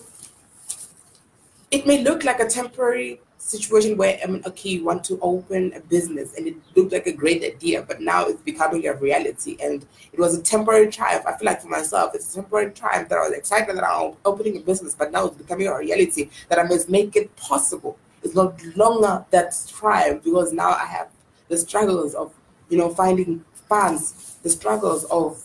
it 1.72 1.86
may 1.86 2.04
look 2.04 2.24
like 2.24 2.40
a 2.40 2.48
temporary 2.48 3.22
situation 3.46 3.96
where 3.96 4.20
I 4.24 4.28
mean, 4.28 4.42
okay, 4.46 4.70
you 4.72 4.84
want 4.84 5.04
to 5.06 5.20
open 5.22 5.72
a 5.74 5.80
business 5.80 6.34
and 6.36 6.48
it 6.48 6.56
looked 6.76 6.92
like 6.92 7.06
a 7.06 7.12
great 7.12 7.44
idea, 7.44 7.84
but 7.84 8.02
now 8.02 8.26
it's 8.26 8.42
becoming 8.42 8.88
a 8.88 8.94
reality. 8.96 9.56
And 9.62 9.86
it 10.12 10.20
was 10.20 10.36
a 10.36 10.42
temporary 10.42 10.90
triumph. 10.92 11.26
I 11.28 11.38
feel 11.38 11.46
like 11.46 11.62
for 11.62 11.68
myself, 11.68 12.16
it's 12.16 12.32
a 12.32 12.36
temporary 12.42 12.72
triumph 12.72 13.10
that 13.10 13.20
I 13.20 13.22
was 13.22 13.34
excited 13.38 13.76
that 13.78 13.84
I'm 13.84 14.14
opening 14.26 14.58
a 14.58 14.62
business, 14.62 14.96
but 14.96 15.12
now 15.12 15.28
it's 15.28 15.38
becoming 15.38 15.68
a 15.68 15.78
reality 15.78 16.30
that 16.50 16.58
I 16.58 16.64
must 16.64 16.90
make 16.90 17.16
it 17.16 17.36
possible. 17.36 17.98
It's 18.24 18.34
not 18.34 18.60
longer 18.76 19.24
that 19.30 19.56
triumph 19.70 20.24
because 20.24 20.52
now 20.52 20.72
I 20.72 20.86
have 20.86 21.10
the 21.48 21.58
struggles 21.58 22.16
of, 22.16 22.34
you 22.70 22.80
know, 22.80 22.90
finding 22.90 23.46
funds, 23.70 24.38
the 24.42 24.50
struggles 24.50 25.04
of 25.06 25.44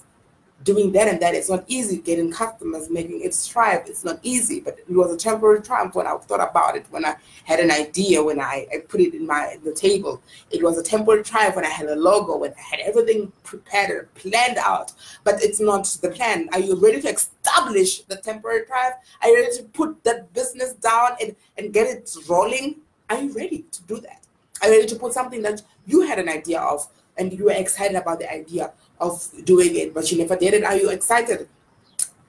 doing 0.63 0.93
that 0.93 1.09
and 1.09 1.21
that. 1.21 1.35
It's 1.35 1.49
not 1.49 1.65
easy 1.67 1.99
getting 1.99 2.31
customers, 2.31 2.91
making 2.91 3.23
it 3.23 3.35
thrive. 3.35 3.83
It's 3.87 4.05
not 4.05 4.19
easy, 4.23 4.61
but 4.61 4.79
it 4.79 4.91
was 4.91 5.13
a 5.13 5.17
temporary 5.17 5.63
triumph 5.63 5.95
when 5.95 6.07
I 6.07 6.17
thought 6.19 6.47
about 6.49 6.77
it, 6.77 6.87
when 6.91 7.05
I 7.05 7.17
had 7.45 7.61
an 7.61 7.71
idea, 7.71 8.23
when 8.23 8.41
I, 8.41 8.67
I 8.73 8.79
put 8.79 9.01
it 9.01 9.15
in 9.15 9.27
my 9.27 9.59
the 9.65 9.73
table. 9.73 10.23
It 10.51 10.63
was 10.63 10.79
a 10.79 10.83
temporary 10.83 11.23
triumph 11.23 11.57
when 11.57 11.65
I 11.65 11.71
had 11.71 11.87
a 11.87 11.97
logo, 11.97 12.37
when 12.37 12.53
I 12.53 12.61
had 12.61 12.81
everything 12.81 13.33
prepared 13.45 13.91
and 13.91 14.15
planned 14.15 14.59
out. 14.59 14.93
But 15.25 15.43
it's 15.43 15.61
not 15.61 15.85
the 16.03 16.11
plan. 16.11 16.49
Are 16.53 16.61
you 16.61 16.77
ready 16.77 17.01
to 17.03 17.09
establish 17.09 18.03
the 18.03 18.17
temporary 18.17 18.67
triumph? 18.67 18.97
Are 19.23 19.29
you 19.29 19.43
ready 19.43 19.57
to 19.57 19.63
put 19.65 20.03
that 20.05 20.33
business 20.35 20.75
down 20.75 21.17
and, 21.21 21.35
and 21.57 21.73
get 21.73 21.87
it 21.87 22.15
rolling? 22.29 22.77
Are 23.09 23.21
you 23.21 23.33
ready 23.33 23.65
to 23.73 23.83
do 23.83 24.01
that? 24.01 24.23
Are 24.63 24.69
you 24.69 24.75
ready 24.75 24.87
to 24.89 24.97
put 24.97 25.13
something 25.15 25.43
that 25.43 25.63
you 25.87 26.03
had 26.03 26.19
an 26.19 26.29
idea 26.29 26.61
of 26.61 26.87
and 27.17 27.33
you 27.33 27.47
were 27.47 27.53
excited 27.53 27.97
about 27.97 28.19
the 28.19 28.31
idea? 28.31 28.73
Of 29.01 29.29
doing 29.45 29.75
it, 29.77 29.95
but 29.95 30.11
you 30.11 30.19
never 30.19 30.37
did 30.37 30.55
it. 30.55 30.65
Are 30.65 30.77
you 30.77 30.91
excited? 30.91 31.49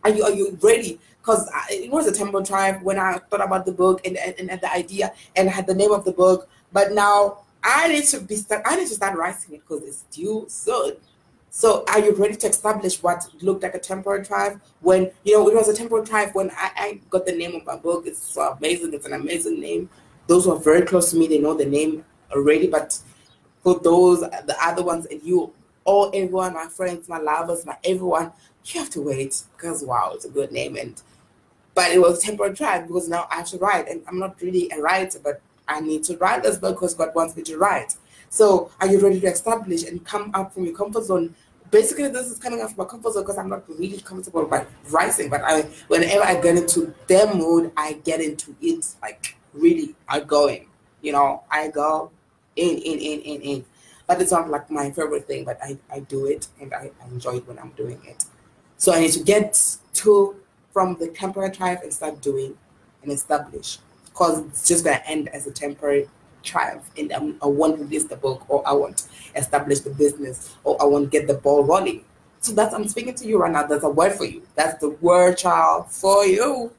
Are 0.03 0.09
you 0.09 0.23
are 0.23 0.31
you 0.31 0.57
ready? 0.61 0.99
Because 1.21 1.49
it 1.69 1.91
was 1.91 2.07
a 2.07 2.11
temple 2.11 2.43
triumph 2.43 2.81
when 2.81 2.97
I 2.97 3.19
thought 3.29 3.45
about 3.45 3.65
the 3.65 3.71
book 3.71 4.01
and, 4.05 4.17
and, 4.17 4.49
and 4.49 4.59
the 4.59 4.73
idea 4.73 5.13
and 5.35 5.47
had 5.49 5.67
the 5.67 5.75
name 5.75 5.91
of 5.91 6.03
the 6.03 6.11
book. 6.11 6.49
But 6.73 6.93
now 6.93 7.41
I 7.63 7.87
need 7.89 8.05
to 8.05 8.21
be 8.21 8.35
start, 8.35 8.63
I 8.65 8.75
need 8.75 8.87
to 8.87 8.95
start 8.95 9.17
writing 9.17 9.55
it 9.55 9.61
because 9.67 9.83
it's 9.83 10.01
due 10.11 10.45
soon. 10.47 10.95
So 11.51 11.83
are 11.89 11.99
you 11.99 12.15
ready 12.15 12.35
to 12.37 12.47
establish 12.47 13.03
what 13.03 13.27
looked 13.41 13.61
like 13.61 13.75
a 13.75 13.79
temporary 13.79 14.25
triumph 14.25 14.61
when 14.79 15.11
you 15.23 15.33
know 15.33 15.47
it 15.49 15.53
was 15.53 15.67
a 15.67 15.75
temporary 15.75 16.07
triumph 16.07 16.33
when 16.33 16.49
I, 16.51 16.71
I 16.75 16.99
got 17.09 17.25
the 17.25 17.33
name 17.33 17.53
of 17.55 17.65
my 17.65 17.75
book. 17.75 18.07
It's 18.07 18.19
so 18.19 18.53
amazing. 18.57 18.93
It's 18.93 19.05
an 19.05 19.13
amazing 19.13 19.59
name. 19.59 19.89
Those 20.27 20.45
who 20.45 20.53
are 20.53 20.59
very 20.59 20.83
close 20.83 21.11
to 21.11 21.17
me, 21.17 21.27
they 21.27 21.39
know 21.39 21.53
the 21.53 21.65
name 21.65 22.05
already. 22.31 22.67
But 22.67 22.97
for 23.63 23.79
those 23.79 24.21
the 24.21 24.55
other 24.61 24.83
ones 24.83 25.05
and 25.07 25.21
you 25.21 25.53
all 25.85 26.11
everyone, 26.13 26.53
my 26.53 26.67
friends, 26.67 27.09
my 27.09 27.17
lovers, 27.17 27.65
my 27.65 27.77
everyone, 27.83 28.31
you 28.65 28.79
have 28.79 28.89
to 28.91 29.01
wait 29.01 29.43
because 29.55 29.83
wow, 29.83 30.11
it's 30.13 30.25
a 30.25 30.29
good 30.29 30.51
name. 30.51 30.75
And 30.75 31.01
but 31.73 31.91
it 31.91 31.99
was 31.99 32.19
temporary 32.19 32.55
trial 32.55 32.85
because 32.85 33.07
now 33.07 33.27
I 33.31 33.35
have 33.35 33.47
to 33.47 33.57
write, 33.57 33.87
and 33.87 34.03
I'm 34.07 34.19
not 34.19 34.41
really 34.41 34.69
a 34.71 34.81
writer, 34.81 35.19
but 35.23 35.41
I 35.67 35.79
need 35.79 36.03
to 36.05 36.17
write 36.17 36.45
as 36.45 36.59
well 36.59 36.73
because 36.73 36.93
God 36.93 37.15
wants 37.15 37.35
me 37.35 37.43
to 37.43 37.57
write. 37.57 37.95
So 38.29 38.71
are 38.79 38.87
you 38.87 38.99
ready 38.99 39.19
to 39.21 39.27
establish 39.27 39.83
and 39.83 40.05
come 40.05 40.31
up 40.33 40.53
from 40.53 40.65
your 40.65 40.75
comfort 40.75 41.03
zone? 41.03 41.35
Basically, 41.69 42.09
this 42.09 42.27
is 42.27 42.37
coming 42.37 42.61
out 42.61 42.69
from 42.69 42.83
my 42.83 42.89
comfort 42.89 43.13
zone 43.13 43.23
because 43.23 43.37
I'm 43.37 43.49
not 43.49 43.67
really 43.69 43.99
comfortable 43.99 44.45
by 44.45 44.65
writing. 44.89 45.29
But 45.29 45.41
I, 45.43 45.61
whenever 45.87 46.23
I 46.23 46.39
get 46.39 46.57
into 46.57 46.93
their 47.07 47.33
mood, 47.33 47.71
I 47.77 47.93
get 47.93 48.19
into 48.19 48.55
it 48.61 48.85
like 49.01 49.35
really 49.53 49.95
I 50.07 50.17
outgoing. 50.17 50.67
You 51.01 51.13
know, 51.13 51.43
I 51.49 51.69
go 51.69 52.11
in, 52.55 52.77
in, 52.77 52.99
in, 52.99 53.19
in, 53.21 53.41
in 53.41 53.65
but 54.11 54.21
it's 54.21 54.33
not 54.33 54.49
like 54.49 54.69
my 54.69 54.91
favorite 54.91 55.25
thing, 55.25 55.45
but 55.45 55.57
I, 55.63 55.77
I 55.89 56.01
do 56.01 56.25
it 56.25 56.47
and 56.59 56.73
I, 56.73 56.91
I 57.01 57.07
enjoy 57.07 57.37
it 57.37 57.47
when 57.47 57.57
I'm 57.57 57.69
doing 57.77 57.97
it. 58.05 58.25
So 58.75 58.91
I 58.91 58.99
need 58.99 59.13
to 59.13 59.23
get 59.23 59.77
to 59.93 60.35
from 60.73 60.97
the 60.99 61.07
temporary 61.07 61.51
triumph 61.51 61.81
and 61.83 61.93
start 61.93 62.21
doing 62.21 62.57
and 63.03 63.11
establish 63.13 63.77
because 64.07 64.39
it's 64.39 64.67
just 64.67 64.83
going 64.83 64.97
to 64.97 65.07
end 65.07 65.29
as 65.29 65.47
a 65.47 65.51
temporary 65.51 66.09
triumph 66.43 66.89
and 66.97 67.13
I'm, 67.13 67.37
I 67.41 67.45
want 67.45 67.77
to 67.77 67.83
release 67.85 68.03
the 68.03 68.17
book 68.17 68.43
or 68.49 68.67
I 68.67 68.73
want 68.73 68.97
to 68.97 69.03
establish 69.37 69.79
the 69.79 69.91
business 69.91 70.57
or 70.65 70.75
I 70.81 70.83
want 70.83 71.09
to 71.09 71.09
get 71.09 71.25
the 71.25 71.35
ball 71.35 71.63
rolling. 71.63 72.03
So 72.41 72.51
that's 72.51 72.75
I'm 72.75 72.89
speaking 72.89 73.13
to 73.13 73.25
you 73.25 73.37
right 73.37 73.51
now. 73.51 73.65
There's 73.65 73.83
a 73.83 73.89
word 73.89 74.11
for 74.11 74.25
you. 74.25 74.45
That's 74.55 74.77
the 74.81 74.89
word, 74.89 75.37
child, 75.37 75.89
for 75.89 76.25
you. 76.25 76.73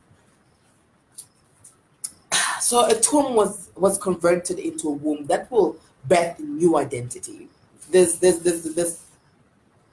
So 2.61 2.87
a 2.87 2.95
tomb 2.95 3.35
was 3.35 3.71
was 3.75 3.99
converted 3.99 4.59
into 4.59 4.89
a 4.89 4.93
womb 4.93 5.27
that 5.27 5.51
will 5.51 5.77
birth 6.07 6.39
new 6.41 6.77
identity. 6.77 7.49
This 7.91 8.17
this 8.17 8.39
this 8.39 8.63
this 8.75 9.03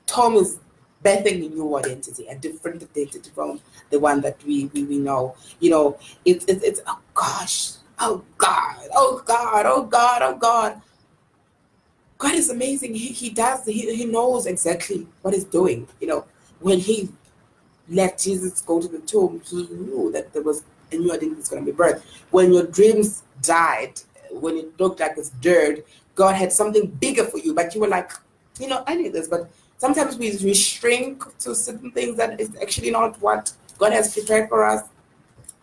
Tom 0.06 0.36
is 0.36 0.60
birthing 1.04 1.46
a 1.46 1.50
new 1.50 1.78
identity, 1.78 2.28
a 2.28 2.36
different 2.36 2.84
identity 2.84 3.30
from 3.34 3.62
the 3.90 4.00
one 4.00 4.22
that 4.22 4.44
we 4.44 4.66
we, 4.74 4.84
we 4.84 4.98
know. 4.98 5.36
You 5.60 5.70
know, 5.72 5.98
it's 6.26 6.46
it's 6.46 6.64
it's 6.64 6.82
oh 6.88 7.00
gosh, 7.14 7.72
oh 8.00 8.24
God, 8.38 8.88
oh 8.94 9.24
God, 9.26 9.66
oh 9.66 9.84
God, 9.84 10.22
oh 10.22 10.38
God. 10.38 10.82
God 12.18 12.36
is 12.36 12.50
amazing. 12.50 12.96
He 12.96 13.08
he 13.08 13.30
does 13.30 13.66
he, 13.66 13.96
he 13.96 14.06
knows 14.06 14.46
exactly 14.46 15.08
what 15.22 15.34
he's 15.34 15.46
doing. 15.46 15.88
You 16.02 16.08
know, 16.08 16.26
when 16.60 16.80
he 16.80 17.10
let 17.88 18.20
Jesus 18.20 18.62
go 18.62 18.82
to 18.82 18.88
the 18.88 19.00
tomb, 19.00 19.42
he 19.46 19.68
knew 19.68 20.12
that 20.12 20.34
there 20.34 20.44
was 20.44 20.64
a 20.92 20.96
new 20.96 21.12
identity 21.12 21.36
was 21.36 21.50
going 21.50 21.66
to 21.66 21.72
be 21.72 21.78
birthed. 21.78 22.02
When 22.32 22.54
your 22.54 22.66
dreams 22.66 23.24
died, 23.42 24.02
when 24.42 24.58
it 24.58 24.80
looked 24.80 25.00
like 25.00 25.14
it's 25.18 25.30
dirt, 25.42 25.86
God 26.16 26.36
had 26.36 26.52
something 26.52 26.88
bigger 26.88 27.24
for 27.24 27.38
you, 27.38 27.54
but 27.54 27.74
you 27.74 27.82
were 27.82 27.88
like, 27.88 28.12
you 28.60 28.68
know, 28.68 28.84
I 28.88 28.96
need 28.96 29.14
this. 29.14 29.28
But 29.28 29.50
sometimes 29.78 30.18
we, 30.18 30.38
we 30.44 30.54
shrink 30.54 31.24
to 31.40 31.56
certain 31.56 31.92
things 31.92 32.18
that 32.18 32.40
is 32.40 32.56
actually 32.62 32.92
not 32.92 33.20
what 33.22 33.54
God 33.78 33.94
has 33.94 34.14
prepared 34.14 34.50
for 34.50 34.66
us. 34.66 34.84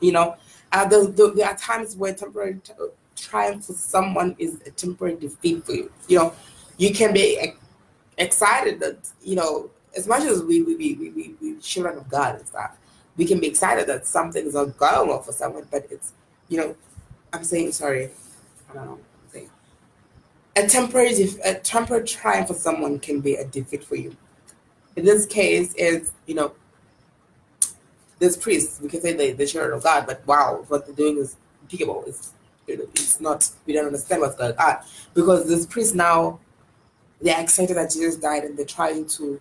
You 0.00 0.12
know, 0.12 0.36
uh, 0.72 0.86
the, 0.86 1.12
the, 1.14 1.32
there 1.32 1.48
are 1.48 1.56
times 1.56 1.96
where 1.96 2.14
temporary 2.14 2.60
t- 2.64 2.72
triumph 3.14 3.66
for 3.66 3.72
someone 3.72 4.36
is 4.38 4.60
a 4.66 4.70
temporary 4.70 5.16
defeat 5.16 5.64
for 5.64 5.72
you. 5.72 5.92
You 6.08 6.18
know, 6.18 6.34
you 6.76 6.92
can 6.92 7.12
be 7.12 7.54
excited 8.18 8.80
that, 8.80 9.10
you 9.22 9.36
know, 9.36 9.70
as 9.96 10.06
much 10.06 10.22
as 10.24 10.42
we, 10.42 10.62
we, 10.62 10.76
we, 10.76 10.94
we, 10.94 11.34
we 11.40 11.60
children 11.60 11.98
of 11.98 12.08
God 12.08 12.36
and 12.36 12.46
stuff, 12.46 12.76
we 13.16 13.24
can 13.24 13.40
be 13.40 13.46
excited 13.46 13.86
that 13.86 14.06
something's 14.06 14.54
not 14.54 14.76
going 14.76 15.08
well 15.08 15.22
for 15.22 15.32
someone, 15.32 15.66
but 15.70 15.86
it's, 15.90 16.12
you 16.48 16.58
know, 16.58 16.76
I'm 17.32 17.44
saying 17.44 17.72
sorry. 17.72 18.10
I 18.70 18.74
don't 18.74 18.86
know. 18.86 18.98
A 20.58 20.66
temporary 20.66 21.14
a 21.44 21.54
temporary 21.54 22.06
triumph 22.06 22.48
for 22.48 22.54
someone 22.54 22.98
can 22.98 23.20
be 23.20 23.34
a 23.34 23.44
defeat 23.44 23.84
for 23.84 23.96
you. 23.96 24.16
In 24.96 25.04
this 25.04 25.26
case, 25.26 25.74
is 25.74 26.12
you 26.24 26.34
know, 26.34 26.54
this 28.18 28.38
priest 28.38 28.80
we 28.80 28.88
can 28.88 29.02
say 29.02 29.12
they 29.12 29.32
the 29.32 29.46
children 29.46 29.74
of 29.74 29.82
God, 29.82 30.06
but 30.06 30.26
wow, 30.26 30.64
what 30.68 30.86
they're 30.86 30.94
doing 30.94 31.18
is 31.18 31.36
unspeakable. 31.62 32.04
It's 32.06 32.32
it's 32.68 33.20
not 33.20 33.48
we 33.66 33.72
don't 33.72 33.86
understand 33.86 34.22
what's 34.22 34.36
going 34.36 34.56
on 34.56 34.78
because 35.14 35.46
this 35.46 35.66
priest 35.66 35.94
now 35.94 36.40
they're 37.20 37.40
excited 37.40 37.76
that 37.76 37.90
Jesus 37.90 38.16
died 38.16 38.44
and 38.44 38.56
they're 38.56 38.66
trying 38.66 39.06
to 39.06 39.40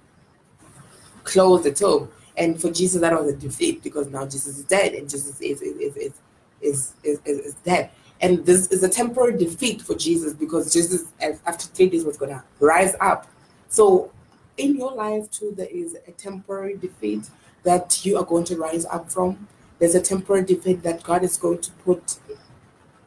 close 1.23 1.63
the 1.63 1.71
tomb. 1.71 2.09
And 2.37 2.59
for 2.59 2.71
Jesus, 2.71 3.01
that 3.01 3.13
was 3.13 3.33
a 3.33 3.35
defeat 3.35 3.83
because 3.83 4.09
now 4.09 4.25
Jesus 4.25 4.57
is 4.59 4.63
dead 4.65 4.93
and 4.93 5.09
Jesus 5.09 5.39
is 5.39 5.61
is 5.61 5.95
is 5.95 6.13
is, 6.61 6.93
is, 7.03 7.19
is, 7.25 7.39
is 7.39 7.53
dead. 7.63 7.89
And 8.21 8.45
this 8.45 8.67
is 8.67 8.83
a 8.83 8.89
temporary 8.89 9.37
defeat 9.37 9.81
for 9.81 9.95
Jesus 9.95 10.33
because 10.33 10.71
Jesus, 10.71 11.05
after 11.19 11.67
three 11.67 11.89
days, 11.89 12.05
was 12.05 12.17
going 12.17 12.31
to 12.31 12.43
rise 12.59 12.95
up. 13.01 13.27
So, 13.67 14.11
in 14.57 14.77
your 14.77 14.93
life, 14.93 15.29
too, 15.31 15.53
there 15.55 15.67
is 15.69 15.97
a 16.07 16.11
temporary 16.11 16.77
defeat 16.77 17.29
that 17.63 18.05
you 18.05 18.17
are 18.17 18.23
going 18.23 18.45
to 18.45 18.55
rise 18.55 18.85
up 18.85 19.11
from. 19.11 19.47
There's 19.79 19.95
a 19.95 20.01
temporary 20.01 20.45
defeat 20.45 20.81
that 20.83 21.03
God 21.03 21.23
is 21.23 21.35
going 21.35 21.59
to 21.59 21.71
put. 21.71 22.19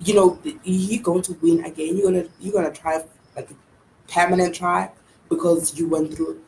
You 0.01 0.15
know, 0.15 0.39
you're 0.63 1.03
going 1.03 1.23
to 1.23 1.33
win 1.41 1.65
again. 1.65 1.97
You're 1.97 2.13
gonna 2.13 2.29
you're 2.39 2.53
gonna 2.53 2.73
try 2.73 3.03
like 3.35 3.51
a 3.51 4.13
permanent 4.13 4.55
try 4.55 4.91
because 5.29 5.79
you 5.79 5.89
went 5.89 6.15
through 6.15 6.41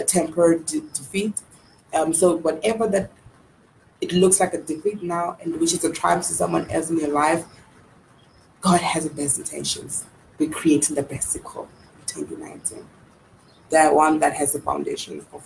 a 0.00 0.04
temporary 0.04 0.58
de- 0.64 0.80
defeat. 0.80 1.40
Um, 1.94 2.12
so 2.12 2.36
whatever 2.36 2.86
that 2.88 3.10
it 4.00 4.12
looks 4.12 4.40
like 4.40 4.54
a 4.54 4.58
defeat 4.58 5.02
now, 5.02 5.36
and 5.42 5.58
which 5.60 5.72
is 5.72 5.84
a 5.84 5.92
triumph 5.92 6.26
to 6.26 6.32
someone 6.32 6.68
else 6.70 6.90
in 6.90 6.98
your 6.98 7.08
life, 7.08 7.44
God 8.60 8.80
has 8.80 9.04
the 9.04 9.10
best 9.10 9.38
intentions. 9.38 10.04
We're 10.38 10.50
creating 10.50 10.96
the 10.96 11.02
best 11.02 11.30
sequel 11.30 11.68
in 12.00 12.06
2019. 12.06 12.86
The 13.70 13.88
one 13.88 14.18
that 14.20 14.34
has 14.34 14.52
the 14.52 14.60
foundation 14.60 15.24
of 15.32 15.44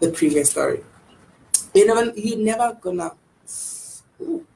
the 0.00 0.10
previous 0.10 0.50
story. 0.50 0.82
You 1.74 1.86
never, 1.86 2.12
you're 2.16 2.38
never 2.38 2.78
gonna. 2.80 3.12
Ooh, 4.20 4.46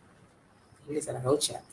here's 0.89 1.09
a 1.09 1.18
whole 1.20 1.39
chat. 1.39 1.64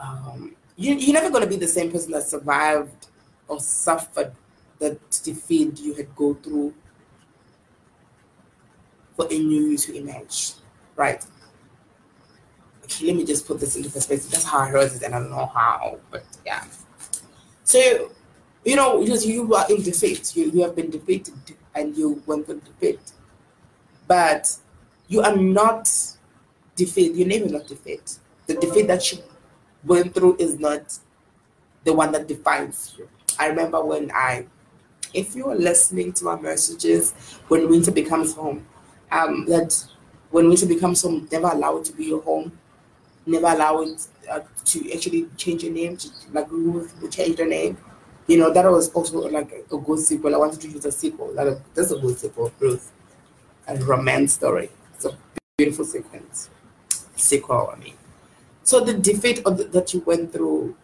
Um, 0.00 0.54
you, 0.76 0.94
you're 0.94 1.14
never 1.14 1.30
gonna 1.30 1.46
be 1.46 1.56
the 1.56 1.68
same 1.68 1.90
person 1.92 2.12
that 2.12 2.22
survived 2.24 3.08
or 3.48 3.60
suffered 3.60 4.32
the 4.78 4.98
defeat 5.22 5.78
you 5.80 5.94
had 5.94 6.14
go 6.16 6.34
through 6.34 6.74
for 9.16 9.26
a 9.26 9.38
new 9.38 9.70
you 9.70 9.76
to 9.76 9.96
emerge, 9.96 10.54
right? 10.96 11.24
Let 13.02 13.16
me 13.16 13.24
just 13.24 13.46
put 13.46 13.60
this 13.60 13.76
into 13.76 13.90
perspective. 13.90 14.30
That's 14.30 14.44
how 14.44 14.58
I 14.58 14.68
heard 14.68 14.92
it, 14.92 15.02
and 15.02 15.14
I 15.14 15.18
don't 15.18 15.30
know 15.30 15.46
how, 15.46 15.98
but 16.10 16.24
yeah. 16.44 16.64
So, 17.64 18.10
you 18.64 18.76
know, 18.76 19.00
because 19.00 19.26
you 19.26 19.54
are 19.54 19.66
in 19.70 19.82
defeat, 19.82 20.36
you, 20.36 20.50
you 20.50 20.62
have 20.62 20.76
been 20.76 20.90
defeated 20.90 21.34
and 21.74 21.96
you 21.96 22.22
went 22.26 22.46
through 22.46 22.60
defeat, 22.60 23.00
but 24.06 24.56
you 25.08 25.20
are 25.22 25.36
not 25.36 25.90
defeat. 26.76 27.14
Your 27.14 27.26
name 27.26 27.44
is 27.44 27.52
not 27.52 27.66
defeat. 27.66 28.18
The 28.46 28.54
defeat 28.54 28.88
that 28.88 29.10
you 29.12 29.18
went 29.84 30.14
through 30.14 30.36
is 30.38 30.58
not 30.58 30.98
the 31.84 31.92
one 31.92 32.12
that 32.12 32.28
defines 32.28 32.94
you. 32.98 33.08
I 33.38 33.46
remember 33.46 33.84
when 33.84 34.10
I, 34.12 34.46
if 35.14 35.34
you 35.34 35.48
are 35.48 35.56
listening 35.56 36.12
to 36.14 36.24
my 36.24 36.40
messages, 36.40 37.12
when 37.48 37.68
winter 37.68 37.90
becomes 37.90 38.34
home, 38.34 38.66
um, 39.10 39.46
that 39.46 39.84
when 40.30 40.48
winter 40.48 40.66
becomes 40.66 41.02
home, 41.02 41.28
never 41.30 41.48
allow 41.48 41.78
it 41.78 41.84
to 41.86 41.92
be 41.92 42.04
your 42.04 42.22
home 42.22 42.52
never 43.26 43.46
allow 43.46 43.80
it 43.82 44.06
uh, 44.30 44.40
to 44.64 44.92
actually 44.92 45.26
change 45.36 45.62
your 45.64 45.72
name, 45.72 45.96
to, 45.96 46.08
like 46.32 46.50
Ruth 46.50 46.94
will 47.00 47.08
change 47.08 47.36
the 47.36 47.44
name. 47.44 47.76
You 48.26 48.38
know, 48.38 48.52
that 48.52 48.64
was 48.64 48.90
also 48.92 49.28
like 49.28 49.52
a, 49.70 49.76
good 49.76 49.98
sequel. 49.98 50.34
I 50.34 50.38
wanted 50.38 50.60
to 50.60 50.68
use 50.68 50.84
a 50.84 50.92
sequel. 50.92 51.32
That 51.34 51.60
that's 51.74 51.90
a 51.90 51.98
good 51.98 52.18
sequel, 52.18 52.52
Ruth, 52.58 52.92
a 53.66 53.76
romance 53.76 54.34
story. 54.34 54.70
It's 54.94 55.04
a 55.04 55.16
beautiful 55.56 55.84
sequence. 55.84 56.48
Sequel, 57.16 57.72
I 57.74 57.78
mean. 57.78 57.94
So 58.62 58.80
the 58.80 58.94
defeat 58.94 59.44
the, 59.44 59.68
that 59.72 59.92
you 59.92 60.00
went 60.00 60.32
through 60.32 60.76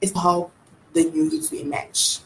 is 0.00 0.12
how 0.12 0.50
the 0.92 1.04
new 1.04 1.24
you 1.24 1.42
to 1.42 1.60
emerge. 1.60 2.20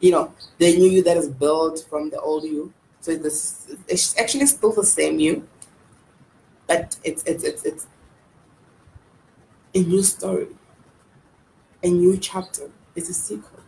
You 0.00 0.12
know, 0.12 0.34
the 0.58 0.76
new 0.76 0.90
you 0.90 1.02
that 1.04 1.16
is 1.16 1.28
built 1.28 1.86
from 1.88 2.10
the 2.10 2.20
old 2.20 2.44
you. 2.44 2.72
So 3.00 3.16
this 3.16 3.66
it's 3.88 4.18
actually 4.18 4.46
still 4.46 4.72
the 4.72 4.84
same 4.84 5.18
you, 5.18 5.46
but 6.70 6.96
it's 7.02 7.24
it's 7.24 7.42
it's 7.42 7.64
it's 7.64 7.86
a 9.74 9.82
new 9.82 10.04
story, 10.04 10.46
a 11.82 11.88
new 11.88 12.16
chapter. 12.16 12.70
It's 12.94 13.08
a 13.08 13.14
sequel. 13.14 13.58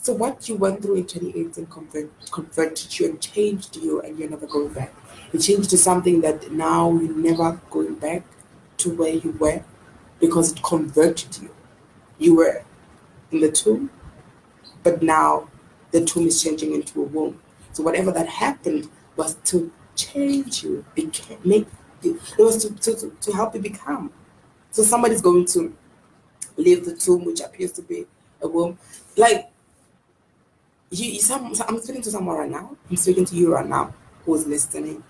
So 0.00 0.12
what 0.12 0.48
you 0.48 0.54
went 0.54 0.80
through 0.80 0.94
in 0.94 1.06
2018 1.06 1.66
convert, 1.66 2.30
converted 2.30 2.98
you 2.98 3.06
and 3.06 3.20
changed 3.20 3.76
you, 3.78 4.00
and 4.00 4.16
you're 4.16 4.30
never 4.30 4.46
going 4.46 4.72
back. 4.72 4.94
It 5.32 5.40
changed 5.40 5.70
to 5.70 5.76
something 5.76 6.20
that 6.20 6.52
now 6.52 6.92
you're 6.92 7.16
never 7.16 7.60
going 7.68 7.96
back 7.96 8.22
to 8.78 8.94
where 8.94 9.14
you 9.14 9.32
were 9.40 9.64
because 10.20 10.52
it 10.52 10.62
converted 10.62 11.42
you. 11.42 11.50
You 12.18 12.36
were 12.36 12.62
in 13.32 13.40
the 13.40 13.50
tomb, 13.50 13.90
but 14.84 15.02
now 15.02 15.48
the 15.90 16.04
tomb 16.04 16.28
is 16.28 16.40
changing 16.40 16.74
into 16.74 17.02
a 17.02 17.04
womb. 17.06 17.40
So 17.72 17.82
whatever 17.82 18.12
that 18.12 18.28
happened 18.28 18.88
was 19.16 19.34
to 19.46 19.72
change 20.06 20.62
you, 20.62 20.84
became, 20.94 21.38
make 21.44 21.66
it 22.02 22.18
was 22.38 22.64
to, 22.64 22.96
to, 22.96 23.10
to 23.20 23.32
help 23.32 23.54
you 23.54 23.60
become. 23.60 24.10
So 24.70 24.82
somebody's 24.82 25.20
going 25.20 25.44
to 25.46 25.76
leave 26.56 26.84
the 26.84 26.96
tomb, 26.96 27.24
which 27.24 27.40
appears 27.40 27.72
to 27.72 27.82
be 27.82 28.06
a 28.40 28.48
womb. 28.48 28.78
Like 29.16 29.50
you, 30.90 31.12
you 31.12 31.20
some, 31.20 31.52
I'm 31.68 31.80
speaking 31.80 32.02
to 32.02 32.10
someone 32.10 32.36
right 32.36 32.50
now. 32.50 32.76
I'm 32.88 32.96
speaking 32.96 33.24
to 33.26 33.36
you 33.36 33.52
right 33.52 33.66
now 33.66 33.94
who's 34.24 34.46
listening 34.46 35.02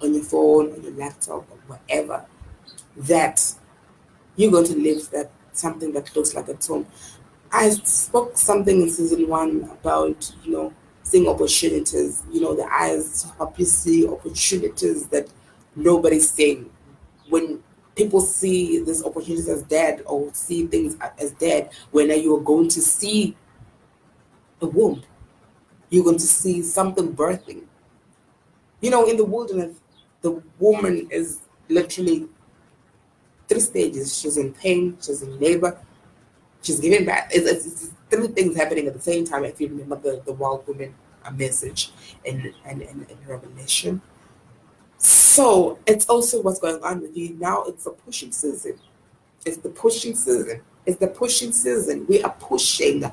on 0.00 0.14
your 0.14 0.24
phone, 0.24 0.72
on 0.72 0.82
your 0.82 0.92
laptop, 0.92 1.48
or 1.50 1.58
whatever. 1.66 2.24
That 2.96 3.54
you're 4.36 4.50
going 4.50 4.66
to 4.66 4.76
live 4.76 5.10
that 5.10 5.30
something 5.52 5.92
that 5.92 6.14
looks 6.14 6.34
like 6.34 6.48
a 6.48 6.54
tomb. 6.54 6.86
I 7.50 7.70
spoke 7.70 8.36
something 8.36 8.82
in 8.82 8.90
season 8.90 9.26
one 9.28 9.64
about 9.64 10.32
you 10.44 10.52
know 10.52 10.72
seeing 11.08 11.26
opportunities. 11.26 12.22
You 12.30 12.40
know, 12.40 12.54
the 12.54 12.68
eyes 12.72 13.26
you 13.56 13.64
see 13.64 14.06
opportunities 14.06 15.06
that 15.08 15.28
nobody's 15.74 16.30
seeing. 16.30 16.70
When 17.28 17.62
people 17.94 18.20
see 18.20 18.82
these 18.82 19.04
opportunities 19.04 19.48
as 19.48 19.62
dead 19.64 20.02
or 20.06 20.30
see 20.32 20.66
things 20.66 20.96
as 21.18 21.32
dead, 21.32 21.70
when 21.90 22.08
you're 22.22 22.40
going 22.40 22.68
to 22.68 22.80
see 22.80 23.36
the 24.60 24.66
womb, 24.66 25.02
you're 25.90 26.04
going 26.04 26.18
to 26.18 26.26
see 26.26 26.62
something 26.62 27.14
birthing. 27.14 27.64
You 28.80 28.90
know, 28.90 29.06
in 29.08 29.16
the 29.16 29.24
wilderness, 29.24 29.76
the 30.20 30.42
woman 30.58 31.08
is 31.10 31.40
literally 31.68 32.28
three 33.48 33.60
stages. 33.60 34.18
She's 34.18 34.36
in 34.36 34.52
pain, 34.52 34.96
she's 35.00 35.22
in 35.22 35.38
labor, 35.40 35.78
she's 36.62 36.80
giving 36.80 37.04
birth. 37.04 37.24
It's, 37.30 37.46
it's, 37.46 37.66
it's, 37.66 37.90
three 38.10 38.28
things 38.28 38.56
happening 38.56 38.86
at 38.86 38.94
the 38.94 39.00
same 39.00 39.24
time. 39.24 39.44
If 39.44 39.60
you 39.60 39.68
remember 39.68 39.96
the, 39.96 40.22
the 40.24 40.32
wild 40.32 40.66
woman 40.66 40.94
a 41.24 41.32
message 41.32 41.90
and, 42.26 42.52
in, 42.68 42.82
in, 42.82 43.06
in 43.08 43.18
Revelation. 43.26 44.00
So 44.98 45.78
it's 45.86 46.06
also 46.06 46.42
what's 46.42 46.58
going 46.58 46.82
on 46.82 47.00
with 47.00 47.16
you 47.16 47.34
now. 47.34 47.64
It's 47.64 47.86
a 47.86 47.90
pushing 47.90 48.32
season. 48.32 48.78
It's 49.46 49.58
the 49.58 49.68
pushing 49.68 50.14
season. 50.14 50.62
It's 50.86 50.98
the 50.98 51.08
pushing 51.08 51.52
season. 51.52 52.06
We 52.08 52.22
are 52.22 52.34
pushing 52.40 53.04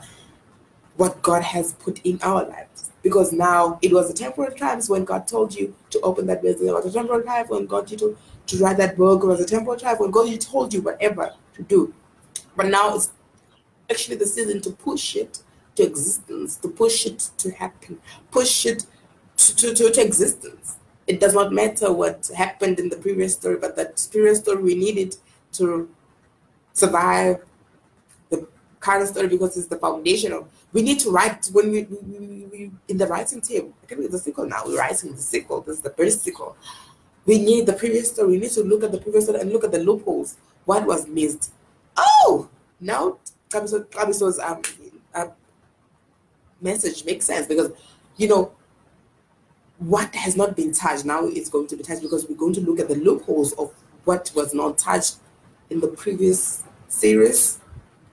what 0.98 1.22
God 1.22 1.44
has 1.44 1.74
put 1.74 2.02
in 2.04 2.20
our 2.24 2.46
lives. 2.48 2.92
Because 3.04 3.32
now 3.32 3.78
it 3.84 3.94
was 3.94 4.08
the 4.08 4.16
temporary 4.16 4.56
times 4.56 4.90
when 4.90 5.06
God 5.06 5.28
told 5.28 5.54
you 5.54 5.76
to 5.92 6.00
open 6.02 6.26
that 6.28 6.42
business. 6.42 6.70
It 6.70 6.74
was 6.74 6.86
a 6.88 6.92
temporary 6.92 7.24
time 7.24 7.46
when 7.48 7.68
God 7.68 7.92
you 7.92 7.98
to, 7.98 8.18
to 8.48 8.58
write 8.58 8.78
that 8.78 8.98
book. 8.98 9.24
It 9.24 9.28
was 9.28 9.42
a 9.42 9.46
temporary 9.46 9.80
time 9.80 9.98
when 9.98 10.10
God 10.10 10.28
you 10.28 10.38
told 10.38 10.74
you 10.74 10.82
whatever 10.82 11.34
to 11.54 11.64
do. 11.64 11.94
But 12.56 12.68
now 12.68 12.96
it's 12.96 13.12
actually 13.90 14.18
the 14.18 14.26
season 14.26 14.62
to 14.62 14.72
push 14.72 15.16
it 15.16 15.40
to 15.76 15.84
existence, 15.84 16.56
to 16.58 16.70
push 16.70 17.06
it 17.06 17.30
to 17.38 17.52
happen, 17.52 18.00
push 18.32 18.66
it 18.66 18.86
to, 19.38 19.74
to, 19.74 19.90
to, 19.92 20.02
existence. 20.02 20.78
It 21.08 21.20
does 21.20 21.34
not 21.34 21.52
matter 21.52 21.92
what 21.92 22.30
happened 22.36 22.80
in 22.80 22.90
the 22.90 22.98
previous 22.98 23.34
story, 23.34 23.58
but 23.58 23.76
that 23.76 24.08
previous 24.12 24.40
story 24.40 24.64
we 24.64 24.76
needed 24.76 25.16
to 25.54 25.90
survive 26.74 27.44
the 28.30 28.48
current 28.80 29.08
story 29.10 29.28
because 29.28 29.58
it's 29.58 29.68
the 29.68 29.78
foundation 29.78 30.32
of 30.32 30.48
we 30.74 30.82
need 30.82 31.00
to 31.00 31.12
write 31.12 31.46
when 31.54 31.72
we, 31.72 31.84
we, 31.84 32.46
we, 32.52 32.72
in 32.88 32.98
the 32.98 33.08
writing 33.08 33.42
team. 33.42 33.74
I 33.84 33.86
think 33.88 34.02
it's 34.02 34.12
the 34.12 34.20
sequel 34.20 34.46
now. 34.46 34.64
We're 34.66 34.78
writing 34.78 35.14
the 35.14 35.22
sequel. 35.22 35.62
This 35.62 35.78
is 35.78 35.82
the 35.82 35.92
first 35.92 36.24
sequel. 36.24 36.58
We 37.26 37.40
need 37.40 37.66
the 37.66 37.74
previous 37.74 38.12
story. 38.12 38.32
We 38.32 38.40
need 38.40 38.52
to 38.52 38.64
look 38.64 38.84
at 38.84 38.92
the 38.92 38.98
previous 38.98 39.26
story 39.26 39.40
and 39.40 39.52
look 39.52 39.64
at 39.64 39.72
the 39.72 39.80
loopholes. 39.80 40.38
What 40.66 40.86
was 40.86 41.08
missed? 41.08 41.54
Oh, 41.96 42.50
now 42.80 43.20
Kabiso's 43.50 44.40
um, 44.40 44.62
uh, 45.14 45.28
message 46.62 47.06
makes 47.06 47.26
sense 47.26 47.48
because, 47.48 47.72
you 48.18 48.28
know, 48.28 48.52
what 49.80 50.14
has 50.16 50.36
not 50.36 50.56
been 50.56 50.74
touched 50.74 51.06
now 51.06 51.26
is 51.26 51.50
going 51.50 51.68
to 51.68 51.76
be 51.76 51.84
touched 51.84 52.02
because 52.02 52.28
we're 52.28 52.38
going 52.38 52.54
to 52.54 52.62
look 52.62 52.80
at 52.80 52.88
the 52.88 52.96
loopholes 52.96 53.54
of 53.54 53.74
what 54.06 54.32
was 54.36 54.54
not 54.54 54.78
touched 54.78 55.18
in 55.70 55.80
the 55.80 55.88
previous 55.88 56.64
series 56.88 57.60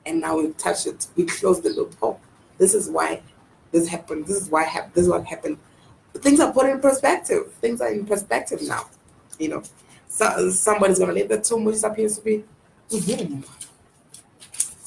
and 0.05 0.21
now 0.21 0.37
we've 0.39 0.57
touched 0.57 0.87
it. 0.87 1.07
We 1.17 1.25
closed 1.25 1.63
the 1.63 1.71
loophole. 1.71 2.21
This 2.59 2.75
is 2.75 2.91
why 2.91 3.23
this 3.71 3.89
happened. 3.89 4.27
This 4.27 4.43
is 4.43 4.51
why 4.51 4.65
hap- 4.65 4.93
this 4.95 5.05
is 5.05 5.09
what 5.09 5.25
happened. 5.25 5.59
Things 6.15 6.41
are 6.41 6.53
put 6.53 6.69
in 6.69 6.81
perspective. 6.81 7.53
Things 7.61 7.81
are 7.81 7.93
in 7.93 8.05
perspective 8.05 8.61
now 8.63 8.87
you 9.43 9.49
know. 9.49 9.63
So 10.09 10.51
somebody's 10.51 10.99
going 10.99 11.11
to 11.11 11.15
leave 11.15 11.29
the 11.29 11.41
tomb 11.41 11.65
which 11.65 11.83
appears 11.83 12.19
to 12.19 12.25
be 12.25 12.45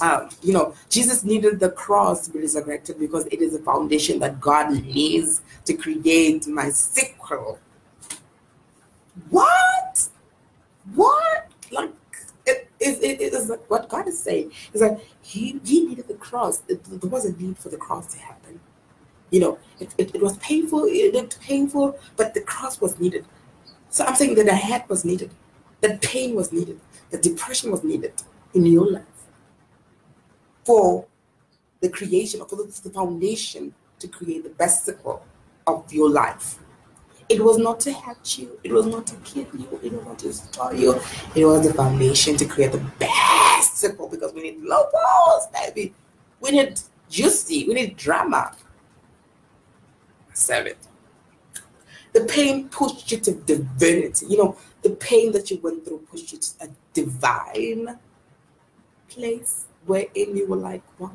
um, 0.02 0.30
you 0.42 0.52
know 0.52 0.74
jesus 0.90 1.24
needed 1.24 1.60
the 1.60 1.70
cross 1.70 2.26
to 2.26 2.32
be 2.32 2.40
resurrected 2.40 3.00
because 3.00 3.26
it 3.28 3.42
is 3.42 3.54
a 3.56 3.60
foundation 3.60 4.20
that 4.20 4.40
god 4.40 4.72
needs 4.72 5.42
to 5.64 5.74
create 5.74 6.48
my 6.48 6.70
sequel 6.70 7.60
what 9.30 10.08
what 10.94 11.52
like 11.72 11.92
it, 12.46 12.70
it, 12.80 13.22
it 13.22 13.34
is 13.34 13.50
like 13.50 13.70
what 13.70 13.90
God 13.90 14.08
is 14.08 14.20
saying 14.20 14.52
is 14.74 14.82
that 14.82 15.00
he, 15.22 15.60
he 15.64 15.86
needed 15.86 16.08
the 16.08 16.14
cross. 16.16 16.62
It, 16.68 16.84
there 16.84 17.10
was 17.10 17.26
a 17.26 17.34
need 17.34 17.58
for 17.58 17.70
the 17.70 17.78
cross 17.78 18.14
to 18.14 18.20
happen. 18.20 18.60
You 19.32 19.40
know, 19.40 19.60
it, 19.80 19.94
it, 19.98 20.16
it 20.16 20.22
was 20.22 20.38
painful, 20.38 20.86
it 20.86 21.14
looked 21.14 21.40
painful, 21.42 21.98
but 22.16 22.34
the 22.34 22.42
cross 22.42 22.80
was 22.80 23.00
needed. 23.00 23.26
So 23.90 24.06
I'm 24.06 24.16
saying 24.16 24.36
that 24.36 24.46
the 24.46 24.56
head 24.56 24.84
was 24.88 25.04
needed, 25.04 25.32
that 25.82 26.02
pain 26.02 26.36
was 26.36 26.52
needed, 26.52 26.80
that 27.10 27.24
depression 27.24 27.72
was 27.72 27.84
needed 27.84 28.14
in 28.54 28.66
your 28.66 28.92
life 28.92 29.04
for 30.66 31.06
the 31.80 31.90
creation, 31.90 32.44
for 32.46 32.56
the, 32.56 32.90
foundation 32.90 33.74
to 34.00 34.08
create 34.08 34.44
the 34.44 34.50
best 34.50 34.90
of 35.68 35.94
your 35.94 36.10
life. 36.10 36.60
It 37.30 37.44
was 37.44 37.58
not 37.58 37.80
to 37.82 37.94
hurt 37.94 38.38
you. 38.38 38.60
It 38.64 38.72
was 38.72 38.86
not 38.86 39.08
to 39.08 39.16
kill 39.18 39.48
you. 39.58 39.80
It 39.82 39.94
was 39.94 40.06
not 40.06 40.20
to 40.20 40.28
destroy 40.28 40.72
you. 40.72 41.02
It 41.36 41.46
was 41.46 41.68
the 41.68 41.74
foundation 41.74 42.38
to 42.38 42.46
create 42.46 42.72
the 42.72 42.86
best 43.00 43.78
circle 43.78 44.08
because 44.08 44.34
we 44.34 44.44
need 44.44 44.62
low 44.62 44.86
balls, 44.92 45.48
baby. 45.48 45.94
We 46.40 46.52
need 46.52 46.80
juicy. 47.10 47.68
We 47.68 47.74
need 47.74 47.98
drama. 47.98 48.56
Seven. 50.34 50.74
The 52.14 52.26
pain 52.26 52.70
pushed 52.70 53.12
you 53.12 53.20
to 53.20 53.32
divinity. 53.34 54.28
You 54.28 54.38
know, 54.38 54.58
the 54.84 54.92
pain 54.92 55.32
that 55.32 55.50
you 55.50 55.60
went 55.62 55.84
through 55.84 56.06
pushed 56.12 56.32
you 56.32 56.38
to 56.38 56.50
a 56.62 56.68
divine 56.94 57.98
place 59.10 59.66
wherein 59.86 60.38
you 60.38 60.48
were 60.48 60.58
like, 60.58 60.82
wow. 61.00 61.12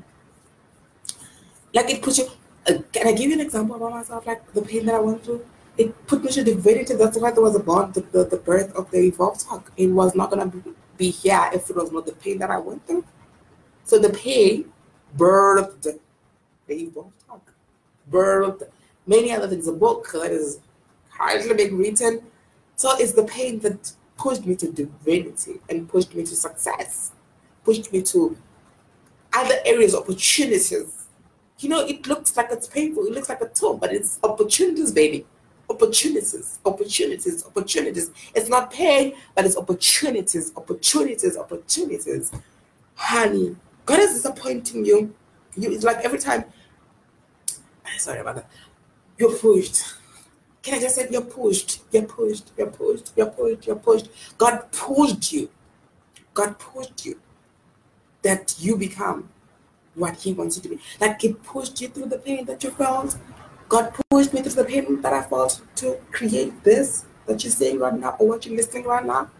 Like 1.72 1.90
it 1.90 2.02
pushed 2.02 2.18
you. 2.18 2.28
Uh, 2.68 2.78
can 2.92 3.08
I 3.08 3.12
give 3.12 3.30
you 3.30 3.34
an 3.34 3.40
example 3.40 3.76
about 3.76 3.92
myself? 3.92 4.26
Like 4.26 4.52
the 4.52 4.62
pain 4.62 4.86
that 4.86 4.94
I 4.94 5.00
went 5.00 5.24
through? 5.24 5.44
it 5.80 6.06
put 6.06 6.22
me 6.22 6.30
to 6.30 6.44
divinity. 6.44 6.94
That's 6.94 7.18
why 7.18 7.30
there 7.30 7.42
was 7.42 7.56
a 7.56 7.60
bond, 7.60 7.94
the, 7.94 8.02
the, 8.02 8.24
the 8.24 8.36
birth 8.36 8.74
of 8.74 8.90
the 8.90 8.98
Evolve 8.98 9.38
Talk. 9.42 9.72
It 9.76 9.88
was 9.88 10.14
not 10.14 10.30
going 10.30 10.50
to 10.50 10.56
be, 10.56 10.70
be 10.98 11.10
here 11.10 11.48
if 11.54 11.70
it 11.70 11.76
was 11.76 11.90
not 11.90 12.04
the 12.06 12.12
pain 12.12 12.38
that 12.38 12.50
I 12.50 12.58
went 12.58 12.86
through. 12.86 13.04
So 13.84 13.98
the 13.98 14.10
pain 14.10 14.70
birthed 15.16 15.98
the 16.66 16.74
Evolve 16.74 17.12
Talk, 17.26 17.52
birthed 18.10 18.62
many 19.06 19.32
other 19.32 19.48
things. 19.48 19.68
A 19.68 19.72
book 19.72 20.10
that 20.12 20.30
is 20.30 20.60
hardly 21.08 21.54
being 21.54 21.78
written. 21.78 22.22
So 22.76 22.96
it's 22.98 23.12
the 23.12 23.24
pain 23.24 23.58
that 23.60 23.92
pushed 24.18 24.44
me 24.44 24.56
to 24.56 24.70
divinity 24.70 25.60
and 25.70 25.88
pushed 25.88 26.14
me 26.14 26.24
to 26.24 26.36
success, 26.36 27.12
pushed 27.64 27.90
me 27.90 28.02
to 28.02 28.36
other 29.32 29.56
areas, 29.64 29.94
opportunities. 29.94 31.06
You 31.58 31.68
know, 31.68 31.86
it 31.86 32.06
looks 32.06 32.36
like 32.36 32.48
it's 32.50 32.66
painful. 32.66 33.06
It 33.06 33.12
looks 33.12 33.28
like 33.28 33.40
a 33.42 33.48
tomb, 33.48 33.78
but 33.78 33.92
it's 33.92 34.18
opportunities, 34.22 34.92
baby 34.92 35.26
opportunities, 35.70 36.58
opportunities, 36.66 37.46
opportunities. 37.46 38.10
It's 38.34 38.48
not 38.48 38.72
pain, 38.72 39.14
but 39.34 39.46
it's 39.46 39.56
opportunities, 39.56 40.52
opportunities, 40.56 41.36
opportunities. 41.36 42.32
Honey, 42.96 43.56
God 43.86 44.00
is 44.00 44.14
disappointing 44.14 44.84
you. 44.84 45.14
You 45.56 45.72
it's 45.72 45.84
like 45.84 45.98
every 46.04 46.18
time. 46.18 46.44
Ah, 47.86 47.96
sorry 47.98 48.20
about 48.20 48.36
that. 48.36 48.50
You're 49.16 49.32
pushed. 49.32 49.82
Can 50.62 50.74
I 50.74 50.80
just 50.80 50.96
say 50.96 51.08
you're 51.10 51.22
pushed? 51.22 51.80
You're 51.90 52.02
pushed. 52.02 52.50
You're 52.56 52.66
pushed. 52.66 53.12
You're 53.16 53.26
pushed. 53.26 53.66
You're 53.66 53.76
pushed. 53.76 54.08
God 54.36 54.70
pushed 54.72 55.32
you. 55.32 55.48
God 56.34 56.58
pushed 56.58 57.06
you 57.06 57.18
that 58.22 58.56
you 58.58 58.76
become 58.76 59.28
what 59.94 60.16
He 60.16 60.32
wants 60.32 60.56
you 60.56 60.62
to 60.62 60.68
be. 60.70 60.80
Like 61.00 61.20
He 61.20 61.32
pushed 61.32 61.80
you 61.80 61.88
through 61.88 62.06
the 62.06 62.18
pain 62.18 62.44
that 62.46 62.62
you 62.62 62.70
felt. 62.70 63.16
God 63.68 63.94
pushed 64.10 64.32
me 64.32 64.42
through 64.42 64.62
the 64.62 64.64
pain 64.64 65.00
that 65.02 65.12
I 65.12 65.22
felt 65.22 65.60
to 65.76 65.98
create 66.10 66.64
this 66.64 67.04
that 67.26 67.44
you're 67.44 67.52
seeing 67.52 67.78
right 67.78 67.94
now 67.94 68.16
or 68.18 68.28
what 68.28 68.44
you're 68.44 68.56
listening 68.56 68.84
right 68.84 69.04
now. 69.04 69.30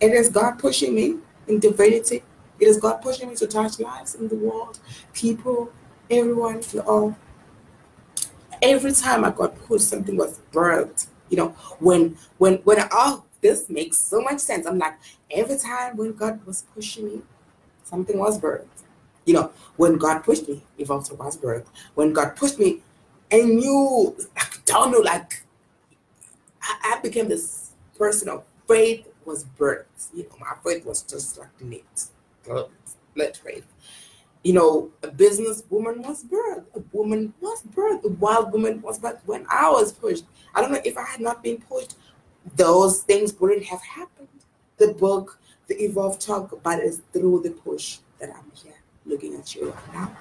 It 0.00 0.12
is 0.12 0.28
God 0.28 0.58
pushing 0.58 0.94
me 0.94 1.16
in 1.46 1.60
divinity. 1.60 2.22
It 2.58 2.68
is 2.68 2.78
God 2.78 3.02
pushing 3.02 3.28
me 3.28 3.34
to 3.36 3.46
touch 3.46 3.78
lives 3.78 4.14
in 4.14 4.28
the 4.28 4.36
world, 4.36 4.78
people, 5.12 5.72
everyone, 6.10 6.62
all. 6.86 7.16
Every 8.62 8.92
time 8.92 9.24
I 9.24 9.30
got 9.30 9.58
pushed, 9.66 9.88
something 9.88 10.16
was 10.16 10.40
birthed. 10.52 11.08
You 11.28 11.36
know, 11.36 11.48
when 11.80 12.16
when 12.38 12.56
when 12.58 12.78
oh, 12.90 13.24
this 13.40 13.68
makes 13.68 13.98
so 13.98 14.20
much 14.22 14.40
sense. 14.40 14.66
I'm 14.66 14.78
like, 14.78 14.94
every 15.30 15.58
time 15.58 15.96
when 15.96 16.12
God 16.12 16.44
was 16.46 16.64
pushing 16.74 17.04
me, 17.06 17.22
something 17.94 18.18
was 18.18 18.40
birthed. 18.40 18.66
You 19.24 19.34
know, 19.34 19.50
when 19.76 19.96
God 19.96 20.24
pushed 20.24 20.48
me, 20.48 20.62
it 20.76 20.90
also 20.90 21.14
was 21.14 21.36
birthed. 21.38 21.66
When 21.94 22.12
God 22.12 22.36
pushed 22.36 22.58
me, 22.58 22.80
and 23.30 23.62
you 23.62 24.16
I 24.36 24.46
don't 24.66 24.90
know, 24.92 24.98
like 24.98 25.44
I, 26.60 26.96
I 26.96 27.00
became 27.00 27.28
this 27.28 27.70
person 27.96 28.28
of 28.28 28.44
faith 28.68 29.06
was 29.24 29.44
birthed. 29.58 30.08
You 30.12 30.24
know, 30.24 30.36
my 30.40 30.54
faith 30.64 30.84
was 30.84 31.02
just 31.02 31.38
like 31.38 31.48
lit, 31.60 32.10
lit 33.14 33.36
faith. 33.36 33.66
You 34.42 34.52
know, 34.52 34.90
a 35.02 35.08
business 35.08 35.62
woman 35.70 36.02
was 36.02 36.22
birthed. 36.24 36.66
A 36.74 36.82
woman 36.92 37.32
was 37.40 37.62
birthed. 37.74 38.04
A 38.04 38.08
wild 38.08 38.52
woman 38.52 38.82
was 38.82 38.98
birthed 38.98 39.24
when 39.24 39.46
I 39.48 39.70
was 39.70 39.92
pushed. 39.92 40.24
I 40.54 40.60
don't 40.60 40.72
know 40.72 40.82
if 40.84 40.98
I 40.98 41.04
had 41.04 41.20
not 41.20 41.42
been 41.42 41.58
pushed, 41.58 41.96
those 42.56 43.02
things 43.02 43.32
wouldn't 43.40 43.64
have 43.64 43.82
happened. 43.82 44.28
The 44.76 44.88
book, 44.88 45.38
the 45.66 45.82
Evolve 45.82 46.18
Talk, 46.18 46.62
but 46.62 46.78
it's 46.80 47.00
through 47.12 47.42
the 47.42 47.50
push 47.50 47.98
that 48.20 48.30
I'm 48.30 48.50
here 48.54 48.74
looking 49.06 49.34
at 49.34 49.54
you 49.54 49.70
right 49.70 49.94
now. 49.94 50.16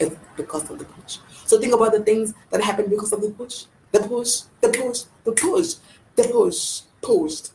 It's 0.00 0.16
because 0.36 0.70
of 0.70 0.78
the 0.78 0.84
push. 0.84 1.18
So 1.44 1.58
think 1.60 1.74
about 1.74 1.92
the 1.92 2.00
things 2.00 2.34
that 2.50 2.62
happen 2.62 2.88
because 2.88 3.12
of 3.12 3.20
the 3.20 3.30
push, 3.30 3.64
the 3.90 4.00
push, 4.00 4.42
the 4.60 4.68
push, 4.68 5.02
the 5.24 5.32
push, 5.32 5.74
the 6.14 6.24
push, 6.24 6.80
pushed. 7.00 7.52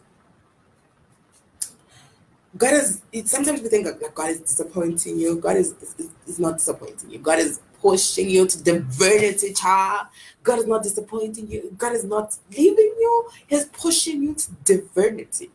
God 2.57 2.73
is. 2.73 3.01
It, 3.11 3.27
sometimes 3.27 3.61
we 3.61 3.69
think 3.69 3.85
like 3.85 4.13
God 4.13 4.29
is 4.29 4.41
disappointing 4.41 5.19
you. 5.19 5.37
God 5.39 5.55
is, 5.55 5.73
is 5.81 6.09
is 6.27 6.39
not 6.39 6.57
disappointing 6.57 7.09
you. 7.09 7.19
God 7.19 7.39
is 7.39 7.59
pushing 7.81 8.29
you 8.29 8.47
to 8.47 8.63
divinity, 8.63 9.53
child. 9.53 10.07
God 10.43 10.59
is 10.59 10.67
not 10.67 10.83
disappointing 10.83 11.49
you. 11.49 11.73
God 11.77 11.93
is 11.93 12.03
not 12.03 12.37
leaving 12.51 12.93
you. 12.99 13.29
He's 13.47 13.65
pushing 13.65 14.23
you 14.23 14.35
to 14.35 14.51
divinity. 14.63 15.49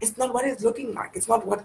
It's 0.00 0.16
not 0.18 0.34
what 0.34 0.44
it's 0.46 0.62
looking 0.62 0.94
like. 0.94 1.12
It's 1.14 1.28
not 1.28 1.46
what 1.46 1.64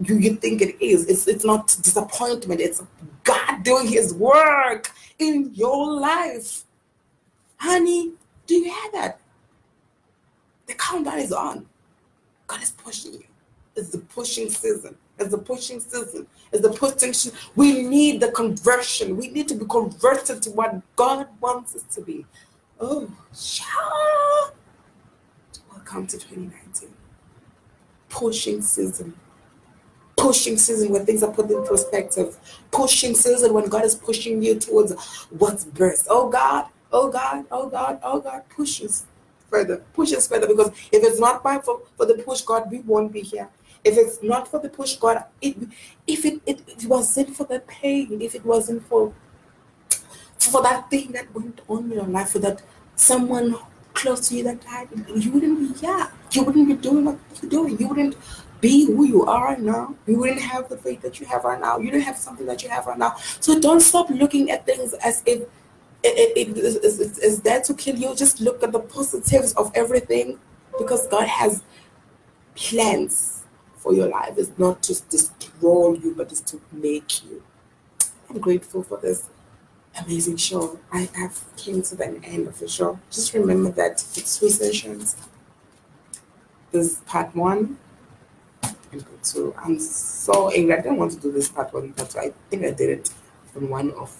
you, 0.00 0.16
you 0.18 0.34
think 0.34 0.62
it 0.62 0.82
is. 0.84 1.06
It's 1.06 1.26
it's 1.26 1.44
not 1.44 1.66
disappointment. 1.68 2.60
It's 2.60 2.82
God 3.24 3.62
doing 3.62 3.88
His 3.88 4.14
work 4.14 4.90
in 5.18 5.54
your 5.54 6.00
life. 6.00 6.64
Honey, 7.58 8.12
do 8.46 8.54
you 8.54 8.64
hear 8.64 8.92
that? 8.92 9.20
The 10.66 10.74
countdown 10.74 11.18
is 11.18 11.32
on. 11.32 11.66
God 12.46 12.62
is 12.62 12.72
pushing 12.72 13.14
you. 13.14 13.24
It's 13.74 13.90
the 13.90 13.98
pushing 13.98 14.50
season. 14.50 14.96
It's 15.18 15.30
the 15.30 15.38
pushing 15.38 15.80
season. 15.80 16.26
It's 16.52 16.62
the 16.62 16.70
pushing. 16.70 17.12
Season. 17.12 17.38
We 17.54 17.82
need 17.82 18.20
the 18.20 18.30
conversion. 18.32 19.16
We 19.16 19.28
need 19.28 19.48
to 19.48 19.54
be 19.54 19.66
converted 19.66 20.42
to 20.42 20.50
what 20.50 20.80
God 20.96 21.28
wants 21.40 21.74
us 21.74 21.82
to 21.94 22.00
be. 22.02 22.26
Oh, 22.80 23.10
yeah. 23.32 24.50
Welcome 25.72 26.06
to 26.08 26.18
2019. 26.18 26.90
Pushing 28.08 28.62
season 28.62 29.14
pushing 30.16 30.56
season 30.56 30.90
when 30.90 31.04
things 31.06 31.22
are 31.22 31.32
put 31.32 31.50
in 31.50 31.64
perspective, 31.64 32.36
pushing 32.70 33.14
season 33.14 33.52
when 33.52 33.68
God 33.68 33.84
is 33.84 33.94
pushing 33.94 34.42
you 34.42 34.58
towards 34.58 34.92
what's 35.30 35.64
best. 35.64 36.06
Oh 36.10 36.28
God, 36.28 36.66
oh 36.92 37.10
God, 37.10 37.44
oh 37.50 37.68
God, 37.68 38.00
oh 38.02 38.20
God, 38.20 38.42
pushes 38.48 39.04
further, 39.50 39.82
pushes 39.92 40.26
further. 40.26 40.46
Because 40.46 40.68
if 40.90 41.04
it's 41.04 41.20
not 41.20 41.44
by 41.44 41.58
for, 41.58 41.82
for 41.96 42.06
the 42.06 42.14
push, 42.14 42.40
God, 42.40 42.70
we 42.70 42.80
won't 42.80 43.12
be 43.12 43.20
here. 43.20 43.48
If 43.84 43.96
it's 43.96 44.22
not 44.22 44.48
for 44.48 44.58
the 44.58 44.68
push, 44.68 44.96
God, 44.96 45.24
it, 45.40 45.56
if 46.06 46.24
it, 46.24 46.40
it, 46.46 46.62
it 46.66 46.86
wasn't 46.86 47.36
for 47.36 47.44
the 47.44 47.60
pain, 47.60 48.20
if 48.20 48.34
it 48.34 48.44
wasn't 48.44 48.86
for 48.88 49.12
for 50.38 50.62
that 50.62 50.88
thing 50.90 51.12
that 51.12 51.32
went 51.34 51.60
on 51.68 51.84
in 51.84 51.92
your 51.92 52.06
life, 52.06 52.30
for 52.30 52.38
that 52.38 52.62
someone 52.94 53.56
close 53.96 54.28
to 54.28 54.36
you 54.36 54.44
that 54.44 54.60
died, 54.62 54.88
you 55.14 55.32
wouldn't 55.32 55.58
be 55.58 55.80
yeah, 55.80 56.10
You 56.32 56.44
wouldn't 56.44 56.68
be 56.68 56.74
doing 56.74 57.04
what 57.06 57.18
you're 57.42 57.50
doing. 57.50 57.78
You 57.80 57.88
wouldn't 57.88 58.16
be 58.60 58.86
who 58.86 59.04
you 59.04 59.24
are 59.24 59.44
right 59.46 59.60
now. 59.60 59.94
You 60.06 60.18
wouldn't 60.18 60.40
have 60.40 60.68
the 60.68 60.76
faith 60.76 61.02
that 61.02 61.18
you 61.18 61.26
have 61.26 61.44
right 61.44 61.60
now. 61.60 61.78
You 61.78 61.90
don't 61.90 62.02
have 62.02 62.16
something 62.16 62.46
that 62.46 62.62
you 62.62 62.68
have 62.68 62.86
right 62.86 62.98
now. 62.98 63.16
So 63.40 63.58
don't 63.58 63.80
stop 63.80 64.08
looking 64.10 64.50
at 64.50 64.64
things 64.66 64.92
as 64.94 65.22
if 65.26 65.42
it, 66.04 66.56
is, 66.56 67.40
there 67.40 67.60
to 67.62 67.74
kill 67.74 67.96
you. 67.96 68.14
Just 68.14 68.40
look 68.40 68.62
at 68.62 68.72
the 68.72 68.80
positives 68.80 69.52
of 69.54 69.72
everything 69.74 70.38
because 70.78 71.06
God 71.08 71.26
has 71.26 71.62
plans 72.54 73.42
for 73.76 73.92
your 73.92 74.08
life. 74.08 74.34
It's 74.36 74.56
not 74.58 74.82
just 74.82 75.08
destroy 75.08 75.94
you, 75.94 76.14
but 76.16 76.30
it's 76.30 76.40
to 76.42 76.60
make 76.72 77.24
you. 77.24 77.42
I'm 78.30 78.38
grateful 78.38 78.82
for 78.82 78.98
this 78.98 79.28
amazing 80.04 80.36
show. 80.36 80.78
I 80.92 81.08
have 81.14 81.42
came 81.56 81.82
to 81.82 81.96
the 81.96 82.06
end 82.24 82.46
of 82.46 82.58
the 82.58 82.68
show. 82.68 82.98
Just 83.10 83.32
remember 83.34 83.70
that 83.72 83.92
it's 84.16 84.38
three 84.38 84.50
sessions. 84.50 85.16
This 86.72 87.00
part 87.06 87.34
one 87.34 87.78
and 88.92 89.04
part 89.04 89.22
two. 89.22 89.54
I'm 89.58 89.78
so 89.78 90.50
angry. 90.50 90.74
I 90.74 90.82
didn't 90.82 90.98
want 90.98 91.12
to 91.12 91.18
do 91.18 91.32
this 91.32 91.48
part 91.48 91.72
one, 91.72 91.94
but 91.96 92.16
I 92.16 92.32
think 92.50 92.64
I 92.64 92.70
did 92.70 92.90
it 92.90 93.10
on 93.56 93.68
one 93.68 93.90
of 93.92 94.14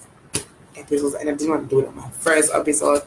episodes, 0.76 1.14
and 1.14 1.28
I 1.28 1.32
didn't 1.32 1.50
want 1.50 1.68
to 1.68 1.74
do 1.74 1.80
it 1.80 1.88
on 1.88 1.96
my 1.96 2.08
first 2.10 2.52
episode. 2.54 3.02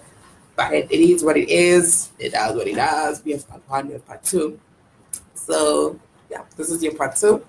But 0.56 0.74
it, 0.74 0.92
it 0.92 1.00
is 1.00 1.24
what 1.24 1.38
it 1.38 1.50
is. 1.50 2.10
It 2.20 2.34
does 2.34 2.56
what 2.56 2.68
it 2.68 2.76
does. 2.76 3.24
We 3.24 3.32
have 3.32 3.48
part 3.48 3.62
one, 3.68 3.88
we 3.88 3.94
have 3.94 4.06
part 4.06 4.24
two. 4.24 4.60
So 5.34 6.00
yeah, 6.30 6.44
this 6.58 6.70
is 6.70 6.84
your 6.84 6.96
part 6.96 7.16
two. 7.16 7.46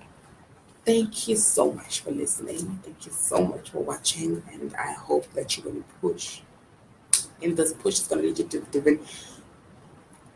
Thank 0.91 1.29
you 1.29 1.37
so 1.37 1.71
much 1.71 2.01
for 2.01 2.11
listening. 2.11 2.81
Thank 2.83 3.05
you 3.05 3.13
so 3.13 3.45
much 3.45 3.69
for 3.69 3.81
watching, 3.81 4.43
and 4.51 4.75
I 4.75 4.91
hope 4.91 5.25
that 5.35 5.55
you're 5.55 5.63
going 5.63 5.81
to 5.83 5.89
push. 6.01 6.41
And 7.41 7.55
this 7.55 7.71
push 7.71 7.99
is 7.99 8.07
going 8.07 8.23
to 8.23 8.27
lead 8.27 8.39
you 8.39 8.45
to 8.49 8.59
different. 8.59 9.01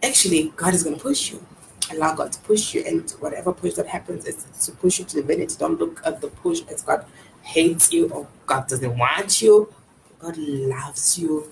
Actually, 0.01 0.53
God 0.55 0.73
is 0.73 0.83
going 0.83 0.95
to 0.95 1.01
push 1.01 1.33
you. 1.33 1.45
Allow 1.91 2.15
God 2.15 2.31
to 2.31 2.39
push 2.39 2.73
you, 2.73 2.85
and 2.87 3.11
whatever 3.19 3.51
push 3.51 3.73
that 3.73 3.87
happens 3.87 4.23
is 4.23 4.45
to 4.65 4.71
push 4.71 4.99
you 4.99 5.03
to 5.03 5.15
divinity. 5.17 5.55
Don't 5.59 5.77
look 5.77 6.01
at 6.05 6.21
the 6.21 6.29
push 6.29 6.61
as 6.71 6.83
God 6.83 7.05
hates 7.41 7.91
you 7.91 8.07
or 8.11 8.25
God 8.45 8.69
doesn't 8.69 8.97
want 8.97 9.41
you. 9.41 9.73
God 10.19 10.37
loves 10.37 11.19
you. 11.19 11.51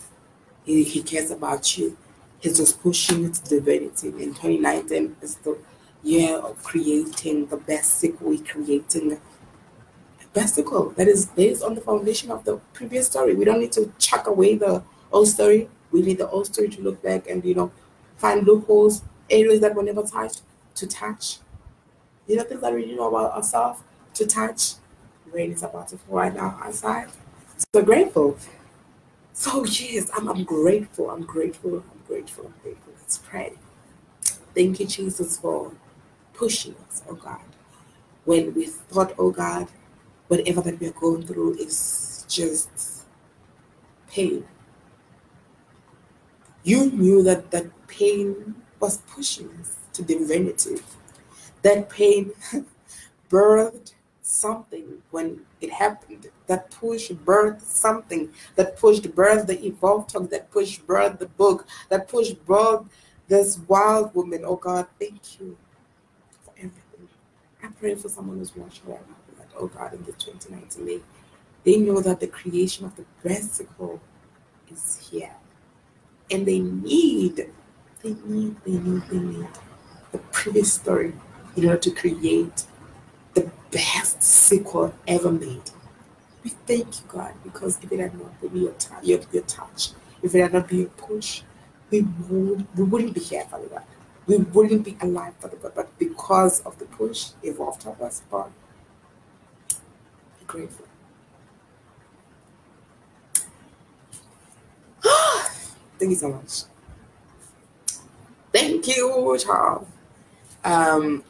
He, 0.64 0.86
he 0.86 1.04
cares 1.04 1.30
about 1.30 1.78
you. 1.78 1.98
He's 2.40 2.56
just 2.56 2.82
pushing 2.82 3.24
you 3.24 3.32
to 3.32 3.44
divinity. 3.44 4.08
In 4.08 4.34
2019 4.34 5.18
is 5.22 5.36
the 5.36 5.58
year 6.04 6.38
of 6.38 6.62
creating 6.64 7.48
the 7.48 7.58
best 7.58 8.00
sequel, 8.00 8.30
we're 8.30 8.44
creating 8.44 9.14
a 10.36 10.48
sequel 10.48 10.90
that 10.92 11.08
is 11.08 11.28
based 11.28 11.64
on 11.64 11.76
the 11.76 11.82
foundation 11.82 12.32
of 12.32 12.44
the 12.44 12.58
previous 12.74 13.08
story. 13.08 13.36
We 13.36 13.46
don't 13.46 13.60
need 13.60 13.72
to 13.74 13.92
chuck 14.00 14.28
away 14.28 14.56
the 14.56 14.84
old 15.12 15.28
story. 15.28 15.70
We 15.92 16.02
need 16.02 16.18
the 16.18 16.30
old 16.30 16.48
story 16.48 16.70
to 16.70 16.82
look 16.82 17.02
back 17.02 17.30
and 17.30 17.44
you 17.46 17.56
know 17.56 17.72
find 18.18 18.46
loopholes, 18.46 19.04
areas 19.30 19.62
that 19.62 19.76
were 19.76 19.84
never 19.84 20.04
touched 20.04 20.42
to 20.76 20.88
touch. 20.88 21.38
You 22.28 22.38
know 22.38 22.44
things 22.44 22.62
that 22.62 22.74
we 22.74 22.96
know 22.96 23.10
about 23.10 23.34
ourselves 23.34 23.82
to 24.16 24.26
touch. 24.26 24.74
Rain 25.32 25.52
is 25.52 25.64
about 25.64 25.88
to 25.90 25.98
fall 25.98 26.18
right 26.18 26.34
now 26.34 26.60
outside. 26.64 27.10
So 27.74 27.82
grateful. 27.82 28.38
So 29.34 29.66
yes, 29.66 30.10
I'm, 30.16 30.28
I'm 30.28 30.44
grateful. 30.44 31.10
I'm 31.10 31.24
grateful. 31.24 31.78
I'm 31.78 32.02
grateful. 32.08 32.46
I'm 32.46 32.54
grateful. 32.62 32.94
Let's 33.00 33.18
pray. 33.18 33.54
Thank 34.56 34.80
you, 34.80 34.86
Jesus, 34.86 35.40
for 35.40 35.72
pushing 36.44 36.76
us, 36.90 37.02
oh 37.08 37.16
God. 37.16 37.48
When 38.26 38.54
we 38.54 38.66
thought, 38.66 39.14
oh 39.18 39.32
God, 39.32 39.68
whatever 40.28 40.60
that 40.60 40.78
we're 40.78 40.92
going 40.92 41.26
through 41.26 41.56
is 41.56 42.26
just 42.28 43.06
pain. 44.10 44.46
You 46.64 46.92
knew 46.92 47.24
that 47.24 47.52
that 47.52 47.68
pain 47.88 48.56
was 48.78 48.98
pushing 49.16 49.50
us 49.62 49.78
to 49.94 50.04
divinity. 50.04 50.76
That 51.62 51.90
pain 51.90 52.32
birthed 53.30 53.94
something 54.22 55.02
when 55.12 55.46
it 55.62 55.72
happened. 55.72 56.28
That 56.48 56.72
push 56.72 57.10
birthed 57.12 57.62
something. 57.62 58.34
That 58.58 58.76
pushed 58.78 59.04
birthed 59.16 59.48
the 59.48 59.66
evolved. 59.66 60.12
That 60.32 60.52
push 60.52 60.80
birthed 60.82 61.20
the 61.20 61.28
book. 61.28 61.66
That 61.88 62.10
push 62.10 62.32
birthed 62.32 62.90
this 63.30 63.60
wild 63.66 64.14
woman. 64.14 64.44
Oh 64.44 64.58
God, 64.58 64.88
thank 65.00 65.40
you 65.40 65.58
I 67.64 67.68
pray 67.80 67.96
for 67.96 68.10
someone 68.10 68.40
who's 68.40 68.56
watching 68.56 68.88
right 68.88 69.02
now 69.10 69.16
Like, 69.40 69.50
oh 69.58 69.68
God, 69.68 69.94
in 69.94 70.04
the 70.06 70.14
2019, 70.14 70.86
they, 70.86 71.00
they 71.66 71.78
know 71.80 72.02
that 72.02 72.22
the 72.22 72.28
creation 72.28 72.86
of 72.86 72.96
the 72.98 73.06
breasticle 73.24 74.00
is 74.72 75.10
here. 75.12 75.32
And 76.32 76.46
they 76.46 76.60
need, 76.60 77.48
they 78.04 78.16
need, 78.26 78.56
they 78.66 78.72
need, 78.74 79.04
they 79.10 79.20
need 79.20 79.48
the 80.12 80.20
previous 80.32 80.74
story 80.74 81.14
in 81.56 81.66
order 81.66 81.80
to 81.80 81.92
create 81.92 82.66
the 83.36 83.52
best 83.72 84.24
sequel 84.24 84.94
ever 85.08 85.32
made. 85.32 85.72
We 86.44 86.52
thank 86.52 87.02
you, 87.02 87.08
God, 87.08 87.34
because 87.44 87.80
if 87.84 87.92
it 87.92 88.00
had 88.00 88.20
not 88.20 88.42
been 88.42 88.56
your, 88.58 88.74
t- 88.74 88.90
your, 89.04 89.22
your 89.32 89.44
touch, 89.44 89.92
if 90.24 90.36
it 90.36 90.42
had 90.42 90.54
not 90.54 90.68
been 90.70 90.80
your 90.82 90.90
push, 90.90 91.44
we, 91.92 92.02
would, 92.02 92.68
we 92.78 92.84
wouldn't 92.84 93.14
be 93.16 93.22
here, 93.22 93.46
Father 93.46 93.68
God 93.68 93.84
we 94.28 94.38
wouldn't 94.38 94.86
be 94.86 94.98
alive 95.02 95.34
for 95.40 95.50
the 95.50 95.58
God, 95.58 95.74
but 95.76 95.98
because 96.00 96.62
of 96.62 96.80
the 96.80 96.86
push 96.86 97.32
evolved 97.44 97.86
of 97.88 98.02
us, 98.02 98.22
but 98.32 98.50
be 100.40 100.46
grateful. 100.46 100.86
Thank 106.00 106.12
you 106.12 106.16
so 106.16 106.30
much. 106.32 106.64
Thank 108.54 108.88
you, 108.88 109.38
Charles. 109.44 109.88
Um, 110.64 111.24